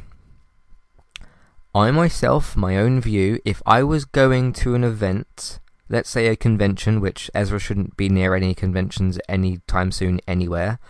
I 1.74 1.90
myself, 1.90 2.56
my 2.56 2.76
own 2.76 3.00
view, 3.00 3.40
if 3.44 3.62
I 3.64 3.82
was 3.82 4.04
going 4.04 4.52
to 4.54 4.74
an 4.74 4.84
event, 4.84 5.58
let's 5.92 6.10
say 6.10 6.26
a 6.26 6.36
convention, 6.36 7.00
which 7.00 7.30
Ezra 7.34 7.60
shouldn't 7.60 7.96
be 7.96 8.08
near 8.08 8.34
any 8.34 8.54
conventions 8.54 9.18
anytime 9.28 9.92
soon 9.92 10.20
anywhere, 10.26 10.80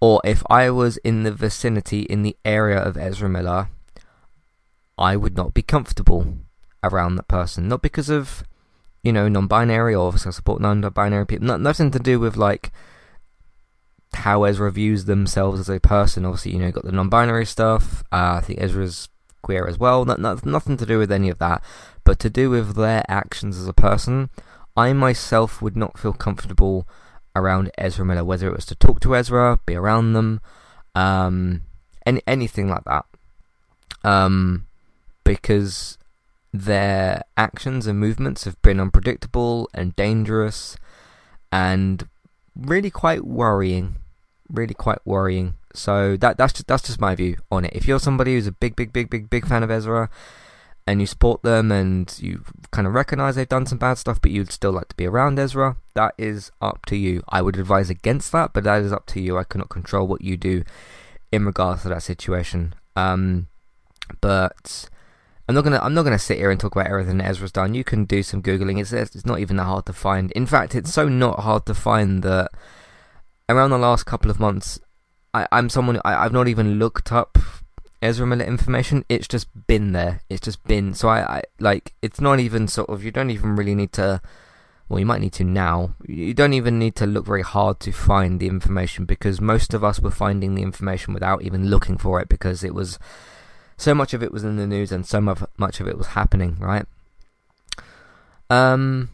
or 0.00 0.20
if 0.22 0.44
I 0.48 0.70
was 0.70 0.98
in 0.98 1.24
the 1.24 1.32
vicinity, 1.32 2.02
in 2.02 2.22
the 2.22 2.36
area 2.44 2.78
of 2.78 2.96
Ezra 2.96 3.28
Miller, 3.28 3.70
I 4.96 5.16
would 5.16 5.36
not 5.36 5.54
be 5.54 5.62
comfortable 5.62 6.34
around 6.84 7.16
that 7.16 7.26
person. 7.26 7.68
Not 7.68 7.82
because 7.82 8.10
of, 8.10 8.44
you 9.02 9.12
know, 9.12 9.28
non-binary 9.28 9.94
or 9.94 10.12
I 10.12 10.16
support 10.16 10.60
non-binary 10.60 11.26
people. 11.26 11.46
Not, 11.46 11.60
nothing 11.60 11.90
to 11.92 11.98
do 11.98 12.20
with 12.20 12.36
like 12.36 12.70
how 14.12 14.44
Ezra 14.44 14.70
views 14.70 15.06
themselves 15.06 15.58
as 15.60 15.68
a 15.68 15.80
person. 15.80 16.24
Obviously, 16.24 16.52
you 16.52 16.58
know, 16.58 16.70
got 16.70 16.84
the 16.84 16.92
non-binary 16.92 17.46
stuff. 17.46 18.02
Uh, 18.12 18.38
I 18.38 18.40
think 18.42 18.60
Ezra's 18.60 19.08
queer 19.48 19.66
as 19.66 19.78
well. 19.78 20.04
Not, 20.04 20.20
not, 20.20 20.44
nothing 20.44 20.76
to 20.76 20.84
do 20.84 20.98
with 20.98 21.10
any 21.10 21.30
of 21.30 21.38
that, 21.38 21.62
but 22.04 22.18
to 22.18 22.28
do 22.28 22.50
with 22.50 22.76
their 22.76 23.02
actions 23.08 23.56
as 23.56 23.66
a 23.66 23.72
person. 23.72 24.28
I 24.76 24.92
myself 24.92 25.62
would 25.62 25.74
not 25.74 25.98
feel 25.98 26.12
comfortable 26.12 26.86
around 27.34 27.70
Ezra 27.78 28.04
Miller, 28.04 28.24
whether 28.24 28.46
it 28.48 28.54
was 28.54 28.66
to 28.66 28.74
talk 28.74 29.00
to 29.00 29.16
Ezra, 29.16 29.58
be 29.64 29.74
around 29.74 30.12
them, 30.12 30.40
um, 30.94 31.62
any 32.04 32.20
anything 32.26 32.68
like 32.68 32.84
that. 32.84 33.06
Um, 34.04 34.66
because 35.24 35.96
their 36.52 37.22
actions 37.38 37.86
and 37.86 37.98
movements 37.98 38.44
have 38.44 38.60
been 38.60 38.80
unpredictable 38.80 39.70
and 39.72 39.96
dangerous, 39.96 40.76
and 41.50 42.06
really 42.54 42.90
quite 42.90 43.24
worrying. 43.24 43.96
Really 44.50 44.74
quite 44.74 45.00
worrying. 45.06 45.54
So 45.78 46.16
that 46.16 46.36
that's 46.36 46.52
just 46.52 46.66
that's 46.66 46.82
just 46.82 47.00
my 47.00 47.14
view 47.14 47.36
on 47.50 47.64
it. 47.64 47.72
If 47.74 47.86
you're 47.86 48.00
somebody 48.00 48.34
who's 48.34 48.46
a 48.46 48.52
big, 48.52 48.76
big, 48.76 48.92
big, 48.92 49.08
big, 49.10 49.30
big 49.30 49.46
fan 49.46 49.62
of 49.62 49.70
Ezra, 49.70 50.10
and 50.88 51.00
you 51.00 51.06
support 51.06 51.42
them 51.42 51.70
and 51.70 52.18
you 52.18 52.42
kind 52.70 52.86
of 52.86 52.94
recognize 52.94 53.36
they've 53.36 53.46
done 53.46 53.66
some 53.66 53.76
bad 53.76 53.98
stuff, 53.98 54.20
but 54.22 54.30
you'd 54.30 54.50
still 54.50 54.72
like 54.72 54.88
to 54.88 54.96
be 54.96 55.04
around 55.04 55.38
Ezra, 55.38 55.76
that 55.94 56.14
is 56.16 56.50
up 56.62 56.86
to 56.86 56.96
you. 56.96 57.22
I 57.28 57.42
would 57.42 57.58
advise 57.58 57.90
against 57.90 58.32
that, 58.32 58.54
but 58.54 58.64
that 58.64 58.80
is 58.80 58.90
up 58.90 59.04
to 59.08 59.20
you. 59.20 59.36
I 59.36 59.44
cannot 59.44 59.68
control 59.68 60.06
what 60.06 60.22
you 60.22 60.38
do 60.38 60.64
in 61.30 61.44
regards 61.44 61.82
to 61.82 61.90
that 61.90 62.02
situation. 62.02 62.74
Um, 62.96 63.48
but 64.22 64.88
I'm 65.46 65.54
not 65.54 65.62
gonna 65.64 65.78
I'm 65.82 65.94
not 65.94 66.04
gonna 66.04 66.18
sit 66.18 66.38
here 66.38 66.50
and 66.50 66.58
talk 66.58 66.74
about 66.74 66.86
everything 66.86 67.20
Ezra's 67.20 67.52
done. 67.52 67.74
You 67.74 67.84
can 67.84 68.04
do 68.06 68.22
some 68.22 68.42
googling. 68.42 68.80
It's 68.80 68.92
it's 68.92 69.26
not 69.26 69.40
even 69.40 69.56
that 69.56 69.64
hard 69.64 69.86
to 69.86 69.92
find. 69.92 70.32
In 70.32 70.46
fact, 70.46 70.74
it's 70.74 70.92
so 70.92 71.08
not 71.08 71.40
hard 71.40 71.66
to 71.66 71.74
find 71.74 72.22
that 72.22 72.50
around 73.48 73.70
the 73.70 73.78
last 73.78 74.04
couple 74.04 74.30
of 74.30 74.40
months, 74.40 74.80
I, 75.38 75.48
I'm 75.52 75.68
someone 75.68 76.00
I, 76.04 76.24
I've 76.24 76.32
not 76.32 76.48
even 76.48 76.78
looked 76.78 77.12
up 77.12 77.38
Ezra 78.02 78.26
Miller 78.26 78.44
information. 78.44 79.04
It's 79.08 79.28
just 79.28 79.48
been 79.66 79.92
there. 79.92 80.20
It's 80.28 80.40
just 80.40 80.62
been 80.64 80.94
so 80.94 81.08
I, 81.08 81.38
I 81.38 81.42
like 81.60 81.94
it's 82.02 82.20
not 82.20 82.40
even 82.40 82.68
sort 82.68 82.88
of 82.88 83.04
you 83.04 83.10
don't 83.10 83.30
even 83.30 83.56
really 83.56 83.74
need 83.74 83.92
to. 83.94 84.20
Well, 84.88 84.98
you 84.98 85.06
might 85.06 85.20
need 85.20 85.34
to 85.34 85.44
now. 85.44 85.94
You 86.06 86.32
don't 86.32 86.54
even 86.54 86.78
need 86.78 86.96
to 86.96 87.06
look 87.06 87.26
very 87.26 87.42
hard 87.42 87.78
to 87.80 87.92
find 87.92 88.40
the 88.40 88.46
information 88.46 89.04
because 89.04 89.38
most 89.38 89.74
of 89.74 89.84
us 89.84 90.00
were 90.00 90.10
finding 90.10 90.54
the 90.54 90.62
information 90.62 91.12
without 91.12 91.42
even 91.42 91.68
looking 91.68 91.98
for 91.98 92.22
it 92.22 92.28
because 92.30 92.64
it 92.64 92.72
was 92.72 92.98
so 93.76 93.94
much 93.94 94.14
of 94.14 94.22
it 94.22 94.32
was 94.32 94.44
in 94.44 94.56
the 94.56 94.66
news 94.66 94.90
and 94.90 95.04
so 95.04 95.20
much 95.20 95.40
much 95.58 95.80
of 95.80 95.88
it 95.88 95.98
was 95.98 96.08
happening, 96.08 96.56
right? 96.58 96.86
Um, 98.48 99.10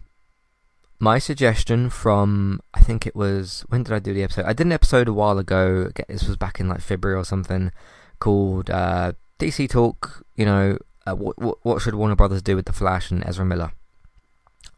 my 1.05 1.19
suggestion 1.19 1.91
from 1.91 2.59
I 2.73 2.81
think 2.81 3.07
it 3.07 3.15
was 3.15 3.63
when 3.69 3.83
did 3.83 3.93
I 3.93 3.99
do 3.99 4.15
the 4.15 4.23
episode? 4.23 4.47
I 4.47 4.55
did 4.55 4.67
an 4.67 4.73
episode 4.73 5.07
a 5.07 5.13
while 5.13 5.39
ago. 5.39 5.91
This 6.09 6.27
was 6.27 6.39
back 6.39 6.59
in 6.59 6.67
like 6.67 6.81
February 6.81 7.21
or 7.21 7.25
something 7.25 7.73
called 8.21 8.71
uh, 8.71 9.13
DC 9.39 9.69
Talk. 9.69 10.25
You 10.35 10.47
know, 10.47 10.79
uh, 11.07 11.15
what, 11.15 11.59
what, 11.63 11.83
should 11.83 11.95
Warner 11.95 12.17
Brothers 12.17 12.41
do 12.41 12.57
with 12.57 12.65
the 12.65 12.73
Flash 12.73 13.11
and 13.11 13.23
Ezra 13.27 13.45
Miller? 13.45 13.73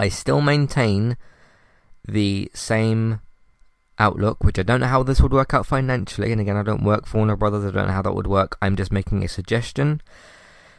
I 0.01 0.09
still 0.09 0.41
maintain 0.41 1.17
the 2.07 2.51
same 2.53 3.21
outlook, 3.97 4.43
which 4.43 4.59
I 4.59 4.65
don't 4.65 4.81
know 4.81 4.89
how 4.89 5.05
this 5.05 5.21
would 5.21 5.33
work 5.33 5.55
out 5.55 5.65
financially. 5.65 6.33
And 6.33 6.41
again, 6.41 6.57
I 6.57 6.65
don't 6.65 6.83
work 6.83 7.07
for 7.07 7.19
Warner 7.19 7.37
Brothers. 7.37 7.65
I 7.65 7.71
don't 7.71 7.87
know 7.87 7.95
how 7.95 8.03
that 8.03 8.15
would 8.15 8.27
work. 8.27 8.59
I'm 8.61 8.75
just 8.75 8.91
making 8.91 9.23
a 9.23 9.29
suggestion. 9.29 10.03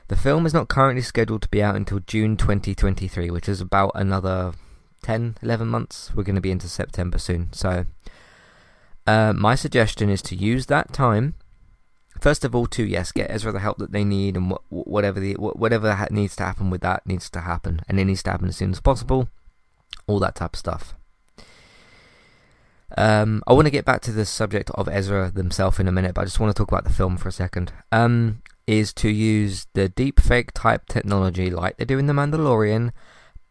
The 0.10 0.18
film 0.18 0.46
is 0.46 0.54
not 0.54 0.68
currently 0.68 1.02
scheduled 1.02 1.44
to 1.44 1.50
be 1.50 1.64
out 1.64 1.78
until 1.78 2.00
June 2.00 2.36
2023, 2.36 3.32
which 3.32 3.48
is 3.48 3.62
about 3.62 3.92
another 3.96 4.54
10, 5.08 5.38
11 5.42 5.68
months. 5.68 6.12
We're 6.14 6.24
going 6.24 6.36
to 6.36 6.42
be 6.42 6.52
into 6.52 6.68
September 6.68 7.18
soon. 7.18 7.54
So, 7.54 7.86
uh, 9.06 9.34
my 9.34 9.56
suggestion 9.56 10.10
is 10.10 10.22
to 10.24 10.36
use 10.36 10.66
that 10.66 10.92
time 10.92 11.36
First 12.20 12.44
of 12.44 12.56
all, 12.56 12.66
to 12.68 12.84
yes, 12.84 13.12
get 13.12 13.30
Ezra 13.30 13.52
the 13.52 13.60
help 13.60 13.78
that 13.78 13.92
they 13.92 14.04
need, 14.04 14.36
and 14.36 14.52
wh- 14.52 14.72
whatever 14.72 15.20
the 15.20 15.34
wh- 15.34 15.56
whatever 15.56 15.94
ha- 15.94 16.08
needs 16.10 16.36
to 16.38 16.44
happen 16.44 16.70
with 16.70 16.82
that 16.82 17.06
needs 17.06 17.30
to 17.30 17.42
happen, 17.42 17.82
and 17.88 18.00
it 18.00 18.06
needs 18.06 18.24
to 18.24 18.32
happen 18.32 18.48
as 18.48 18.58
soon 18.58 18.72
as 18.72 18.80
possible. 18.80 19.30
All 20.08 20.20
that 20.20 20.36
type 20.36 20.54
of 20.54 20.60
stuff. 20.60 20.96
Um, 22.98 23.44
I 23.46 23.54
want 23.54 23.66
to 23.66 23.72
get 23.72 23.86
back 23.86 24.02
to 24.02 24.12
the 24.12 24.26
subject 24.26 24.72
of 24.72 24.88
Ezra 24.88 25.30
themselves 25.30 25.80
in 25.80 25.88
a 25.88 25.92
minute, 25.92 26.16
but 26.16 26.22
I 26.22 26.26
just 26.26 26.40
want 26.40 26.56
to 26.56 26.60
talk 26.60 26.72
about 26.72 26.86
the 26.86 26.94
film 26.94 27.18
for 27.18 27.30
a 27.30 27.34
second. 27.34 27.72
Um, 27.92 28.42
is 28.66 28.94
to 28.94 29.10
use 29.10 29.68
the 29.74 29.88
deepfake 29.88 30.52
type 30.54 30.88
technology 30.88 31.50
like 31.50 31.78
they 31.78 31.86
do 31.86 32.00
in 32.00 32.08
The 32.08 32.14
Mandalorian. 32.14 32.92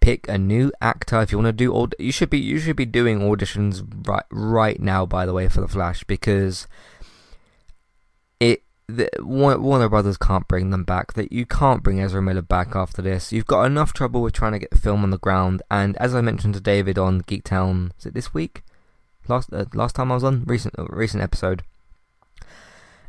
Pick 0.07 0.29
a 0.29 0.39
new 0.39 0.71
actor 0.81 1.21
if 1.21 1.33
you 1.33 1.39
want 1.39 1.49
to 1.49 1.53
do. 1.53 1.89
You 1.99 2.13
should 2.13 2.31
be 2.31 2.39
you 2.39 2.61
should 2.61 2.77
be 2.77 2.87
doing 2.87 3.19
auditions 3.19 3.83
right 4.07 4.23
right 4.31 4.79
now. 4.79 5.05
By 5.05 5.27
the 5.27 5.33
way, 5.33 5.49
for 5.49 5.61
the 5.61 5.67
Flash 5.67 6.05
because 6.05 6.69
it 8.39 8.63
the, 8.87 9.11
Warner 9.19 9.89
Brothers 9.89 10.17
can't 10.17 10.47
bring 10.47 10.71
them 10.71 10.85
back. 10.85 11.15
That 11.15 11.33
you 11.33 11.45
can't 11.45 11.83
bring 11.83 12.01
Ezra 12.01 12.23
Miller 12.23 12.43
back 12.43 12.77
after 12.77 13.03
this. 13.03 13.33
You've 13.33 13.49
got 13.49 13.65
enough 13.65 13.93
trouble 13.93 14.23
with 14.23 14.33
trying 14.33 14.53
to 14.53 14.61
get 14.61 14.71
the 14.71 14.79
film 14.79 15.03
on 15.03 15.11
the 15.11 15.19
ground. 15.19 15.61
And 15.73 15.97
as 15.97 16.15
I 16.15 16.21
mentioned 16.21 16.55
to 16.55 16.61
David 16.61 16.99
on 16.99 17.23
Geektown, 17.23 17.91
is 17.99 18.07
it 18.07 18.15
this 18.15 18.33
week? 18.33 18.63
Last 19.27 19.53
uh, 19.53 19.65
last 19.75 19.97
time 19.97 20.13
I 20.13 20.15
was 20.15 20.23
on 20.23 20.45
recent 20.45 20.77
recent 20.79 21.21
episode. 21.21 21.65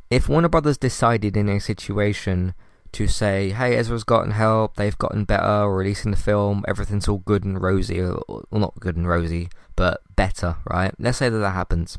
If 0.10 0.28
Warner 0.28 0.50
Brothers 0.50 0.80
decided 0.80 1.38
in 1.38 1.48
a 1.48 1.60
situation 1.60 2.56
to 2.94 3.08
say, 3.08 3.52
"Hey, 3.52 3.76
Ezra's 3.76 4.04
gotten 4.04 4.32
help. 4.32 4.76
They've 4.76 4.98
gotten 4.98 5.26
better. 5.26 5.70
releasing 5.70 6.12
the 6.12 6.18
film. 6.18 6.64
Everything's 6.68 7.08
all 7.08 7.20
good 7.20 7.44
and 7.44 7.62
rosy. 7.62 8.02
Well, 8.02 8.46
not 8.52 8.80
good 8.80 8.96
and 8.96 9.08
rosy, 9.08 9.50
but 9.76 10.02
better, 10.16 10.58
right? 10.66 10.94
Let's 11.00 11.18
say 11.18 11.30
that 11.30 11.38
that 11.40 11.52
happens." 11.52 11.98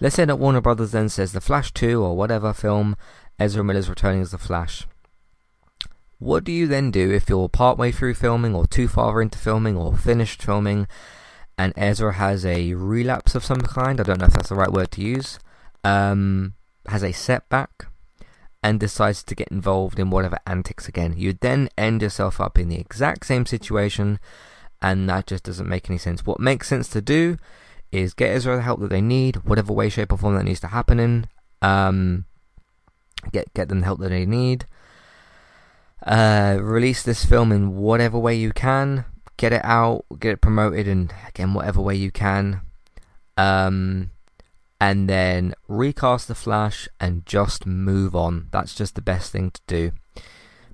Let's 0.00 0.16
say 0.16 0.24
that 0.24 0.36
Warner 0.36 0.60
Brothers 0.60 0.90
then 0.90 1.08
says 1.08 1.32
The 1.32 1.40
Flash 1.40 1.72
2 1.72 2.02
or 2.02 2.16
whatever 2.16 2.52
film, 2.52 2.96
Ezra 3.38 3.62
Miller's 3.62 3.88
returning 3.88 4.22
as 4.22 4.32
The 4.32 4.38
Flash. 4.38 4.86
What 6.18 6.44
do 6.44 6.52
you 6.52 6.66
then 6.66 6.90
do 6.90 7.12
if 7.12 7.28
you're 7.28 7.48
partway 7.48 7.92
through 7.92 8.14
filming 8.14 8.54
or 8.54 8.66
too 8.66 8.88
far 8.88 9.22
into 9.22 9.38
filming 9.38 9.76
or 9.76 9.96
finished 9.96 10.42
filming 10.42 10.88
and 11.56 11.72
Ezra 11.76 12.14
has 12.14 12.44
a 12.44 12.74
relapse 12.74 13.34
of 13.34 13.44
some 13.44 13.60
kind? 13.60 14.00
I 14.00 14.04
don't 14.04 14.20
know 14.20 14.26
if 14.26 14.32
that's 14.32 14.48
the 14.48 14.54
right 14.54 14.72
word 14.72 14.90
to 14.92 15.02
use. 15.02 15.38
Um, 15.84 16.54
has 16.86 17.02
a 17.02 17.12
setback 17.12 17.86
and 18.64 18.80
decides 18.80 19.22
to 19.22 19.34
get 19.34 19.48
involved 19.48 19.98
in 20.00 20.10
whatever 20.10 20.38
antics 20.46 20.88
again. 20.88 21.14
You 21.16 21.34
then 21.34 21.68
end 21.76 22.00
yourself 22.00 22.40
up 22.40 22.58
in 22.58 22.70
the 22.70 22.80
exact 22.80 23.26
same 23.26 23.44
situation 23.44 24.18
and 24.80 25.08
that 25.08 25.26
just 25.26 25.44
doesn't 25.44 25.68
make 25.68 25.88
any 25.88 25.98
sense. 25.98 26.26
What 26.26 26.40
makes 26.40 26.68
sense 26.68 26.88
to 26.88 27.00
do 27.00 27.36
is 27.92 28.12
get 28.12 28.30
Ezra 28.30 28.56
the 28.56 28.62
help 28.62 28.80
that 28.80 28.90
they 28.90 29.00
need, 29.00 29.36
whatever 29.44 29.72
way, 29.72 29.88
shape, 29.88 30.12
or 30.12 30.18
form 30.18 30.34
that 30.34 30.44
needs 30.44 30.60
to 30.60 30.68
happen 30.68 30.98
in. 30.98 31.26
Um, 31.62 32.24
get 33.32 33.52
get 33.54 33.68
them 33.68 33.80
the 33.80 33.86
help 33.86 34.00
that 34.00 34.10
they 34.10 34.26
need. 34.26 34.66
Uh, 36.04 36.58
release 36.60 37.02
this 37.02 37.24
film 37.24 37.52
in 37.52 37.76
whatever 37.76 38.18
way 38.18 38.34
you 38.34 38.52
can. 38.52 39.06
Get 39.36 39.52
it 39.52 39.64
out, 39.64 40.04
get 40.18 40.32
it 40.32 40.40
promoted, 40.40 40.86
and 40.86 41.14
again, 41.28 41.54
whatever 41.54 41.80
way 41.80 41.94
you 41.94 42.10
can. 42.10 42.60
Um, 43.36 44.10
and 44.80 45.08
then 45.08 45.54
recast 45.68 46.28
the 46.28 46.34
Flash 46.34 46.88
and 47.00 47.24
just 47.26 47.66
move 47.66 48.14
on. 48.14 48.48
That's 48.50 48.74
just 48.74 48.94
the 48.94 49.02
best 49.02 49.32
thing 49.32 49.50
to 49.50 49.60
do 49.66 49.92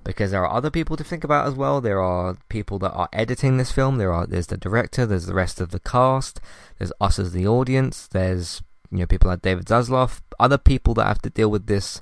because 0.03 0.31
there 0.31 0.43
are 0.45 0.51
other 0.51 0.69
people 0.69 0.97
to 0.97 1.03
think 1.03 1.23
about 1.23 1.47
as 1.47 1.53
well. 1.53 1.81
There 1.81 2.01
are 2.01 2.37
people 2.49 2.79
that 2.79 2.91
are 2.91 3.09
editing 3.13 3.57
this 3.57 3.71
film. 3.71 3.97
There 3.97 4.11
are 4.11 4.25
there's 4.25 4.47
the 4.47 4.57
director. 4.57 5.05
There's 5.05 5.25
the 5.25 5.33
rest 5.33 5.61
of 5.61 5.71
the 5.71 5.79
cast. 5.79 6.39
There's 6.77 6.93
us 6.99 7.19
as 7.19 7.33
the 7.33 7.47
audience. 7.47 8.07
There's 8.07 8.61
you 8.91 8.99
know 8.99 9.05
people 9.05 9.29
like 9.29 9.41
David 9.41 9.65
Zaslav. 9.65 10.21
Other 10.39 10.57
people 10.57 10.93
that 10.95 11.05
have 11.05 11.21
to 11.21 11.29
deal 11.29 11.51
with 11.51 11.67
this 11.67 11.99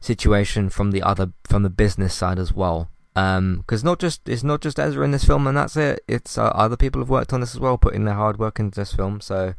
situation 0.00 0.68
from 0.68 0.90
the 0.90 1.02
other 1.02 1.32
from 1.44 1.62
the 1.62 1.70
business 1.70 2.14
side 2.14 2.38
as 2.38 2.52
well. 2.52 2.90
Because 3.14 3.82
um, 3.82 3.86
not 3.86 4.00
just 4.00 4.28
it's 4.28 4.42
not 4.42 4.60
just 4.60 4.78
Ezra 4.78 5.04
in 5.04 5.12
this 5.12 5.24
film 5.24 5.46
and 5.46 5.56
that's 5.56 5.76
it. 5.76 6.00
It's 6.08 6.36
uh, 6.38 6.46
other 6.46 6.76
people 6.76 7.00
have 7.00 7.10
worked 7.10 7.32
on 7.32 7.40
this 7.40 7.54
as 7.54 7.60
well, 7.60 7.78
putting 7.78 8.04
their 8.04 8.14
hard 8.14 8.38
work 8.38 8.58
into 8.58 8.80
this 8.80 8.92
film. 8.92 9.20
So 9.20 9.54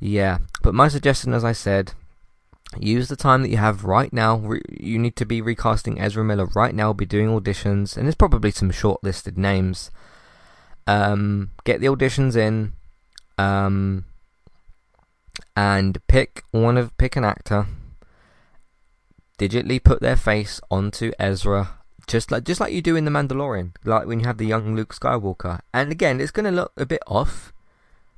yeah, 0.00 0.38
but 0.62 0.74
my 0.74 0.88
suggestion, 0.88 1.32
as 1.32 1.44
I 1.44 1.52
said, 1.52 1.92
use 2.78 3.08
the 3.08 3.16
time 3.16 3.42
that 3.42 3.50
you 3.50 3.56
have 3.56 3.84
right 3.84 4.12
now. 4.12 4.36
Re- 4.36 4.62
you 4.68 4.98
need 4.98 5.16
to 5.16 5.26
be 5.26 5.40
recasting 5.40 6.00
Ezra 6.00 6.24
Miller 6.24 6.46
right 6.54 6.74
now, 6.74 6.92
be 6.92 7.06
doing 7.06 7.28
auditions, 7.28 7.96
and 7.96 8.06
there's 8.06 8.14
probably 8.14 8.50
some 8.50 8.70
shortlisted 8.70 9.36
names. 9.36 9.90
Um, 10.86 11.50
get 11.64 11.80
the 11.80 11.88
auditions 11.88 12.36
in, 12.36 12.74
um, 13.38 14.04
and 15.56 15.98
pick 16.06 16.44
one 16.50 16.76
of 16.76 16.96
pick 16.98 17.16
an 17.16 17.24
actor. 17.24 17.66
Digitally 19.38 19.82
put 19.82 20.00
their 20.00 20.16
face 20.16 20.60
onto 20.70 21.12
Ezra, 21.18 21.78
just 22.06 22.30
like 22.30 22.44
just 22.44 22.60
like 22.60 22.72
you 22.72 22.80
do 22.80 22.96
in 22.96 23.04
the 23.04 23.10
Mandalorian, 23.10 23.72
like 23.84 24.06
when 24.06 24.20
you 24.20 24.26
have 24.26 24.38
the 24.38 24.46
young 24.46 24.74
Luke 24.74 24.94
Skywalker. 24.94 25.60
And 25.74 25.92
again, 25.92 26.20
it's 26.20 26.30
going 26.30 26.46
to 26.46 26.50
look 26.50 26.72
a 26.76 26.86
bit 26.86 27.02
off, 27.06 27.52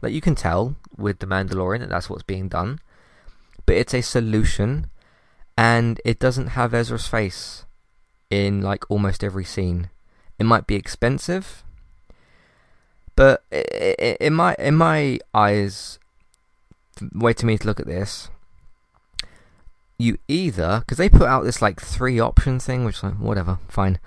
like 0.02 0.12
you 0.12 0.20
can 0.20 0.34
tell 0.34 0.76
with 0.96 1.18
the 1.18 1.26
Mandalorian 1.26 1.80
that 1.80 1.88
that's 1.88 2.08
what's 2.08 2.22
being 2.22 2.48
done 2.48 2.80
but 3.66 3.76
it's 3.76 3.92
a 3.92 4.00
solution 4.00 4.88
and 5.58 6.00
it 6.04 6.18
doesn't 6.18 6.48
have 6.48 6.72
Ezra's 6.72 7.06
face 7.06 7.66
in 8.30 8.62
like 8.62 8.88
almost 8.88 9.24
every 9.24 9.44
scene. 9.44 9.90
It 10.38 10.46
might 10.46 10.66
be 10.66 10.76
expensive, 10.76 11.64
but 13.16 13.42
in 13.50 14.34
my 14.34 14.54
in 14.58 14.76
my 14.76 15.18
eyes, 15.34 15.98
way 17.12 17.32
to 17.32 17.44
me 17.44 17.58
to 17.58 17.66
look 17.66 17.80
at 17.80 17.86
this, 17.86 18.30
you 19.98 20.18
either 20.28 20.78
because 20.80 20.98
they 20.98 21.08
put 21.08 21.26
out 21.26 21.42
this 21.42 21.60
like 21.60 21.80
three 21.80 22.20
option 22.20 22.60
thing, 22.60 22.84
which 22.84 23.02
like 23.02 23.14
whatever, 23.14 23.58
fine. 23.68 23.98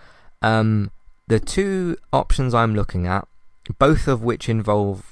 Um, 0.41 0.89
the 1.27 1.39
two 1.39 1.97
options 2.13 2.53
I'm 2.53 2.75
looking 2.75 3.07
at, 3.07 3.27
both 3.77 4.07
of 4.07 4.23
which 4.23 4.47
involve 4.47 5.10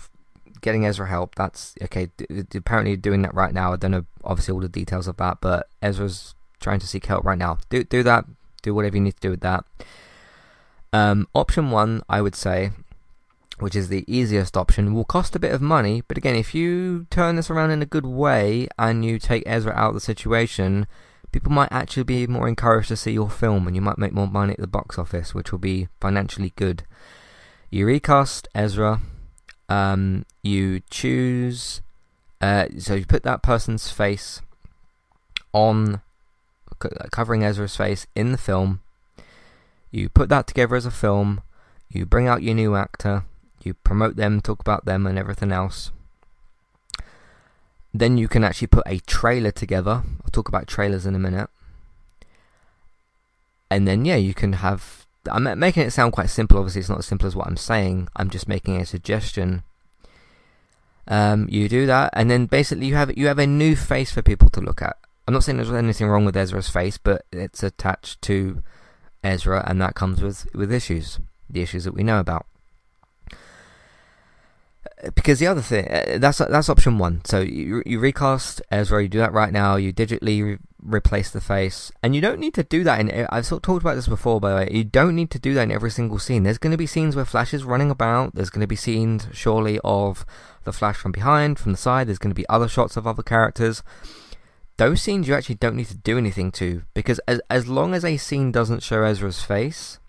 getting 0.62 0.86
Ezra 0.86 1.08
help. 1.08 1.36
That's 1.36 1.76
okay. 1.84 2.10
D- 2.18 2.46
apparently 2.56 2.96
doing 2.96 3.22
that 3.24 3.34
right 3.34 3.54
now. 3.54 3.74
I 3.74 3.78
don't 3.78 3.92
know 3.92 4.06
obviously 4.24 4.54
all 4.54 4.60
the 4.62 4.70
details 4.70 5.08
of 5.08 5.18
that, 5.18 5.40
but 5.42 5.68
Ezra's 5.82 6.36
trying 6.60 6.80
to 6.80 6.88
seek 6.88 7.06
help 7.06 7.24
right 7.26 7.38
now. 7.38 7.58
Do 7.70 7.84
do 7.84 8.04
that. 8.04 8.26
Do 8.62 8.74
whatever 8.74 8.98
you 8.98 9.04
need 9.04 9.16
to 9.16 9.22
do 9.22 9.30
with 9.32 9.42
that. 9.42 9.64
Um, 10.92 11.28
option 11.34 11.72
one, 11.72 12.02
I 12.10 12.22
would 12.22 12.36
say, 12.36 12.72
which 13.60 13.76
is 13.76 13.90
the 13.90 14.04
easiest 14.08 14.58
option, 14.58 14.94
will 14.94 15.06
cost 15.06 15.36
a 15.36 15.40
bit 15.40 15.54
of 15.54 15.62
money. 15.62 16.04
But 16.08 16.18
again, 16.18 16.36
if 16.36 16.56
you 16.56 17.06
turn 17.10 17.36
this 17.36 17.50
around 17.50 17.72
in 17.72 17.82
a 17.82 17.86
good 17.86 18.06
way 18.06 18.68
and 18.78 19.06
you 19.06 19.20
take 19.20 19.44
Ezra 19.46 19.74
out 19.74 19.90
of 19.90 19.94
the 19.94 20.02
situation, 20.02 20.88
people 21.32 21.52
might 21.52 21.72
actually 21.72 22.04
be 22.04 22.26
more 22.28 22.48
encouraged 22.48 22.90
to 22.90 22.98
see 22.98 23.12
your 23.12 23.30
film, 23.30 23.68
and 23.68 23.76
you 23.76 23.82
might 23.82 23.98
make 23.98 24.14
more 24.14 24.28
money 24.28 24.54
at 24.54 24.60
the 24.60 24.68
box 24.68 24.98
office, 24.98 25.34
which 25.34 25.52
will 25.52 25.60
be 25.60 25.88
financially 26.02 26.54
good. 26.56 26.84
You 27.70 27.86
recast 27.86 28.48
Ezra 28.56 29.00
um, 29.70 30.26
you 30.42 30.82
choose, 30.90 31.82
uh, 32.42 32.66
so 32.78 32.96
you 32.96 33.06
put 33.06 33.24
that 33.24 33.44
person's 33.44 33.90
face 33.92 34.42
on, 35.54 36.02
covering 37.12 37.44
Ezra's 37.44 37.76
face 37.76 38.08
in 38.16 38.32
the 38.32 38.38
film. 38.38 38.82
You 39.92 40.10
put 40.10 40.30
that 40.30 40.48
together 40.48 40.76
as 40.76 40.86
a 40.86 40.92
film. 40.92 41.42
You 41.92 42.06
bring 42.06 42.28
out 42.28 42.44
your 42.44 42.56
new 42.56 42.76
actor. 42.76 43.26
You 43.64 43.74
promote 43.74 44.16
them, 44.16 44.42
talk 44.42 44.60
about 44.60 44.86
them, 44.86 45.06
and 45.06 45.18
everything 45.18 45.52
else. 45.52 45.92
Then 47.94 48.18
you 48.18 48.28
can 48.28 48.44
actually 48.44 48.68
put 48.68 48.84
a 48.86 49.00
trailer 49.00 49.52
together. 49.52 50.04
I'll 50.24 50.32
talk 50.32 50.48
about 50.48 50.68
trailers 50.68 51.06
in 51.06 51.16
a 51.16 51.20
minute. 51.20 51.50
And 53.72 53.88
then, 53.88 54.06
yeah, 54.06 54.16
you 54.16 54.34
can 54.34 54.54
have 54.54 54.99
I'm 55.30 55.60
making 55.60 55.84
it 55.84 55.92
sound 55.92 56.14
quite 56.14 56.30
simple. 56.30 56.58
Obviously, 56.58 56.80
it's 56.80 56.90
not 56.90 57.00
as 57.00 57.06
simple 57.06 57.28
as 57.28 57.36
what 57.36 57.48
I'm 57.48 57.58
saying. 57.58 58.08
I'm 58.16 58.30
just 58.30 58.48
making 58.48 58.78
a 58.78 58.86
suggestion. 58.86 59.64
Um, 61.08 61.48
you 61.50 61.68
do 61.68 61.86
that, 61.88 62.12
and 62.14 62.30
then 62.30 62.46
basically 62.46 62.86
you 62.86 62.96
have 62.96 63.18
you 63.18 63.28
have 63.28 63.40
a 63.40 63.48
new 63.48 63.76
face 63.76 64.12
for 64.12 64.22
people 64.22 64.50
to 64.52 64.62
look 64.62 64.82
at. 64.82 64.98
I'm 65.28 65.34
not 65.34 65.44
saying 65.44 65.58
there's 65.58 65.72
anything 65.72 66.08
wrong 66.08 66.26
with 66.26 66.38
Ezra's 66.38 66.70
face, 66.70 66.98
but 66.98 67.26
it's 67.32 67.64
attached 67.64 68.22
to 68.24 68.62
Ezra, 69.24 69.64
and 69.68 69.82
that 69.82 69.96
comes 69.96 70.22
with 70.22 70.48
with 70.54 70.72
issues, 70.72 71.20
the 71.50 71.62
issues 71.62 71.84
that 71.84 71.94
we 71.94 72.04
know 72.04 72.20
about 72.20 72.46
because 75.16 75.40
the 75.40 75.48
other 75.48 75.62
thing 75.62 75.88
uh, 75.88 76.18
that's 76.18 76.40
that's 76.40 76.70
option 76.70 76.98
one. 76.98 77.22
So 77.26 77.40
you 77.40 77.84
you 77.86 78.00
recast 78.00 78.62
Ezra, 78.72 79.02
you 79.02 79.10
do 79.10 79.20
that 79.20 79.34
right 79.34 79.52
now. 79.52 79.76
You 79.76 79.94
digitally 79.94 80.60
replace 80.84 81.32
the 81.32 81.42
face, 81.42 81.92
and 82.02 82.16
you 82.16 82.22
don't 82.22 82.40
need 82.40 82.54
to 82.56 82.64
do 82.64 82.84
that. 82.84 83.00
In 83.00 83.28
I've 83.30 83.46
sort 83.46 83.60
of 83.60 83.64
talked 83.64 83.84
about 83.84 83.96
this 83.96 84.08
before, 84.08 84.40
by 84.40 84.50
the 84.50 84.56
way. 84.58 84.70
You 84.72 84.84
don't 84.84 85.16
need 85.16 85.32
to 85.32 85.40
do 85.40 85.54
that 85.54 85.64
in 85.64 85.72
every 85.72 85.92
single 85.92 86.20
scene. 86.20 86.44
There's 86.44 86.58
going 86.58 86.72
to 86.72 86.78
be 86.78 86.88
scenes 86.88 87.16
where 87.16 87.26
Flash 87.26 87.54
is 87.54 87.64
running 87.64 87.92
about. 87.92 88.36
There's 88.36 88.50
going 88.50 88.62
to 88.62 88.68
be 88.68 88.76
scenes, 88.76 89.28
surely, 89.34 89.80
of 89.84 90.26
the 90.64 90.74
Flash 90.74 90.98
from 90.98 91.12
behind, 91.12 91.60
from 91.60 91.72
the 91.72 91.78
side. 91.78 92.08
There's 92.08 92.18
going 92.18 92.32
to 92.32 92.36
be 92.36 92.48
other 92.50 92.68
shots 92.68 92.98
of 92.98 93.06
other 93.06 93.24
characters. 93.24 93.84
Those 94.78 95.02
scenes 95.02 95.28
you 95.28 95.36
actually 95.36 95.56
don't 95.56 95.76
need 95.76 95.88
to 95.88 95.98
do 95.98 96.18
anything 96.18 96.52
to, 96.54 96.84
because 96.94 97.20
as 97.28 97.42
as 97.50 97.68
long 97.68 97.94
as 97.94 98.06
a 98.06 98.16
scene 98.16 98.52
doesn't 98.52 98.84
show 98.84 99.04
Ezra's 99.04 99.44
face, 99.44 100.00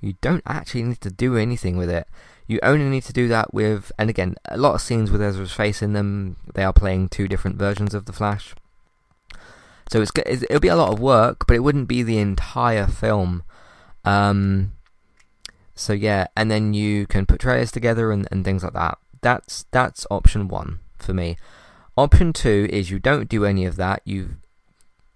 you 0.00 0.14
don't 0.20 0.42
actually 0.44 0.82
need 0.82 1.00
to 1.02 1.10
do 1.10 1.36
anything 1.36 1.76
with 1.76 1.88
it. 1.90 2.08
You 2.48 2.58
only 2.62 2.86
need 2.86 3.04
to 3.04 3.12
do 3.12 3.28
that 3.28 3.52
with, 3.54 3.90
and 3.98 4.08
again, 4.10 4.36
a 4.46 4.56
lot 4.56 4.74
of 4.74 4.80
scenes 4.80 5.10
with 5.10 5.22
Ezra's 5.22 5.52
face 5.52 5.82
in 5.82 5.92
them. 5.92 6.36
They 6.54 6.64
are 6.64 6.72
playing 6.72 7.08
two 7.08 7.28
different 7.28 7.58
versions 7.58 7.94
of 7.94 8.06
the 8.06 8.12
Flash, 8.12 8.54
so 9.88 10.00
it's 10.00 10.12
it'll 10.16 10.60
be 10.60 10.68
a 10.68 10.76
lot 10.76 10.92
of 10.92 11.00
work, 11.00 11.46
but 11.46 11.56
it 11.56 11.60
wouldn't 11.60 11.88
be 11.88 12.02
the 12.02 12.18
entire 12.18 12.86
film. 12.86 13.42
Um, 14.04 14.72
so 15.74 15.92
yeah, 15.92 16.26
and 16.36 16.50
then 16.50 16.74
you 16.74 17.06
can 17.06 17.26
put 17.26 17.40
trailers 17.40 17.70
together 17.70 18.10
and, 18.10 18.26
and 18.30 18.44
things 18.44 18.64
like 18.64 18.72
that. 18.72 18.98
That's 19.20 19.66
that's 19.70 20.06
option 20.10 20.48
one 20.48 20.80
for 20.98 21.12
me. 21.12 21.36
Option 21.96 22.32
two 22.32 22.68
is 22.70 22.90
you 22.90 22.98
don't 22.98 23.28
do 23.28 23.44
any 23.44 23.64
of 23.64 23.76
that. 23.76 24.02
You 24.04 24.36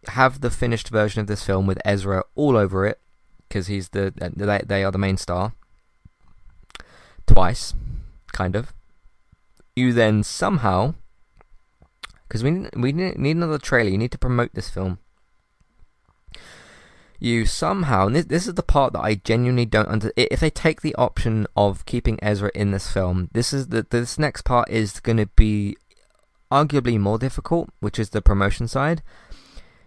have 0.09 0.41
the 0.41 0.51
finished 0.51 0.89
version 0.89 1.21
of 1.21 1.27
this 1.27 1.45
film 1.45 1.67
with 1.67 1.79
Ezra 1.85 2.25
all 2.35 2.57
over 2.57 2.87
it 2.87 3.01
because 3.49 3.67
he's 3.67 3.91
the 3.91 4.13
they, 4.17 4.61
they 4.65 4.85
are 4.85 4.93
the 4.93 4.99
main 4.99 5.17
star 5.17 5.53
twice, 7.27 7.75
kind 8.33 8.57
of. 8.57 8.73
You 9.77 9.93
then 9.93 10.23
somehow, 10.23 10.95
because 12.31 12.45
we 12.45 12.69
we 12.77 12.93
need 12.93 13.37
another 13.37 13.59
trailer. 13.59 13.91
You 13.91 13.99
need 13.99 14.13
to 14.13 14.19
promote 14.19 14.55
this 14.55 14.71
film. 14.71 15.01
You 17.19 17.45
somehow, 17.45 18.09
this, 18.09 18.25
this 18.27 18.47
is 18.47 18.55
the 18.55 18.63
part 18.63 18.95
that 18.95 19.01
I 19.01 19.17
genuinely 19.17 19.67
don't 19.67 19.89
under. 19.89 20.13
If 20.17 20.41
they 20.41 20.49
take 20.49 20.81
the 20.81 20.95
option 20.95 21.47
of 21.57 21.85
keeping 21.85 22.23
Ezra 22.23 22.51
in 22.55 22.71
this 22.71 22.91
film, 22.91 23.29
this 23.33 23.53
is 23.53 23.69
the 23.69 23.85
this 23.91 24.17
next 24.17 24.43
part 24.43 24.71
is 24.71 25.01
going 25.01 25.19
to 25.19 25.27
be 25.27 25.77
arguably 26.53 26.99
more 26.99 27.19
difficult, 27.19 27.71
which 27.81 27.99
is 27.99 28.11
the 28.11 28.23
promotion 28.23 28.69
side. 28.69 29.03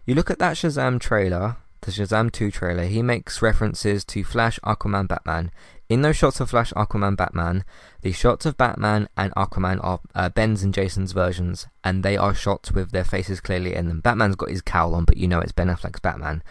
You 0.05 0.13
look 0.13 0.29
at 0.29 0.39
that 0.39 0.57
Shazam 0.57 0.99
trailer, 0.99 1.55
the 1.83 1.91
Shazam 1.91 2.31
2 2.31 2.51
trailer, 2.51 2.85
he 2.85 3.01
makes 3.01 3.41
references 3.41 4.03
to 4.05 4.23
Flash, 4.23 4.59
Aquaman, 4.63 5.07
Batman. 5.07 5.51
In 5.89 6.01
those 6.01 6.15
shots 6.15 6.39
of 6.39 6.49
Flash, 6.49 6.73
Aquaman, 6.73 7.15
Batman, 7.15 7.63
the 8.01 8.11
shots 8.11 8.45
of 8.45 8.57
Batman 8.57 9.07
and 9.15 9.33
Aquaman 9.35 9.83
are 9.83 9.99
uh, 10.15 10.29
Ben's 10.29 10.63
and 10.63 10.73
Jason's 10.73 11.11
versions, 11.11 11.67
and 11.83 12.03
they 12.03 12.17
are 12.17 12.33
shots 12.33 12.71
with 12.71 12.91
their 12.91 13.03
faces 13.03 13.39
clearly 13.39 13.75
in 13.75 13.87
them. 13.87 13.99
Batman's 13.99 14.35
got 14.35 14.49
his 14.49 14.61
cowl 14.61 14.95
on, 14.95 15.05
but 15.05 15.17
you 15.17 15.27
know 15.27 15.39
it's 15.39 15.51
Ben 15.51 15.67
Affleck's 15.67 15.99
Batman. 15.99 16.41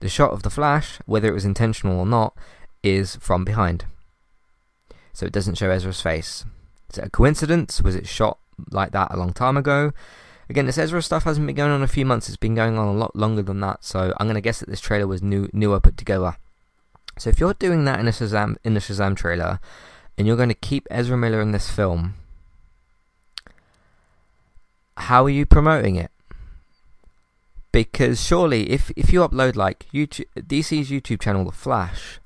The 0.00 0.08
shot 0.08 0.32
of 0.32 0.42
the 0.42 0.50
Flash, 0.50 0.98
whether 1.06 1.28
it 1.28 1.34
was 1.34 1.44
intentional 1.44 1.98
or 1.98 2.06
not, 2.06 2.36
is 2.82 3.16
from 3.16 3.44
behind. 3.44 3.86
So 5.12 5.26
it 5.26 5.32
doesn't 5.32 5.56
show 5.56 5.70
Ezra's 5.70 6.00
face. 6.00 6.44
Is 6.90 6.98
it 6.98 7.06
a 7.06 7.10
coincidence? 7.10 7.82
Was 7.82 7.96
it 7.96 8.06
shot 8.06 8.38
like 8.70 8.92
that 8.92 9.12
a 9.12 9.16
long 9.16 9.32
time 9.32 9.56
ago? 9.56 9.92
Again, 10.48 10.66
this 10.66 10.78
Ezra 10.78 11.02
stuff 11.02 11.24
hasn't 11.24 11.46
been 11.46 11.56
going 11.56 11.70
on 11.70 11.82
a 11.82 11.88
few 11.88 12.06
months. 12.06 12.28
It's 12.28 12.36
been 12.36 12.54
going 12.54 12.78
on 12.78 12.88
a 12.88 12.98
lot 12.98 13.14
longer 13.14 13.42
than 13.42 13.60
that. 13.60 13.84
So 13.84 14.14
I'm 14.18 14.26
going 14.26 14.34
to 14.34 14.40
guess 14.40 14.60
that 14.60 14.68
this 14.68 14.80
trailer 14.80 15.06
was 15.06 15.22
new, 15.22 15.48
newer 15.52 15.78
put 15.78 15.96
together. 15.96 16.36
So 17.18 17.28
if 17.30 17.38
you're 17.38 17.54
doing 17.54 17.84
that 17.84 18.00
in 18.00 18.08
a 18.08 18.12
Shazam 18.12 18.56
in 18.64 18.74
the 18.74 18.80
Shazam 18.80 19.16
trailer, 19.16 19.60
and 20.16 20.26
you're 20.26 20.36
going 20.36 20.48
to 20.48 20.54
keep 20.54 20.86
Ezra 20.90 21.16
Miller 21.16 21.40
in 21.40 21.52
this 21.52 21.68
film, 21.70 22.14
how 24.96 25.24
are 25.24 25.30
you 25.30 25.44
promoting 25.44 25.96
it? 25.96 26.10
Because 27.70 28.24
surely, 28.24 28.70
if 28.70 28.90
if 28.96 29.12
you 29.12 29.20
upload 29.20 29.54
like 29.54 29.86
YouTube, 29.92 30.26
DC's 30.34 30.90
YouTube 30.90 31.20
channel, 31.20 31.44
The 31.44 31.52
Flash, 31.52 32.18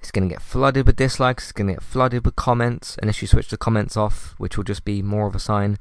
it's 0.00 0.10
going 0.10 0.28
to 0.28 0.34
get 0.34 0.42
flooded 0.42 0.86
with 0.86 0.96
dislikes. 0.96 1.44
It's 1.44 1.52
going 1.52 1.66
to 1.66 1.74
get 1.74 1.82
flooded 1.82 2.24
with 2.24 2.36
comments, 2.36 2.96
unless 3.02 3.20
you 3.20 3.28
switch 3.28 3.48
the 3.48 3.56
comments 3.56 3.96
off, 3.96 4.34
which 4.38 4.56
will 4.56 4.64
just 4.64 4.84
be 4.84 5.02
more 5.02 5.26
of 5.26 5.34
a 5.34 5.38
sign. 5.38 5.78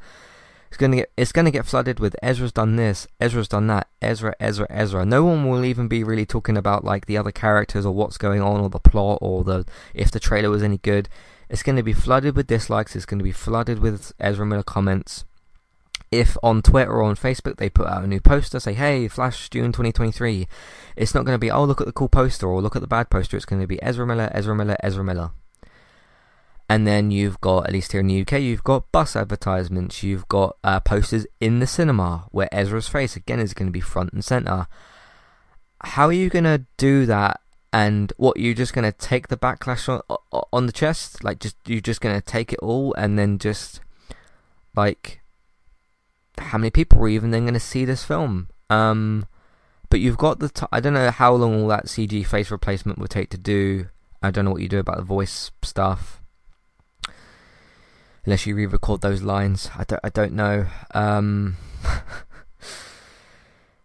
It's 0.68 0.78
gonna 0.78 0.98
get 0.98 1.12
it's 1.18 1.32
gonna 1.32 1.52
get 1.52 1.66
flooded 1.66 2.00
with 2.00 2.16
Ezra's 2.22 2.52
done 2.52 2.76
this, 2.76 3.08
Ezra's 3.20 3.48
done 3.48 3.68
that, 3.68 3.88
Ezra, 4.02 4.36
Ezra, 4.40 4.68
Ezra. 4.70 5.06
No 5.06 5.24
one 5.24 5.50
will 5.50 5.64
even 5.64 5.88
be 5.88 6.04
really 6.04 6.26
talking 6.26 6.58
about 6.58 6.84
like 6.84 7.06
the 7.06 7.18
other 7.18 7.32
characters 7.32 7.86
or 7.86 7.94
what's 7.94 8.18
going 8.18 8.42
on 8.42 8.60
or 8.60 8.70
the 8.70 8.80
plot 8.80 9.20
or 9.22 9.44
the 9.44 9.66
if 9.94 10.12
the 10.12 10.20
trailer 10.20 10.50
was 10.50 10.64
any 10.64 10.78
good. 10.80 11.10
It's 11.50 11.64
gonna 11.64 11.84
be 11.84 11.94
flooded 11.94 12.36
with 12.36 12.48
dislikes. 12.48 12.96
It's 12.96 13.06
gonna 13.06 13.24
be 13.24 13.32
flooded 13.32 13.80
with 13.80 14.12
Ezra 14.20 14.46
Miller 14.46 14.64
comments. 14.64 15.24
If 16.12 16.38
on 16.42 16.62
Twitter 16.62 16.92
or 16.92 17.04
on 17.04 17.16
Facebook 17.16 17.58
they 17.58 17.70
put 17.70 17.88
out 17.88 18.04
a 18.04 18.08
new 18.08 18.22
poster, 18.22 18.60
say, 18.60 18.74
"Hey, 18.74 19.08
Flash 19.08 19.50
June 19.50 19.72
2023," 19.74 20.48
it's 20.96 21.14
not 21.14 21.26
going 21.26 21.36
to 21.36 21.40
be, 21.40 21.52
"Oh, 21.52 21.66
look 21.66 21.82
at 21.82 21.88
the 21.88 21.92
cool 21.92 22.08
poster" 22.08 22.48
or 22.48 22.62
"Look 22.62 22.78
at 22.78 22.82
the 22.82 22.88
bad 22.88 23.10
poster." 23.10 23.36
It's 23.36 23.46
going 23.46 23.60
to 23.60 23.68
be 23.68 23.82
Ezra 23.84 24.08
Miller, 24.08 24.30
Ezra 24.34 24.56
Miller, 24.56 24.78
Ezra 24.82 25.04
Miller 25.04 25.32
And 26.70 26.86
then 26.86 27.12
you've 27.12 27.40
got, 27.40 27.68
at 27.68 27.72
least 27.72 27.94
here 27.94 28.02
in 28.02 28.08
the 28.08 28.22
UK, 28.22 28.34
you've 28.42 28.64
got 28.64 28.92
bus 28.92 29.16
advertisements. 29.16 30.04
You've 30.04 30.28
got 30.28 30.58
uh, 30.64 30.82
posters 30.82 31.26
in 31.40 31.60
the 31.60 31.68
cinema 31.68 32.26
where 32.32 32.50
Ezra's 32.52 32.90
face 32.90 33.16
again 33.16 33.40
is 33.40 33.54
going 33.54 33.68
to 33.68 33.72
be 33.72 33.80
front 33.80 34.12
and 34.12 34.24
center. 34.24 34.68
How 35.82 36.08
are 36.08 36.14
you 36.14 36.30
going 36.30 36.44
to 36.44 36.66
do 36.76 37.06
that? 37.06 37.40
And 37.72 38.12
what 38.18 38.38
you're 38.38 38.54
just 38.54 38.74
going 38.74 38.92
to 38.92 38.98
take 38.98 39.28
the 39.28 39.38
backlash 39.38 39.88
on, 39.88 40.02
on 40.52 40.66
the 40.66 40.72
chest? 40.72 41.24
Like, 41.24 41.40
just 41.40 41.56
you're 41.66 41.80
just 41.80 42.02
going 42.02 42.20
to 42.20 42.26
take 42.26 42.52
it 42.52 42.60
all 42.60 42.94
and 42.96 43.20
then 43.20 43.38
just 43.38 43.82
like 44.76 45.22
how 46.38 46.58
many 46.58 46.70
people 46.70 47.00
are 47.00 47.08
even 47.10 47.32
then 47.32 47.44
going 47.44 47.54
to 47.54 47.60
see 47.60 47.86
this 47.86 48.04
film? 48.04 48.50
Um, 48.70 49.26
but 49.90 50.00
you've 50.00 50.18
got 50.18 50.40
the. 50.40 50.68
I 50.72 50.80
don't 50.80 50.94
know 50.94 51.12
how 51.12 51.34
long 51.34 51.62
all 51.62 51.68
that 51.70 51.86
CG 51.86 52.26
face 52.26 52.52
replacement 52.52 53.00
would 53.00 53.10
take 53.10 53.30
to 53.32 53.38
do. 53.38 53.88
I 54.22 54.32
don't 54.32 54.46
know 54.46 54.52
what 54.52 54.62
you 54.62 54.70
do 54.70 54.80
about 54.80 54.98
the 54.98 55.04
voice 55.04 55.52
stuff. 55.62 56.17
Unless 58.28 58.46
you 58.46 58.56
re-record 58.56 59.02
those 59.02 59.24
lines, 59.24 59.72
I 59.76 59.86
don't. 59.86 60.02
I 60.04 60.10
don't 60.10 60.34
know. 60.34 60.68
Um, 60.94 61.56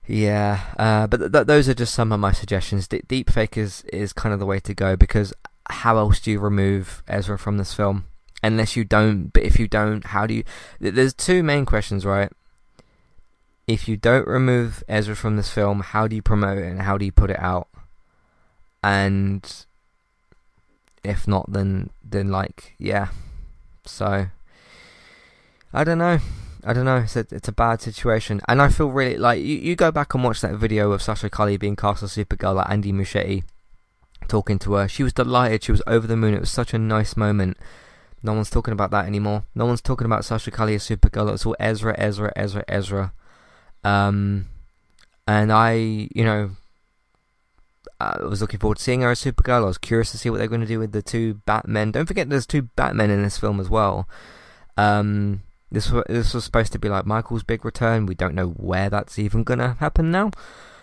yeah, 0.07 0.61
uh, 0.79 1.07
but 1.07 1.19
th- 1.19 1.33
th- 1.33 1.47
those 1.47 1.69
are 1.69 1.75
just 1.75 1.95
some 1.95 2.11
of 2.11 2.21
my 2.21 2.33
suggestions. 2.33 2.89
D- 2.89 3.03
deepfake 3.09 3.57
is 3.57 3.85
is 3.93 4.13
kind 4.13 4.35
of 4.35 4.41
the 4.41 4.47
way 4.47 4.59
to 4.61 4.75
go 4.75 4.97
because 4.97 5.33
how 5.71 5.97
else 5.97 6.21
do 6.21 6.33
you 6.33 6.41
remove 6.41 7.03
Ezra 7.07 7.39
from 7.39 7.57
this 7.57 7.73
film? 7.73 8.07
Unless 8.43 8.77
you 8.77 8.85
don't. 8.85 9.33
But 9.33 9.45
if 9.45 9.61
you 9.61 9.69
don't, 9.69 10.07
how 10.07 10.27
do 10.27 10.35
you? 10.35 10.45
There's 10.81 11.15
two 11.15 11.43
main 11.43 11.65
questions, 11.65 12.05
right? 12.05 12.33
if 13.67 13.89
you 13.89 13.97
don't 13.97 14.27
remove 14.27 14.83
Ezra 14.89 15.15
from 15.15 15.37
this 15.37 15.51
film, 15.51 15.81
how 15.81 16.09
do 16.09 16.17
you 16.17 16.23
promote 16.23 16.59
it 16.59 16.67
and 16.67 16.83
how 16.83 16.99
do 16.99 17.05
you 17.05 17.13
put 17.13 17.31
it 17.31 17.39
out? 17.39 17.69
And 18.83 19.65
if 21.05 21.29
not, 21.29 21.53
then 21.53 21.91
then 22.03 22.31
like 22.31 22.75
yeah. 22.79 23.09
So 23.85 24.29
I 25.73 25.85
don't 25.85 25.99
know. 25.99 26.19
I 26.65 26.73
don't 26.73 26.85
know. 26.85 26.99
It's 26.99 27.17
a, 27.17 27.27
it's 27.31 27.49
a 27.49 27.53
bad 27.53 27.81
situation, 27.81 28.41
and 28.47 28.63
I 28.63 28.69
feel 28.69 28.89
really 28.89 29.17
like 29.17 29.41
you, 29.41 29.57
you 29.57 29.75
go 29.75 29.91
back 29.91 30.15
and 30.15 30.23
watch 30.23 30.41
that 30.43 30.55
video 30.55 30.93
of 30.93 31.03
Sasha 31.03 31.29
Calle 31.29 31.57
being 31.57 31.75
cast 31.75 32.05
as 32.05 32.13
Supergirl, 32.13 32.55
like 32.55 32.71
Andy 32.71 32.93
Muschietti 32.93 33.43
talking 34.29 34.59
to 34.61 34.75
her. 34.75 34.87
She 34.87 35.03
was 35.03 35.13
delighted. 35.13 35.65
She 35.65 35.73
was 35.73 35.83
over 35.87 36.07
the 36.07 36.17
moon. 36.17 36.35
It 36.35 36.41
was 36.41 36.51
such 36.51 36.73
a 36.73 36.79
nice 36.79 37.17
moment. 37.17 37.57
No 38.23 38.33
one's 38.33 38.51
talking 38.51 38.73
about 38.73 38.93
that 38.93 39.07
anymore. 39.07 39.45
No 39.55 39.67
one's 39.67 39.81
talking 39.81 40.05
about 40.05 40.25
Sasha 40.25 40.53
Calle 40.53 40.75
as 40.75 40.89
Supergirl. 40.89 41.33
It's 41.35 41.45
all 41.45 41.57
Ezra, 41.59 41.95
Ezra, 41.99 42.33
Ezra, 42.37 42.65
Ezra. 42.69 43.13
Um, 43.83 44.47
and 45.27 45.53
I, 45.53 46.09
you 46.15 46.25
know, 46.25 46.51
I 48.01 48.23
was 48.23 48.41
looking 48.41 48.61
forward 48.61 48.79
to 48.79 48.83
seeing 48.83 49.01
her 49.03 49.11
as 49.11 49.23
Supergirl. 49.23 49.63
I 49.63 49.67
was 49.67 49.79
curious 49.79 50.11
to 50.13 50.19
see 50.19 50.31
what 50.31 50.39
they're 50.39 50.49
going 50.49 50.61
to 50.61 50.67
do 50.67 50.79
with 50.79 50.93
the 50.93 51.03
two 51.03 51.35
Batmen. 51.47 51.93
Don't 51.93 52.07
forget, 52.07 52.29
there's 52.29 52.47
two 52.47 52.63
Batmen 52.63 53.11
in 53.11 53.23
this 53.23 53.39
film 53.39 53.61
as 53.61 53.69
well. 53.69 54.09
Um, 54.77 55.43
this 55.71 55.91
was 55.91 56.05
this 56.09 56.35
was 56.35 56.45
supposed 56.45 56.73
to 56.73 56.79
be 56.79 56.89
like 56.89 57.07
Michael's 57.07 57.43
big 57.43 57.65
return. 57.65 58.07
We 58.07 58.15
don't 58.15 58.35
know 58.35 58.49
where 58.49 58.91
that's 58.91 59.19
even 59.19 59.45
going 59.45 59.59
to 59.59 59.77
happen 59.81 60.11
now, 60.11 60.31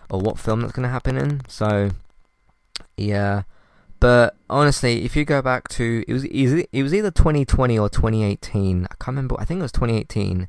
or 0.09 0.19
what 0.19 0.39
film 0.39 0.61
that's 0.61 0.73
going 0.73 0.83
to 0.83 0.89
happen 0.89 1.17
in. 1.17 1.41
So, 1.47 1.91
yeah. 2.97 3.43
But 3.99 4.37
honestly, 4.49 5.03
if 5.03 5.15
you 5.15 5.25
go 5.25 5.41
back 5.41 5.67
to 5.69 6.03
it 6.07 6.13
was 6.13 6.23
it 6.23 6.83
was 6.83 6.93
either 6.93 7.11
2020 7.11 7.77
or 7.77 7.89
2018. 7.89 8.85
I 8.85 8.87
can't 8.87 9.07
remember. 9.07 9.35
I 9.39 9.45
think 9.45 9.59
it 9.59 9.63
was 9.63 9.71
2018 9.73 10.47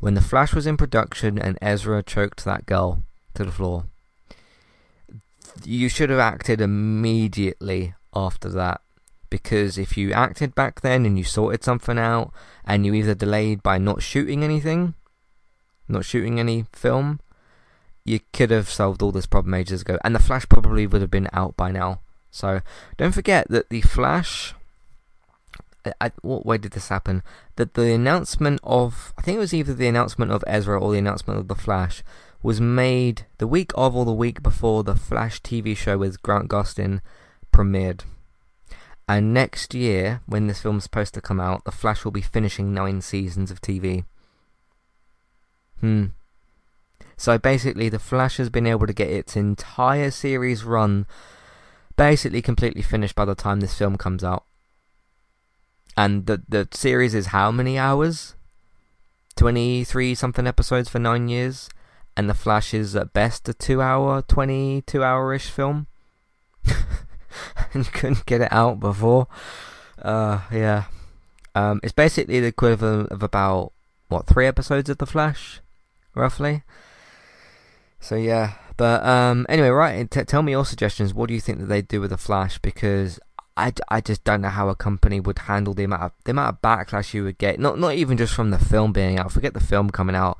when 0.00 0.14
The 0.14 0.20
Flash 0.20 0.54
was 0.54 0.66
in 0.66 0.76
production 0.76 1.38
and 1.38 1.58
Ezra 1.60 2.02
choked 2.02 2.44
that 2.44 2.66
girl 2.66 3.02
to 3.34 3.44
the 3.44 3.52
floor. 3.52 3.84
You 5.64 5.88
should 5.88 6.10
have 6.10 6.18
acted 6.18 6.60
immediately 6.60 7.94
after 8.14 8.48
that. 8.50 8.80
Because 9.28 9.76
if 9.76 9.96
you 9.96 10.12
acted 10.12 10.54
back 10.54 10.80
then 10.82 11.04
and 11.04 11.18
you 11.18 11.24
sorted 11.24 11.64
something 11.64 11.98
out 11.98 12.32
and 12.64 12.86
you 12.86 12.94
either 12.94 13.14
delayed 13.14 13.62
by 13.62 13.76
not 13.78 14.02
shooting 14.02 14.44
anything, 14.44 14.94
not 15.88 16.04
shooting 16.04 16.38
any 16.38 16.66
film, 16.72 17.20
you 18.04 18.20
could 18.32 18.50
have 18.50 18.70
solved 18.70 19.02
all 19.02 19.12
this 19.12 19.26
problem 19.26 19.54
ages 19.54 19.82
ago. 19.82 19.98
And 20.04 20.14
The 20.14 20.20
Flash 20.20 20.48
probably 20.48 20.86
would 20.86 21.00
have 21.00 21.10
been 21.10 21.28
out 21.32 21.56
by 21.56 21.72
now. 21.72 22.00
So 22.30 22.60
don't 22.96 23.12
forget 23.12 23.48
that 23.48 23.68
The 23.68 23.80
Flash 23.80 24.54
I, 26.00 26.12
what 26.22 26.46
way 26.46 26.58
did 26.58 26.72
this 26.72 26.88
happen? 26.88 27.22
That 27.56 27.74
the 27.74 27.92
announcement 27.92 28.60
of 28.62 29.12
I 29.18 29.22
think 29.22 29.36
it 29.36 29.40
was 29.40 29.54
either 29.54 29.74
the 29.74 29.88
announcement 29.88 30.32
of 30.32 30.44
Ezra 30.46 30.80
or 30.80 30.92
the 30.92 30.98
announcement 30.98 31.38
of 31.38 31.48
the 31.48 31.54
Flash 31.54 32.02
was 32.46 32.60
made 32.60 33.26
the 33.38 33.46
week 33.48 33.72
of 33.74 33.96
or 33.96 34.04
the 34.04 34.12
week 34.12 34.40
before 34.40 34.84
the 34.84 34.94
Flash 34.94 35.42
TV 35.42 35.76
show 35.76 35.98
with 35.98 36.22
Grant 36.22 36.48
Gustin 36.48 37.00
premiered. 37.52 38.02
And 39.08 39.34
next 39.34 39.74
year, 39.74 40.20
when 40.26 40.46
this 40.46 40.60
film's 40.60 40.84
supposed 40.84 41.12
to 41.14 41.20
come 41.20 41.40
out, 41.40 41.64
the 41.64 41.72
Flash 41.72 42.04
will 42.04 42.12
be 42.12 42.20
finishing 42.20 42.72
nine 42.72 43.00
seasons 43.00 43.50
of 43.50 43.60
TV. 43.60 44.04
Hmm. 45.80 46.04
So 47.16 47.36
basically, 47.36 47.88
the 47.88 47.98
Flash 47.98 48.36
has 48.36 48.48
been 48.48 48.68
able 48.68 48.86
to 48.86 48.92
get 48.92 49.10
its 49.10 49.34
entire 49.34 50.12
series 50.12 50.62
run 50.62 51.06
basically 51.96 52.42
completely 52.42 52.82
finished 52.82 53.16
by 53.16 53.24
the 53.24 53.34
time 53.34 53.58
this 53.58 53.76
film 53.76 53.96
comes 53.96 54.22
out. 54.22 54.44
And 55.96 56.26
the 56.26 56.42
the 56.48 56.68
series 56.70 57.12
is 57.12 57.26
how 57.26 57.50
many 57.50 57.76
hours? 57.76 58.36
23 59.34 60.14
something 60.14 60.46
episodes 60.46 60.88
for 60.88 61.00
9 61.00 61.28
years 61.28 61.68
and 62.16 62.28
The 62.28 62.34
Flash 62.34 62.74
is 62.74 62.96
at 62.96 63.12
best 63.12 63.48
a 63.48 63.54
2 63.54 63.80
hour, 63.80 64.22
22 64.22 65.02
hour-ish 65.02 65.50
film. 65.50 65.86
and 66.64 67.84
you 67.86 67.92
couldn't 67.92 68.26
get 68.26 68.40
it 68.40 68.52
out 68.52 68.80
before. 68.80 69.28
Uh 70.00 70.40
yeah. 70.50 70.84
Um 71.54 71.80
it's 71.82 71.92
basically 71.92 72.40
the 72.40 72.48
equivalent 72.48 73.10
of 73.10 73.22
about 73.22 73.72
what, 74.08 74.26
3 74.26 74.46
episodes 74.46 74.88
of 74.88 74.98
The 74.98 75.06
Flash 75.06 75.60
roughly. 76.14 76.62
So 78.00 78.14
yeah, 78.16 78.54
but 78.76 79.04
um, 79.04 79.46
anyway, 79.48 79.68
right. 79.68 80.10
T- 80.10 80.24
tell 80.24 80.42
me 80.42 80.52
your 80.52 80.64
suggestions. 80.64 81.14
What 81.14 81.28
do 81.28 81.34
you 81.34 81.40
think 81.40 81.60
that 81.60 81.66
they 81.66 81.82
do 81.82 82.00
with 82.00 82.10
the 82.10 82.18
Flash? 82.18 82.58
Because 82.58 83.18
I, 83.56 83.72
I 83.88 84.00
just 84.00 84.22
don't 84.24 84.42
know 84.42 84.48
how 84.48 84.68
a 84.68 84.74
company 84.74 85.18
would 85.18 85.40
handle 85.40 85.72
the 85.72 85.84
amount 85.84 86.02
of 86.02 86.12
the 86.24 86.32
amount 86.32 86.56
of 86.56 86.62
backlash 86.62 87.14
you 87.14 87.24
would 87.24 87.38
get. 87.38 87.58
Not 87.58 87.78
not 87.78 87.94
even 87.94 88.18
just 88.18 88.34
from 88.34 88.50
the 88.50 88.58
film 88.58 88.92
being 88.92 89.18
out. 89.18 89.32
Forget 89.32 89.54
the 89.54 89.60
film 89.60 89.90
coming 89.90 90.16
out. 90.16 90.38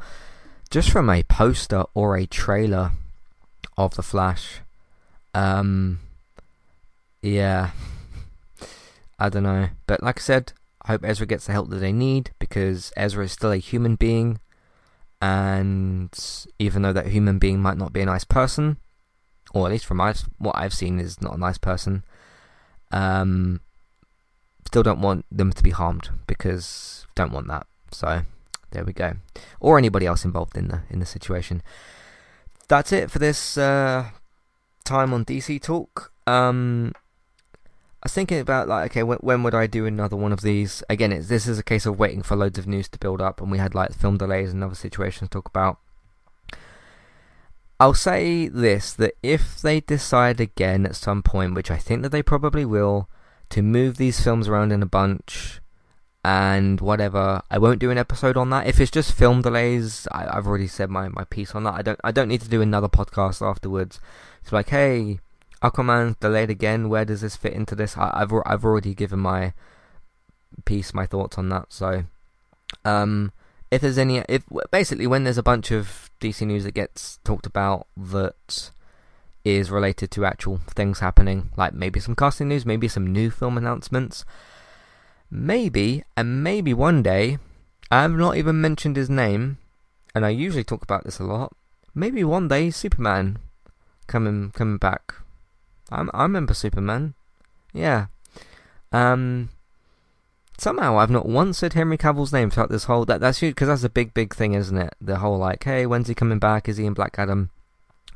Just 0.70 0.90
from 0.90 1.08
a 1.08 1.22
poster 1.22 1.84
or 1.94 2.16
a 2.16 2.26
trailer 2.26 2.92
of 3.76 3.94
the 3.94 4.02
Flash. 4.02 4.60
Um. 5.34 6.00
Yeah. 7.22 7.70
I 9.18 9.30
don't 9.30 9.44
know, 9.44 9.70
but 9.86 10.02
like 10.02 10.18
I 10.18 10.22
said, 10.22 10.52
I 10.82 10.88
hope 10.92 11.04
Ezra 11.04 11.26
gets 11.26 11.46
the 11.46 11.52
help 11.52 11.70
that 11.70 11.76
they 11.76 11.92
need 11.92 12.32
because 12.38 12.92
Ezra 12.96 13.24
is 13.24 13.32
still 13.32 13.50
a 13.50 13.56
human 13.56 13.96
being, 13.96 14.40
and 15.22 16.12
even 16.58 16.82
though 16.82 16.92
that 16.92 17.06
human 17.06 17.38
being 17.38 17.62
might 17.62 17.78
not 17.78 17.94
be 17.94 18.02
a 18.02 18.06
nice 18.06 18.24
person, 18.24 18.76
or 19.54 19.66
at 19.66 19.72
least 19.72 19.86
from 19.86 19.96
my, 19.96 20.14
what 20.36 20.54
I've 20.54 20.74
seen 20.74 21.00
is 21.00 21.22
not 21.22 21.34
a 21.34 21.40
nice 21.40 21.56
person 21.56 22.04
um, 22.90 23.60
still 24.66 24.82
don't 24.82 25.00
want 25.00 25.24
them 25.30 25.52
to 25.52 25.62
be 25.62 25.70
harmed 25.70 26.10
because 26.26 27.06
don't 27.14 27.32
want 27.32 27.48
that. 27.48 27.66
So 27.90 28.22
there 28.70 28.84
we 28.84 28.92
go. 28.92 29.14
Or 29.60 29.78
anybody 29.78 30.06
else 30.06 30.24
involved 30.24 30.56
in 30.56 30.68
the 30.68 30.82
in 30.90 31.00
the 31.00 31.06
situation. 31.06 31.62
That's 32.68 32.92
it 32.92 33.10
for 33.10 33.18
this 33.18 33.56
uh, 33.56 34.10
time 34.84 35.14
on 35.14 35.24
DC 35.24 35.62
Talk. 35.62 36.12
Um, 36.26 36.92
I 38.02 38.06
was 38.06 38.12
thinking 38.12 38.40
about 38.40 38.68
like, 38.68 38.90
okay, 38.90 39.02
when, 39.02 39.18
when 39.18 39.42
would 39.42 39.54
I 39.54 39.66
do 39.66 39.86
another 39.86 40.16
one 40.16 40.32
of 40.32 40.40
these? 40.40 40.82
Again, 40.90 41.12
it's, 41.12 41.28
this 41.28 41.46
is 41.46 41.58
a 41.58 41.62
case 41.62 41.86
of 41.86 41.98
waiting 41.98 42.22
for 42.22 42.36
loads 42.36 42.58
of 42.58 42.66
news 42.66 42.88
to 42.90 42.98
build 42.98 43.20
up, 43.20 43.40
and 43.40 43.50
we 43.50 43.58
had 43.58 43.74
like 43.74 43.92
film 43.92 44.18
delays 44.18 44.52
and 44.52 44.62
other 44.62 44.74
situations 44.74 45.28
to 45.28 45.34
talk 45.34 45.48
about. 45.48 45.78
I'll 47.78 47.94
say 47.94 48.48
this 48.48 48.92
that 48.94 49.14
if 49.22 49.60
they 49.60 49.80
decide 49.80 50.40
again 50.40 50.86
at 50.86 50.96
some 50.96 51.22
point, 51.22 51.54
which 51.54 51.70
I 51.70 51.76
think 51.76 52.02
that 52.02 52.10
they 52.10 52.22
probably 52.22 52.64
will, 52.64 53.08
to 53.50 53.62
move 53.62 53.96
these 53.96 54.20
films 54.20 54.48
around 54.48 54.72
in 54.72 54.82
a 54.82 54.86
bunch 54.86 55.60
and 56.26 56.80
whatever, 56.80 57.40
I 57.52 57.58
won't 57.58 57.78
do 57.78 57.92
an 57.92 57.98
episode 57.98 58.36
on 58.36 58.50
that. 58.50 58.66
If 58.66 58.80
it's 58.80 58.90
just 58.90 59.12
film 59.12 59.42
delays, 59.42 60.08
I, 60.10 60.24
have 60.34 60.48
already 60.48 60.66
said 60.66 60.90
my, 60.90 61.08
my 61.08 61.22
piece 61.22 61.54
on 61.54 61.62
that. 61.62 61.74
I 61.74 61.82
don't 61.82 62.00
I 62.02 62.10
don't 62.10 62.26
need 62.26 62.40
to 62.40 62.48
do 62.48 62.60
another 62.60 62.88
podcast 62.88 63.48
afterwards. 63.48 64.00
It's 64.42 64.50
like, 64.50 64.70
hey, 64.70 65.20
Aquaman's 65.62 66.16
delayed 66.16 66.50
again. 66.50 66.88
Where 66.88 67.04
does 67.04 67.20
this 67.20 67.36
fit 67.36 67.52
into 67.52 67.76
this? 67.76 67.96
I, 67.96 68.12
have 68.18 68.32
I've 68.44 68.64
already 68.64 68.92
given 68.92 69.20
my 69.20 69.52
piece, 70.64 70.92
my 70.92 71.06
thoughts 71.06 71.38
on 71.38 71.48
that. 71.50 71.72
So, 71.72 72.02
um, 72.84 73.30
if 73.70 73.80
there's 73.80 73.96
any, 73.96 74.24
if 74.28 74.42
basically 74.72 75.06
when 75.06 75.22
there's 75.22 75.38
a 75.38 75.44
bunch 75.44 75.70
of 75.70 76.10
DC 76.20 76.44
news 76.44 76.64
that 76.64 76.74
gets 76.74 77.20
talked 77.22 77.46
about 77.46 77.86
that 77.96 78.72
is 79.44 79.70
related 79.70 80.10
to 80.10 80.24
actual 80.24 80.58
things 80.70 80.98
happening, 80.98 81.50
like 81.56 81.72
maybe 81.72 82.00
some 82.00 82.16
casting 82.16 82.48
news, 82.48 82.66
maybe 82.66 82.88
some 82.88 83.12
new 83.12 83.30
film 83.30 83.56
announcements, 83.56 84.24
maybe 85.30 86.04
and 86.16 86.42
maybe 86.42 86.72
one 86.74 87.02
day, 87.02 87.38
I've 87.90 88.12
not 88.12 88.36
even 88.36 88.60
mentioned 88.60 88.96
his 88.96 89.10
name, 89.10 89.58
and 90.14 90.24
I 90.24 90.30
usually 90.30 90.64
talk 90.64 90.82
about 90.82 91.04
this 91.04 91.18
a 91.18 91.24
lot. 91.24 91.52
Maybe 91.94 92.24
one 92.24 92.48
day 92.48 92.70
Superman 92.70 93.38
coming 94.06 94.50
coming 94.52 94.78
back. 94.78 95.14
I'm, 95.90 96.10
I 96.12 96.22
remember 96.22 96.54
Superman. 96.54 97.14
Yeah. 97.72 98.06
Um 98.92 99.50
somehow 100.58 100.98
I've 100.98 101.10
not 101.10 101.26
once 101.26 101.58
said 101.58 101.74
Henry 101.74 101.98
Cavill's 101.98 102.32
name 102.32 102.50
throughout 102.50 102.70
this 102.70 102.84
whole 102.84 103.04
that 103.06 103.20
that's 103.20 103.40
because 103.40 103.68
that's 103.68 103.84
a 103.84 103.88
big 103.88 104.14
big 104.14 104.34
thing, 104.34 104.54
isn't 104.54 104.76
it? 104.76 104.94
The 105.00 105.18
whole 105.18 105.38
like, 105.38 105.64
hey, 105.64 105.86
when's 105.86 106.08
he 106.08 106.14
coming 106.14 106.38
back? 106.38 106.68
Is 106.68 106.76
he 106.76 106.86
in 106.86 106.94
Black 106.94 107.18
Adam? 107.18 107.50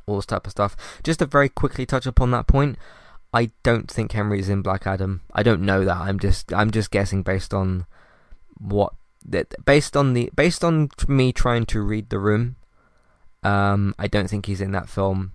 All 0.06 0.16
this 0.16 0.26
type 0.26 0.46
of 0.46 0.50
stuff. 0.50 0.76
Just 1.02 1.20
to 1.20 1.26
very 1.26 1.48
quickly 1.48 1.86
touch 1.86 2.06
upon 2.06 2.30
that 2.32 2.46
point, 2.46 2.76
I 3.32 3.50
don't 3.62 3.90
think 3.90 4.12
Henry's 4.12 4.48
in 4.48 4.62
Black 4.62 4.86
Adam. 4.86 5.22
I 5.32 5.42
don't 5.42 5.62
know 5.62 5.84
that. 5.84 5.96
I'm 5.96 6.18
just 6.18 6.52
I'm 6.52 6.70
just 6.70 6.90
guessing 6.90 7.22
based 7.22 7.54
on 7.54 7.86
what 8.58 8.92
based 9.64 9.96
on 9.96 10.14
the 10.14 10.30
based 10.34 10.64
on 10.64 10.88
me 11.06 11.32
trying 11.32 11.66
to 11.66 11.80
read 11.80 12.10
the 12.10 12.18
room. 12.18 12.56
Um, 13.42 13.94
I 13.98 14.06
don't 14.06 14.28
think 14.28 14.46
he's 14.46 14.60
in 14.60 14.72
that 14.72 14.88
film. 14.88 15.32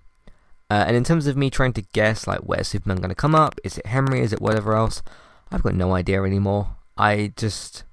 Uh, 0.68 0.84
and 0.86 0.96
in 0.96 1.04
terms 1.04 1.26
of 1.26 1.36
me 1.36 1.48
trying 1.48 1.72
to 1.74 1.82
guess, 1.92 2.26
like, 2.26 2.40
where's 2.40 2.68
Superman 2.68 2.98
going 2.98 3.08
to 3.08 3.14
come 3.14 3.34
up? 3.34 3.58
Is 3.62 3.78
it 3.78 3.86
Henry? 3.86 4.20
Is 4.20 4.32
it 4.32 4.40
whatever 4.40 4.74
else? 4.74 5.02
I've 5.50 5.62
got 5.62 5.74
no 5.74 5.94
idea 5.94 6.22
anymore. 6.24 6.76
I 6.96 7.32
just. 7.36 7.84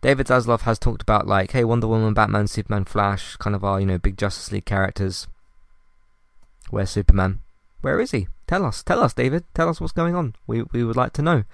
David 0.00 0.26
Zaslav 0.26 0.62
has 0.62 0.78
talked 0.78 1.02
about, 1.02 1.26
like, 1.26 1.52
hey, 1.52 1.64
Wonder 1.64 1.86
Woman, 1.86 2.12
Batman, 2.12 2.46
Superman, 2.46 2.84
Flash, 2.84 3.36
kind 3.36 3.56
of 3.56 3.64
our, 3.64 3.80
you 3.80 3.86
know, 3.86 3.96
big 3.96 4.18
Justice 4.18 4.52
League 4.52 4.66
characters. 4.66 5.26
Where's 6.68 6.90
Superman? 6.90 7.40
Where 7.80 8.00
is 8.00 8.10
he? 8.10 8.28
Tell 8.54 8.64
us. 8.64 8.82
Tell 8.82 9.00
us, 9.00 9.14
David. 9.14 9.44
Tell 9.54 9.68
us 9.68 9.80
what's 9.80 9.92
going 9.92 10.14
on. 10.14 10.34
We, 10.46 10.62
we 10.72 10.84
would 10.84 10.96
like 10.96 11.12
to 11.14 11.22
know. 11.22 11.44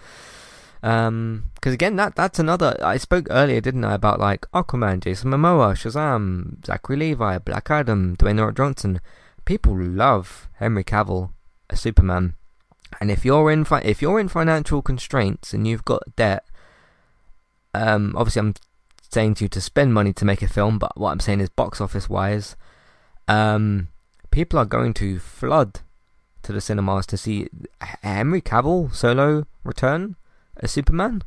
Um, 0.82 1.51
because 1.55 1.74
again, 1.74 1.96
that 1.96 2.14
that's 2.14 2.38
another. 2.38 2.76
I 2.82 2.96
spoke 2.98 3.26
earlier, 3.30 3.61
didn't 3.61 3.84
I, 3.84 3.94
about 3.94 4.20
like 4.20 4.51
Aquaman, 4.53 5.01
Jason 5.01 5.30
Momoa, 5.30 5.72
Shazam, 5.74 6.64
Zachary 6.64 6.96
Levi, 6.96 7.38
Black 7.38 7.70
Adam, 7.70 8.16
Dwayne 8.16 8.40
Rock 8.40 8.57
Johnson 8.57 9.01
people 9.44 9.76
love 9.76 10.48
Henry 10.59 10.84
Cavill 10.84 11.32
as 11.68 11.80
Superman. 11.80 12.34
And 13.01 13.11
if 13.11 13.24
you're 13.24 13.51
in 13.51 13.64
fi- 13.64 13.80
if 13.80 14.01
you're 14.01 14.20
in 14.20 14.28
financial 14.28 14.80
constraints 14.80 15.53
and 15.53 15.66
you've 15.66 15.84
got 15.84 16.14
debt, 16.14 16.44
um, 17.74 18.14
obviously 18.16 18.40
I'm 18.40 18.55
saying 19.11 19.34
to 19.34 19.44
you 19.44 19.48
to 19.48 19.61
spend 19.61 19.92
money 19.92 20.12
to 20.12 20.24
make 20.24 20.42
a 20.42 20.46
film, 20.48 20.78
but 20.78 20.96
what 20.96 21.11
I'm 21.11 21.18
saying 21.18 21.40
is 21.40 21.48
box 21.48 21.80
office 21.80 22.09
wise, 22.09 22.55
um, 23.26 23.88
people 24.30 24.57
are 24.59 24.64
going 24.64 24.94
to 24.94 25.18
flood 25.18 25.80
to 26.43 26.53
the 26.53 26.61
cinemas 26.61 27.07
to 27.07 27.16
see 27.16 27.49
Henry 28.03 28.41
Cavill 28.41 28.95
solo 28.95 29.47
return 29.64 30.16
as 30.57 30.70
Superman. 30.70 31.22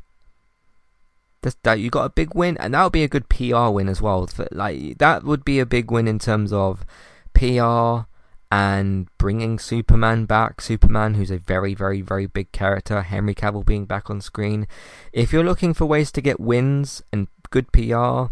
That's, 1.41 1.57
that 1.64 1.80
you 1.80 1.89
got 1.89 2.05
a 2.05 2.09
big 2.09 2.34
win, 2.34 2.57
and 2.57 2.74
that 2.74 2.84
would 2.84 2.93
be 2.93 3.03
a 3.03 3.09
good 3.09 3.30
PR 3.30 3.68
win 3.70 3.89
as 3.89 4.01
well. 4.01 4.30
Like 4.51 4.97
that 4.99 5.24
would 5.24 5.43
be 5.43 5.59
a 5.59 5.66
big 5.66 5.91
win 5.91 6.07
in 6.07 6.20
terms 6.20 6.53
of 6.53 6.86
PR 7.34 8.07
and 8.53 9.07
bringing 9.18 9.57
Superman 9.57 10.26
back. 10.26 10.61
Superman, 10.61 11.16
who's 11.16 11.32
a 11.32 11.38
very, 11.38 11.74
very, 11.74 12.01
very 12.01 12.28
big 12.28 12.51
character. 12.51 13.01
Henry 13.01 13.34
Cavill 13.36 13.66
being 13.66 13.86
back 13.86 14.09
on 14.09 14.22
screen. 14.22 14.68
If 15.11 15.34
you're 15.34 15.43
looking 15.43 15.74
for 15.74 15.86
ways 15.86 16.11
to 16.11 16.22
get 16.22 16.39
wins 16.39 17.01
and 17.11 17.28
good 17.49 17.72
PR 17.72 18.26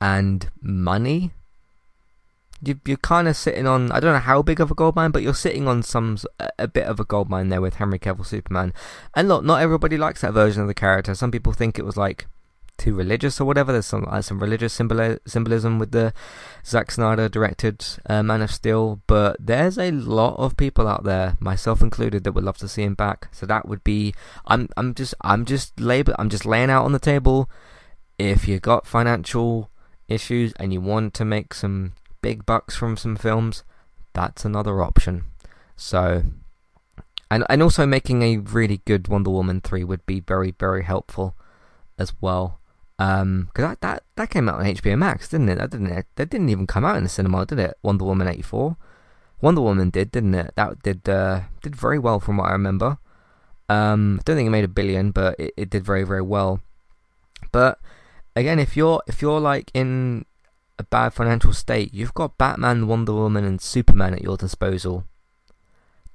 and 0.00 0.50
money, 0.60 1.30
you, 2.66 2.80
you're 2.84 2.96
kind 2.98 3.28
of 3.28 3.36
sitting 3.36 3.66
on. 3.66 3.92
I 3.92 4.00
don't 4.00 4.12
know 4.12 4.18
how 4.18 4.42
big 4.42 4.60
of 4.60 4.70
a 4.70 4.74
gold 4.74 4.96
mine, 4.96 5.10
but 5.10 5.22
you're 5.22 5.34
sitting 5.34 5.68
on 5.68 5.82
some 5.82 6.18
a 6.58 6.68
bit 6.68 6.86
of 6.86 7.00
a 7.00 7.04
gold 7.04 7.28
mine 7.28 7.48
there 7.48 7.60
with 7.60 7.76
Henry 7.76 7.98
Cavill 7.98 8.26
Superman. 8.26 8.72
And 9.14 9.28
look, 9.28 9.44
not 9.44 9.62
everybody 9.62 9.96
likes 9.96 10.20
that 10.20 10.32
version 10.32 10.62
of 10.62 10.68
the 10.68 10.74
character. 10.74 11.14
Some 11.14 11.30
people 11.30 11.52
think 11.52 11.78
it 11.78 11.84
was 11.84 11.96
like 11.96 12.26
too 12.76 12.94
religious 12.94 13.40
or 13.40 13.44
whatever. 13.44 13.72
There's 13.72 13.86
some 13.86 14.06
uh, 14.08 14.22
some 14.22 14.40
religious 14.40 14.72
symbol- 14.72 15.18
symbolism 15.26 15.78
with 15.78 15.92
the 15.92 16.12
Zack 16.64 16.90
Snyder 16.90 17.28
directed 17.28 17.84
uh, 18.08 18.22
Man 18.22 18.42
of 18.42 18.50
Steel, 18.50 19.00
but 19.06 19.36
there's 19.40 19.78
a 19.78 19.90
lot 19.90 20.36
of 20.38 20.56
people 20.56 20.86
out 20.88 21.04
there, 21.04 21.36
myself 21.40 21.80
included, 21.80 22.24
that 22.24 22.32
would 22.32 22.44
love 22.44 22.58
to 22.58 22.68
see 22.68 22.82
him 22.82 22.94
back. 22.94 23.28
So 23.32 23.46
that 23.46 23.68
would 23.68 23.84
be 23.84 24.14
I'm 24.46 24.68
I'm 24.76 24.94
just 24.94 25.14
I'm 25.22 25.44
just 25.44 25.78
label 25.80 26.14
I'm 26.18 26.30
just 26.30 26.46
laying 26.46 26.70
out 26.70 26.84
on 26.84 26.92
the 26.92 26.98
table. 26.98 27.50
If 28.18 28.48
you 28.48 28.60
got 28.60 28.86
financial 28.86 29.70
issues 30.08 30.52
and 30.54 30.72
you 30.72 30.80
want 30.80 31.12
to 31.14 31.24
make 31.24 31.52
some 31.52 31.92
big 32.26 32.44
bucks 32.44 32.74
from 32.74 32.96
some 32.96 33.14
films, 33.14 33.62
that's 34.12 34.44
another 34.44 34.82
option. 34.82 35.26
So 35.76 36.24
and 37.30 37.44
and 37.48 37.62
also 37.62 37.86
making 37.86 38.22
a 38.22 38.38
really 38.38 38.80
good 38.84 39.06
Wonder 39.06 39.30
Woman 39.30 39.60
3 39.60 39.84
would 39.84 40.04
be 40.06 40.18
very 40.18 40.50
very 40.50 40.82
helpful 40.82 41.36
as 41.96 42.12
well. 42.20 42.58
Um, 42.98 43.46
because 43.46 43.70
that, 43.70 43.80
that 43.82 44.02
that 44.16 44.30
came 44.30 44.48
out 44.48 44.58
on 44.58 44.66
HBO 44.66 44.98
Max, 44.98 45.28
didn't 45.28 45.50
it? 45.50 45.58
That 45.58 45.70
didn't 45.70 45.92
it? 45.92 46.06
That 46.16 46.30
didn't 46.30 46.48
even 46.48 46.66
come 46.66 46.84
out 46.84 46.96
in 46.96 47.04
the 47.04 47.08
cinema, 47.08 47.46
did 47.46 47.60
it? 47.60 47.78
Wonder 47.84 48.04
Woman 48.04 48.26
eighty 48.26 48.42
four. 48.42 48.76
Wonder 49.40 49.60
Woman 49.60 49.90
did, 49.90 50.10
didn't 50.10 50.34
it? 50.34 50.50
That 50.56 50.82
did 50.82 51.08
uh, 51.08 51.42
did 51.62 51.76
very 51.76 52.00
well 52.00 52.18
from 52.18 52.38
what 52.38 52.48
I 52.48 52.52
remember. 52.52 52.98
Um, 53.68 54.18
I 54.18 54.22
don't 54.24 54.36
think 54.36 54.48
it 54.48 54.58
made 54.58 54.64
a 54.64 54.78
billion, 54.80 55.12
but 55.12 55.38
it, 55.38 55.54
it 55.56 55.70
did 55.70 55.84
very 55.84 56.02
very 56.02 56.22
well. 56.22 56.58
But 57.52 57.78
again, 58.34 58.58
if 58.58 58.76
you're 58.76 59.00
if 59.06 59.22
you're 59.22 59.38
like 59.38 59.70
in 59.74 60.24
a 60.78 60.84
bad 60.84 61.14
financial 61.14 61.52
state, 61.52 61.94
you've 61.94 62.14
got 62.14 62.38
Batman, 62.38 62.86
Wonder 62.86 63.14
Woman, 63.14 63.44
and 63.44 63.60
Superman 63.60 64.14
at 64.14 64.22
your 64.22 64.36
disposal. 64.36 65.04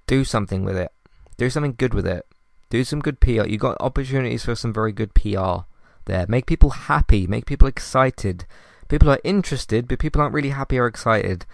Do 0.07 0.23
something 0.23 0.63
with 0.63 0.77
it. 0.77 0.91
Do 1.37 1.49
something 1.49 1.75
good 1.77 1.93
with 1.93 2.05
it. 2.05 2.25
Do 2.69 2.83
some 2.83 2.99
good 2.99 3.19
PR. 3.19 3.45
You've 3.47 3.61
got 3.61 3.77
opportunities 3.79 4.45
for 4.45 4.55
some 4.55 4.73
very 4.73 4.91
good 4.91 5.13
PR 5.13 5.65
there. 6.05 6.25
Make 6.27 6.45
people 6.45 6.69
happy, 6.71 7.27
make 7.27 7.45
people 7.45 7.67
excited. 7.67 8.45
People 8.87 9.09
are 9.09 9.19
interested, 9.23 9.87
but 9.87 9.99
people 9.99 10.21
aren't 10.21 10.33
really 10.33 10.49
happy 10.49 10.77
or 10.77 10.87
excited. 10.87 11.45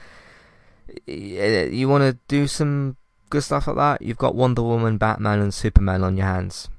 You 1.06 1.90
want 1.90 2.04
to 2.04 2.18
do 2.28 2.48
some 2.48 2.98
good 3.30 3.44
stuff 3.44 3.68
like 3.68 3.76
that? 3.76 4.02
You've 4.02 4.18
got 4.18 4.36
Wonder 4.36 4.64
Woman, 4.64 4.98
Batman, 4.98 5.40
and 5.40 5.54
Superman 5.54 6.04
on 6.04 6.18
your 6.18 6.26
hands. 6.26 6.70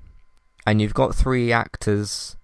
And 0.67 0.81
you've 0.81 0.95
got 0.95 1.15
three 1.15 1.53
actors 1.53 2.37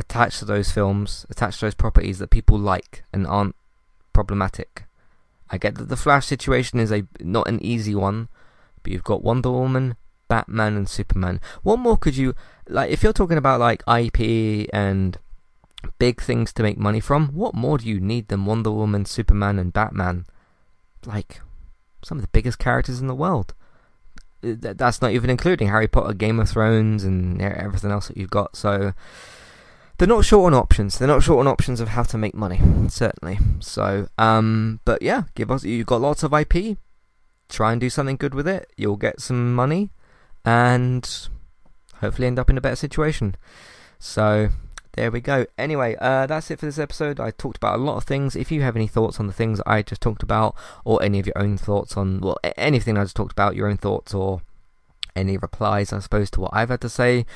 attached 0.00 0.38
to 0.40 0.44
those 0.44 0.70
films, 0.70 1.26
attached 1.30 1.60
to 1.60 1.66
those 1.66 1.74
properties 1.74 2.18
that 2.18 2.30
people 2.30 2.58
like 2.58 3.04
and 3.12 3.26
aren't 3.26 3.54
problematic. 4.12 4.84
I 5.50 5.58
get 5.58 5.76
that 5.76 5.88
the 5.88 5.96
Flash 5.96 6.26
situation 6.26 6.80
is 6.80 6.92
a 6.92 7.04
not 7.20 7.48
an 7.48 7.62
easy 7.62 7.94
one, 7.94 8.28
but 8.82 8.92
you've 8.92 9.04
got 9.04 9.22
Wonder 9.22 9.50
Woman, 9.50 9.96
Batman, 10.28 10.76
and 10.76 10.88
Superman. 10.88 11.40
What 11.62 11.78
more 11.78 11.96
could 11.96 12.16
you 12.16 12.34
like 12.68 12.90
if 12.90 13.02
you're 13.02 13.12
talking 13.12 13.38
about 13.38 13.60
like 13.60 13.82
IP 13.88 14.68
and 14.72 15.18
big 15.98 16.20
things 16.20 16.52
to 16.52 16.62
make 16.62 16.78
money 16.78 17.00
from, 17.00 17.28
what 17.28 17.54
more 17.54 17.78
do 17.78 17.88
you 17.88 18.00
need 18.00 18.28
than 18.28 18.46
Wonder 18.46 18.70
Woman, 18.70 19.04
Superman, 19.04 19.58
and 19.58 19.72
Batman? 19.72 20.26
Like 21.04 21.40
some 22.02 22.18
of 22.18 22.22
the 22.22 22.28
biggest 22.32 22.58
characters 22.58 23.00
in 23.00 23.06
the 23.06 23.14
world. 23.14 23.54
That's 24.42 25.02
not 25.02 25.12
even 25.12 25.28
including 25.28 25.68
Harry 25.68 25.88
Potter, 25.88 26.14
Game 26.14 26.40
of 26.40 26.48
Thrones, 26.48 27.04
and 27.04 27.42
everything 27.42 27.90
else 27.90 28.08
that 28.08 28.16
you've 28.16 28.30
got. 28.30 28.56
So 28.56 28.94
they're 30.00 30.08
not 30.08 30.24
short 30.24 30.50
on 30.50 30.58
options. 30.58 30.96
They're 30.96 31.06
not 31.06 31.22
short 31.22 31.40
on 31.40 31.46
options 31.46 31.78
of 31.78 31.88
how 31.88 32.04
to 32.04 32.16
make 32.16 32.34
money, 32.34 32.58
certainly. 32.88 33.38
So, 33.58 34.08
um, 34.16 34.80
but 34.86 35.02
yeah, 35.02 35.24
give 35.34 35.50
us. 35.50 35.62
You've 35.62 35.86
got 35.86 36.00
lots 36.00 36.22
of 36.22 36.32
IP. 36.32 36.78
Try 37.50 37.72
and 37.72 37.80
do 37.80 37.90
something 37.90 38.16
good 38.16 38.34
with 38.34 38.48
it. 38.48 38.72
You'll 38.78 38.96
get 38.96 39.20
some 39.20 39.54
money, 39.54 39.90
and 40.42 41.28
hopefully 41.96 42.26
end 42.26 42.38
up 42.38 42.48
in 42.48 42.56
a 42.56 42.62
better 42.62 42.76
situation. 42.76 43.34
So 43.98 44.48
there 44.92 45.10
we 45.10 45.20
go. 45.20 45.44
Anyway, 45.58 45.96
uh, 46.00 46.24
that's 46.24 46.50
it 46.50 46.60
for 46.60 46.64
this 46.64 46.78
episode. 46.78 47.20
I 47.20 47.30
talked 47.30 47.58
about 47.58 47.78
a 47.78 47.82
lot 47.82 47.98
of 47.98 48.04
things. 48.04 48.34
If 48.34 48.50
you 48.50 48.62
have 48.62 48.76
any 48.76 48.86
thoughts 48.86 49.20
on 49.20 49.26
the 49.26 49.34
things 49.34 49.60
I 49.66 49.82
just 49.82 50.00
talked 50.00 50.22
about, 50.22 50.56
or 50.82 51.02
any 51.02 51.18
of 51.20 51.26
your 51.26 51.36
own 51.36 51.58
thoughts 51.58 51.98
on, 51.98 52.20
well, 52.20 52.38
anything 52.56 52.96
I 52.96 53.04
just 53.04 53.16
talked 53.16 53.32
about, 53.32 53.54
your 53.54 53.68
own 53.68 53.76
thoughts, 53.76 54.14
or 54.14 54.40
any 55.20 55.36
replies, 55.36 55.92
I 55.92 56.00
suppose, 56.00 56.30
to 56.32 56.40
what 56.40 56.50
I've 56.52 56.70
had 56.70 56.80
to 56.80 56.88
say. 56.88 57.26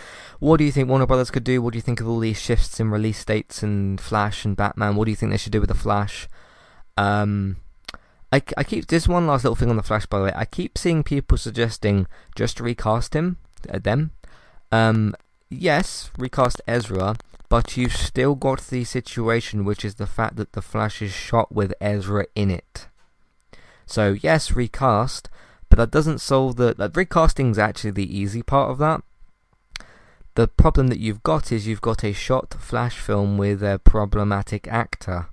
What 0.40 0.56
do 0.56 0.64
you 0.64 0.72
think 0.72 0.88
Warner 0.88 1.06
Brothers 1.06 1.30
could 1.30 1.44
do? 1.44 1.62
What 1.62 1.72
do 1.72 1.78
you 1.78 1.82
think 1.82 2.00
of 2.00 2.08
all 2.08 2.18
these 2.18 2.40
shifts 2.40 2.80
in 2.80 2.90
release 2.90 3.24
dates 3.24 3.62
and 3.62 4.00
Flash 4.00 4.44
and 4.44 4.56
Batman? 4.56 4.96
What 4.96 5.04
do 5.04 5.10
you 5.10 5.16
think 5.16 5.30
they 5.30 5.38
should 5.38 5.52
do 5.52 5.60
with 5.60 5.68
the 5.68 5.74
Flash? 5.74 6.28
Um, 6.96 7.58
I, 8.32 8.42
I 8.56 8.64
keep 8.64 8.88
this 8.88 9.06
one 9.06 9.26
last 9.26 9.44
little 9.44 9.54
thing 9.54 9.70
on 9.70 9.76
the 9.76 9.82
Flash, 9.82 10.06
by 10.06 10.18
the 10.18 10.24
way. 10.24 10.32
I 10.34 10.44
keep 10.44 10.76
seeing 10.76 11.04
people 11.04 11.38
suggesting 11.38 12.06
just 12.34 12.58
recast 12.58 13.14
him, 13.14 13.36
uh, 13.72 13.78
them, 13.78 14.10
um, 14.72 15.14
yes, 15.50 16.10
recast 16.18 16.60
Ezra, 16.66 17.16
but 17.48 17.76
you've 17.76 17.94
still 17.94 18.34
got 18.34 18.60
the 18.62 18.82
situation, 18.82 19.64
which 19.64 19.84
is 19.84 19.96
the 19.96 20.06
fact 20.06 20.34
that 20.36 20.52
the 20.52 20.62
Flash 20.62 21.00
is 21.00 21.12
shot 21.12 21.54
with 21.54 21.74
Ezra 21.80 22.26
in 22.34 22.50
it. 22.50 22.88
So 23.86 24.16
yes, 24.20 24.52
recast, 24.52 25.28
but 25.74 25.90
that 25.90 25.96
doesn't 25.96 26.20
solve 26.20 26.54
the. 26.54 26.72
Like, 26.78 26.96
recasting 26.96 27.50
is 27.50 27.58
actually 27.58 27.90
the 27.90 28.16
easy 28.16 28.44
part 28.44 28.70
of 28.70 28.78
that. 28.78 29.02
The 30.36 30.46
problem 30.46 30.86
that 30.86 31.00
you've 31.00 31.24
got 31.24 31.50
is 31.50 31.66
you've 31.66 31.80
got 31.80 32.04
a 32.04 32.12
shot 32.12 32.54
Flash 32.60 32.96
film 32.96 33.38
with 33.38 33.60
a 33.60 33.80
problematic 33.82 34.68
actor. 34.68 35.26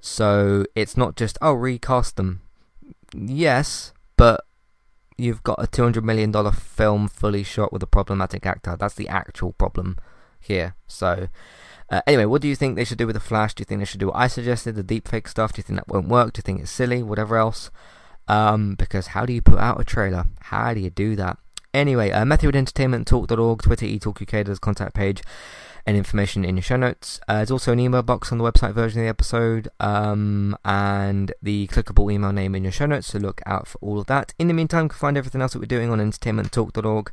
So 0.00 0.64
it's 0.74 0.96
not 0.96 1.14
just 1.14 1.38
oh 1.40 1.52
recast 1.52 2.16
them. 2.16 2.40
Yes, 3.14 3.92
but 4.16 4.44
you've 5.16 5.44
got 5.44 5.62
a 5.62 5.68
$200 5.68 6.02
million 6.02 6.32
film 6.50 7.06
fully 7.06 7.44
shot 7.44 7.72
with 7.72 7.84
a 7.84 7.86
problematic 7.86 8.44
actor. 8.44 8.76
That's 8.76 8.94
the 8.94 9.08
actual 9.08 9.52
problem 9.52 9.98
here. 10.40 10.74
So, 10.88 11.28
uh, 11.90 12.00
anyway, 12.08 12.24
what 12.24 12.42
do 12.42 12.48
you 12.48 12.56
think 12.56 12.74
they 12.74 12.84
should 12.84 12.98
do 12.98 13.06
with 13.06 13.14
the 13.14 13.20
Flash? 13.20 13.54
Do 13.54 13.60
you 13.60 13.66
think 13.66 13.80
they 13.80 13.84
should 13.84 14.00
do 14.00 14.08
what 14.08 14.16
I 14.16 14.26
suggested, 14.26 14.74
the 14.74 14.82
deepfake 14.82 15.28
stuff? 15.28 15.52
Do 15.52 15.60
you 15.60 15.62
think 15.62 15.78
that 15.78 15.88
won't 15.88 16.08
work? 16.08 16.32
Do 16.32 16.38
you 16.38 16.42
think 16.42 16.60
it's 16.60 16.72
silly? 16.72 17.04
Whatever 17.04 17.36
else. 17.36 17.70
Um, 18.30 18.76
because 18.76 19.08
how 19.08 19.26
do 19.26 19.32
you 19.32 19.42
put 19.42 19.58
out 19.58 19.80
a 19.80 19.84
trailer? 19.84 20.26
How 20.40 20.72
do 20.72 20.78
you 20.78 20.90
do 20.90 21.16
that? 21.16 21.36
Anyway, 21.74 22.12
uh, 22.12 22.24
Matthew 22.24 22.48
at 22.48 22.54
entertainmenttalk.org, 22.54 23.62
Twitter, 23.62 23.86
eTalkUK, 23.86 24.44
there's 24.44 24.60
contact 24.60 24.94
page 24.94 25.20
and 25.84 25.96
information 25.96 26.44
in 26.44 26.56
your 26.56 26.62
show 26.62 26.76
notes. 26.76 27.18
Uh, 27.26 27.38
there's 27.38 27.50
also 27.50 27.72
an 27.72 27.80
email 27.80 28.02
box 28.02 28.30
on 28.30 28.38
the 28.38 28.44
website 28.44 28.72
version 28.72 29.00
of 29.00 29.04
the 29.04 29.08
episode 29.08 29.68
um, 29.80 30.56
and 30.64 31.32
the 31.42 31.66
clickable 31.68 32.12
email 32.12 32.30
name 32.30 32.54
in 32.54 32.62
your 32.62 32.70
show 32.70 32.86
notes, 32.86 33.08
so 33.08 33.18
look 33.18 33.40
out 33.46 33.66
for 33.66 33.78
all 33.80 33.98
of 33.98 34.06
that. 34.06 34.32
In 34.38 34.46
the 34.46 34.54
meantime, 34.54 34.84
you 34.84 34.90
can 34.90 34.98
find 34.98 35.16
everything 35.16 35.42
else 35.42 35.54
that 35.54 35.58
we're 35.58 35.66
doing 35.66 35.90
on 35.90 35.98
entertainmenttalk.org. 35.98 37.10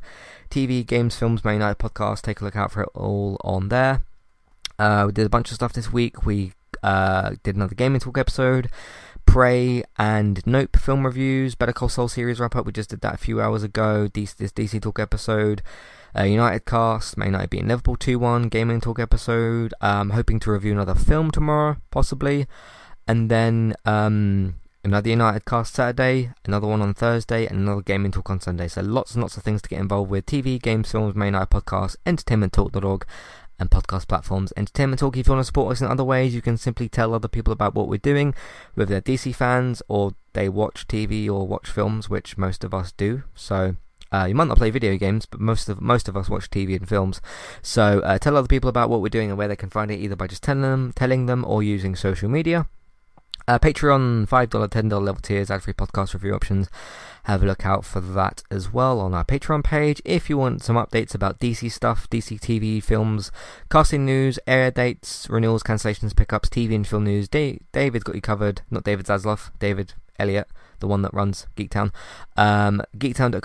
TV, 0.50 0.86
games, 0.86 1.16
films, 1.16 1.44
main 1.44 1.58
night 1.58 1.78
podcast, 1.78 2.22
take 2.22 2.40
a 2.40 2.44
look 2.44 2.56
out 2.56 2.70
for 2.70 2.82
it 2.82 2.90
all 2.94 3.38
on 3.42 3.70
there. 3.70 4.02
Uh, 4.78 5.04
we 5.06 5.12
did 5.12 5.26
a 5.26 5.30
bunch 5.30 5.50
of 5.50 5.56
stuff 5.56 5.72
this 5.72 5.92
week. 5.92 6.24
We 6.24 6.52
uh, 6.82 7.34
did 7.42 7.56
another 7.56 7.74
Gaming 7.74 8.00
Talk 8.00 8.18
episode. 8.18 8.70
Prey 9.28 9.82
and 9.98 10.40
Nope 10.46 10.78
film 10.78 11.04
reviews, 11.04 11.54
Better 11.54 11.74
Call 11.74 11.90
Saul 11.90 12.08
series 12.08 12.40
wrap 12.40 12.56
up. 12.56 12.64
We 12.64 12.72
just 12.72 12.88
did 12.88 13.02
that 13.02 13.12
a 13.12 13.18
few 13.18 13.42
hours 13.42 13.62
ago. 13.62 14.08
DC, 14.10 14.34
this 14.36 14.52
DC 14.52 14.80
Talk 14.80 14.98
episode. 14.98 15.60
Uh, 16.18 16.22
United 16.22 16.64
cast, 16.64 17.18
May 17.18 17.28
Night 17.28 17.50
being 17.50 17.68
Liverpool 17.68 17.96
2 17.96 18.18
1, 18.18 18.48
Gaming 18.48 18.80
Talk 18.80 18.98
episode. 18.98 19.74
Um, 19.82 20.10
hoping 20.10 20.40
to 20.40 20.50
review 20.50 20.72
another 20.72 20.94
film 20.94 21.30
tomorrow, 21.30 21.76
possibly. 21.90 22.46
And 23.06 23.30
then 23.30 23.74
um, 23.84 24.54
another 24.82 25.10
United 25.10 25.44
cast 25.44 25.74
Saturday, 25.74 26.32
another 26.46 26.66
one 26.66 26.80
on 26.80 26.94
Thursday, 26.94 27.46
and 27.46 27.58
another 27.58 27.82
Gaming 27.82 28.10
Talk 28.10 28.30
on 28.30 28.40
Sunday. 28.40 28.66
So 28.66 28.80
lots 28.80 29.12
and 29.12 29.22
lots 29.22 29.36
of 29.36 29.42
things 29.42 29.60
to 29.60 29.68
get 29.68 29.78
involved 29.78 30.10
with 30.10 30.24
TV, 30.24 30.60
games, 30.60 30.90
films, 30.90 31.14
May 31.14 31.30
Night 31.30 31.50
podcast, 31.50 31.96
entertainmenttalk.org, 32.06 33.04
and 33.58 33.70
podcast 33.70 34.08
platforms. 34.08 34.52
Entertainment 34.56 35.00
Talk, 35.00 35.16
if 35.16 35.26
you 35.26 35.32
want 35.32 35.40
to 35.40 35.46
support 35.46 35.72
us 35.72 35.80
in 35.80 35.86
other 35.86 36.04
ways, 36.04 36.34
you 36.34 36.42
can 36.42 36.56
simply 36.56 36.88
tell 36.88 37.14
other 37.14 37.28
people 37.28 37.52
about 37.52 37.74
what 37.74 37.88
we're 37.88 37.98
doing, 37.98 38.34
whether 38.74 39.00
they're 39.00 39.16
DC 39.16 39.34
fans 39.34 39.82
or 39.88 40.14
they 40.32 40.48
watch 40.48 40.86
TV 40.86 41.28
or 41.28 41.46
watch 41.46 41.70
films, 41.70 42.08
which 42.08 42.38
most 42.38 42.64
of 42.64 42.72
us 42.72 42.92
do. 42.92 43.24
So 43.34 43.76
uh, 44.12 44.26
you 44.28 44.34
might 44.34 44.48
not 44.48 44.58
play 44.58 44.70
video 44.70 44.96
games, 44.96 45.26
but 45.26 45.40
most 45.40 45.68
of 45.68 45.80
most 45.80 46.08
of 46.08 46.16
us 46.16 46.28
watch 46.28 46.50
TV 46.50 46.76
and 46.76 46.88
films. 46.88 47.20
So 47.62 48.00
uh, 48.00 48.18
tell 48.18 48.36
other 48.36 48.48
people 48.48 48.70
about 48.70 48.88
what 48.90 49.00
we're 49.00 49.08
doing 49.08 49.28
and 49.28 49.38
where 49.38 49.48
they 49.48 49.56
can 49.56 49.70
find 49.70 49.90
it, 49.90 49.98
either 49.98 50.16
by 50.16 50.26
just 50.26 50.42
telling 50.42 50.62
them, 50.62 50.92
telling 50.94 51.26
them, 51.26 51.44
or 51.44 51.62
using 51.62 51.96
social 51.96 52.28
media. 52.28 52.66
Uh, 53.46 53.58
Patreon, 53.58 54.28
$5, 54.28 54.48
$10 54.48 54.90
level 55.02 55.22
tiers, 55.22 55.50
ad 55.50 55.62
free 55.62 55.72
podcast 55.72 56.12
review 56.12 56.34
options. 56.34 56.68
Have 57.28 57.42
a 57.42 57.46
look 57.46 57.66
out 57.66 57.84
for 57.84 58.00
that 58.00 58.42
as 58.50 58.72
well 58.72 59.00
on 59.00 59.12
our 59.12 59.22
Patreon 59.22 59.62
page. 59.62 60.00
If 60.02 60.30
you 60.30 60.38
want 60.38 60.62
some 60.62 60.76
updates 60.76 61.14
about 61.14 61.38
DC 61.38 61.70
stuff, 61.70 62.08
DC 62.08 62.40
TV, 62.40 62.82
films, 62.82 63.30
casting 63.70 64.06
news, 64.06 64.38
air 64.46 64.70
dates, 64.70 65.26
renewals, 65.28 65.62
cancellations, 65.62 66.16
pickups, 66.16 66.48
TV 66.48 66.74
and 66.74 66.86
film 66.86 67.04
news, 67.04 67.28
da- 67.28 67.58
David's 67.70 68.04
got 68.04 68.14
you 68.14 68.22
covered. 68.22 68.62
Not 68.70 68.84
David 68.84 69.04
Zaslav, 69.04 69.50
David 69.58 69.92
Elliott, 70.18 70.48
the 70.80 70.86
one 70.86 71.02
that 71.02 71.12
runs 71.12 71.46
Geektown. 71.54 71.92
Um, 72.38 72.80
Geektown.co.uk, 72.96 73.42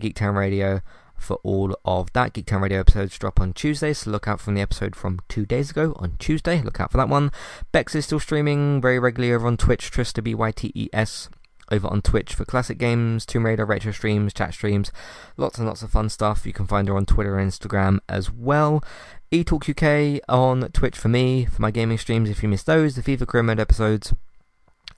Geektown 0.00 0.34
Radio 0.34 0.80
for 1.18 1.38
all 1.42 1.76
of 1.84 2.10
that. 2.14 2.32
Geektown 2.32 2.62
Radio 2.62 2.80
episodes 2.80 3.18
drop 3.18 3.38
on 3.38 3.52
Tuesday, 3.52 3.92
so 3.92 4.10
look 4.10 4.26
out 4.26 4.40
from 4.40 4.54
the 4.54 4.62
episode 4.62 4.96
from 4.96 5.20
two 5.28 5.44
days 5.44 5.70
ago 5.70 5.94
on 5.98 6.16
Tuesday. 6.18 6.62
Look 6.62 6.80
out 6.80 6.90
for 6.90 6.96
that 6.96 7.10
one. 7.10 7.30
Bex 7.70 7.94
is 7.94 8.06
still 8.06 8.18
streaming 8.18 8.80
very 8.80 8.98
regularly 8.98 9.34
over 9.34 9.46
on 9.46 9.58
Twitch, 9.58 9.92
Trista 9.92 10.24
B 10.24 10.34
Y 10.34 10.52
T 10.52 10.72
E 10.74 10.88
S. 10.94 11.28
Over 11.70 11.88
on 11.88 12.02
Twitch 12.02 12.34
for 12.34 12.44
classic 12.44 12.78
games, 12.78 13.26
Tomb 13.26 13.44
Raider 13.44 13.66
retro 13.66 13.92
streams, 13.92 14.32
chat 14.32 14.54
streams, 14.54 14.92
lots 15.36 15.58
and 15.58 15.66
lots 15.66 15.82
of 15.82 15.90
fun 15.90 16.08
stuff. 16.08 16.46
You 16.46 16.52
can 16.52 16.66
find 16.66 16.86
her 16.88 16.96
on 16.96 17.06
Twitter 17.06 17.38
and 17.38 17.50
Instagram 17.50 17.98
as 18.08 18.30
well. 18.30 18.84
eTalk 19.32 19.68
UK 19.68 20.22
on 20.28 20.70
Twitch 20.70 20.96
for 20.96 21.08
me, 21.08 21.44
for 21.44 21.60
my 21.60 21.70
gaming 21.70 21.98
streams. 21.98 22.30
If 22.30 22.42
you 22.42 22.48
missed 22.48 22.66
those, 22.66 22.94
the 22.94 23.02
FIFA 23.02 23.26
Career 23.26 23.42
Mode 23.42 23.60
episodes 23.60 24.14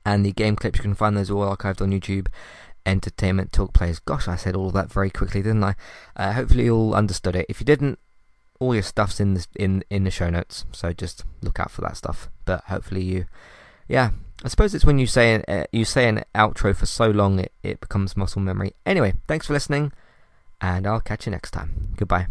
and 0.04 0.24
the 0.24 0.32
game 0.32 0.56
clips, 0.56 0.78
you 0.78 0.82
can 0.82 0.94
find 0.94 1.16
those 1.16 1.30
all 1.30 1.44
archived 1.56 1.80
on 1.80 1.90
YouTube 1.90 2.28
entertainment 2.88 3.52
talk 3.52 3.72
players. 3.72 3.98
Gosh, 3.98 4.26
I 4.26 4.36
said 4.36 4.56
all 4.56 4.68
of 4.68 4.74
that 4.74 4.90
very 4.90 5.10
quickly, 5.10 5.42
didn't 5.42 5.64
I? 5.64 5.74
Uh, 6.16 6.32
hopefully, 6.32 6.64
you 6.64 6.74
all 6.74 6.94
understood 6.94 7.36
it. 7.36 7.46
If 7.48 7.60
you 7.60 7.66
didn't, 7.66 7.98
all 8.58 8.74
your 8.74 8.82
stuff's 8.82 9.20
in 9.20 9.34
the 9.34 9.46
in 9.54 9.84
in 9.90 10.04
the 10.04 10.10
show 10.10 10.30
notes, 10.30 10.64
so 10.72 10.92
just 10.92 11.24
look 11.42 11.60
out 11.60 11.70
for 11.70 11.82
that 11.82 11.96
stuff. 11.96 12.28
But 12.44 12.64
hopefully, 12.64 13.02
you, 13.02 13.26
yeah. 13.88 14.10
I 14.44 14.48
suppose 14.48 14.74
it's 14.74 14.84
when 14.84 14.98
you 14.98 15.06
say 15.06 15.42
uh, 15.48 15.64
you 15.72 15.84
say 15.84 16.08
an 16.08 16.22
outro 16.34 16.74
for 16.74 16.86
so 16.86 17.10
long, 17.10 17.40
it, 17.40 17.52
it 17.62 17.80
becomes 17.80 18.16
muscle 18.16 18.40
memory. 18.40 18.74
Anyway, 18.86 19.14
thanks 19.26 19.46
for 19.46 19.52
listening, 19.52 19.92
and 20.60 20.86
I'll 20.86 21.00
catch 21.00 21.26
you 21.26 21.32
next 21.32 21.50
time. 21.50 21.94
Goodbye. 21.96 22.28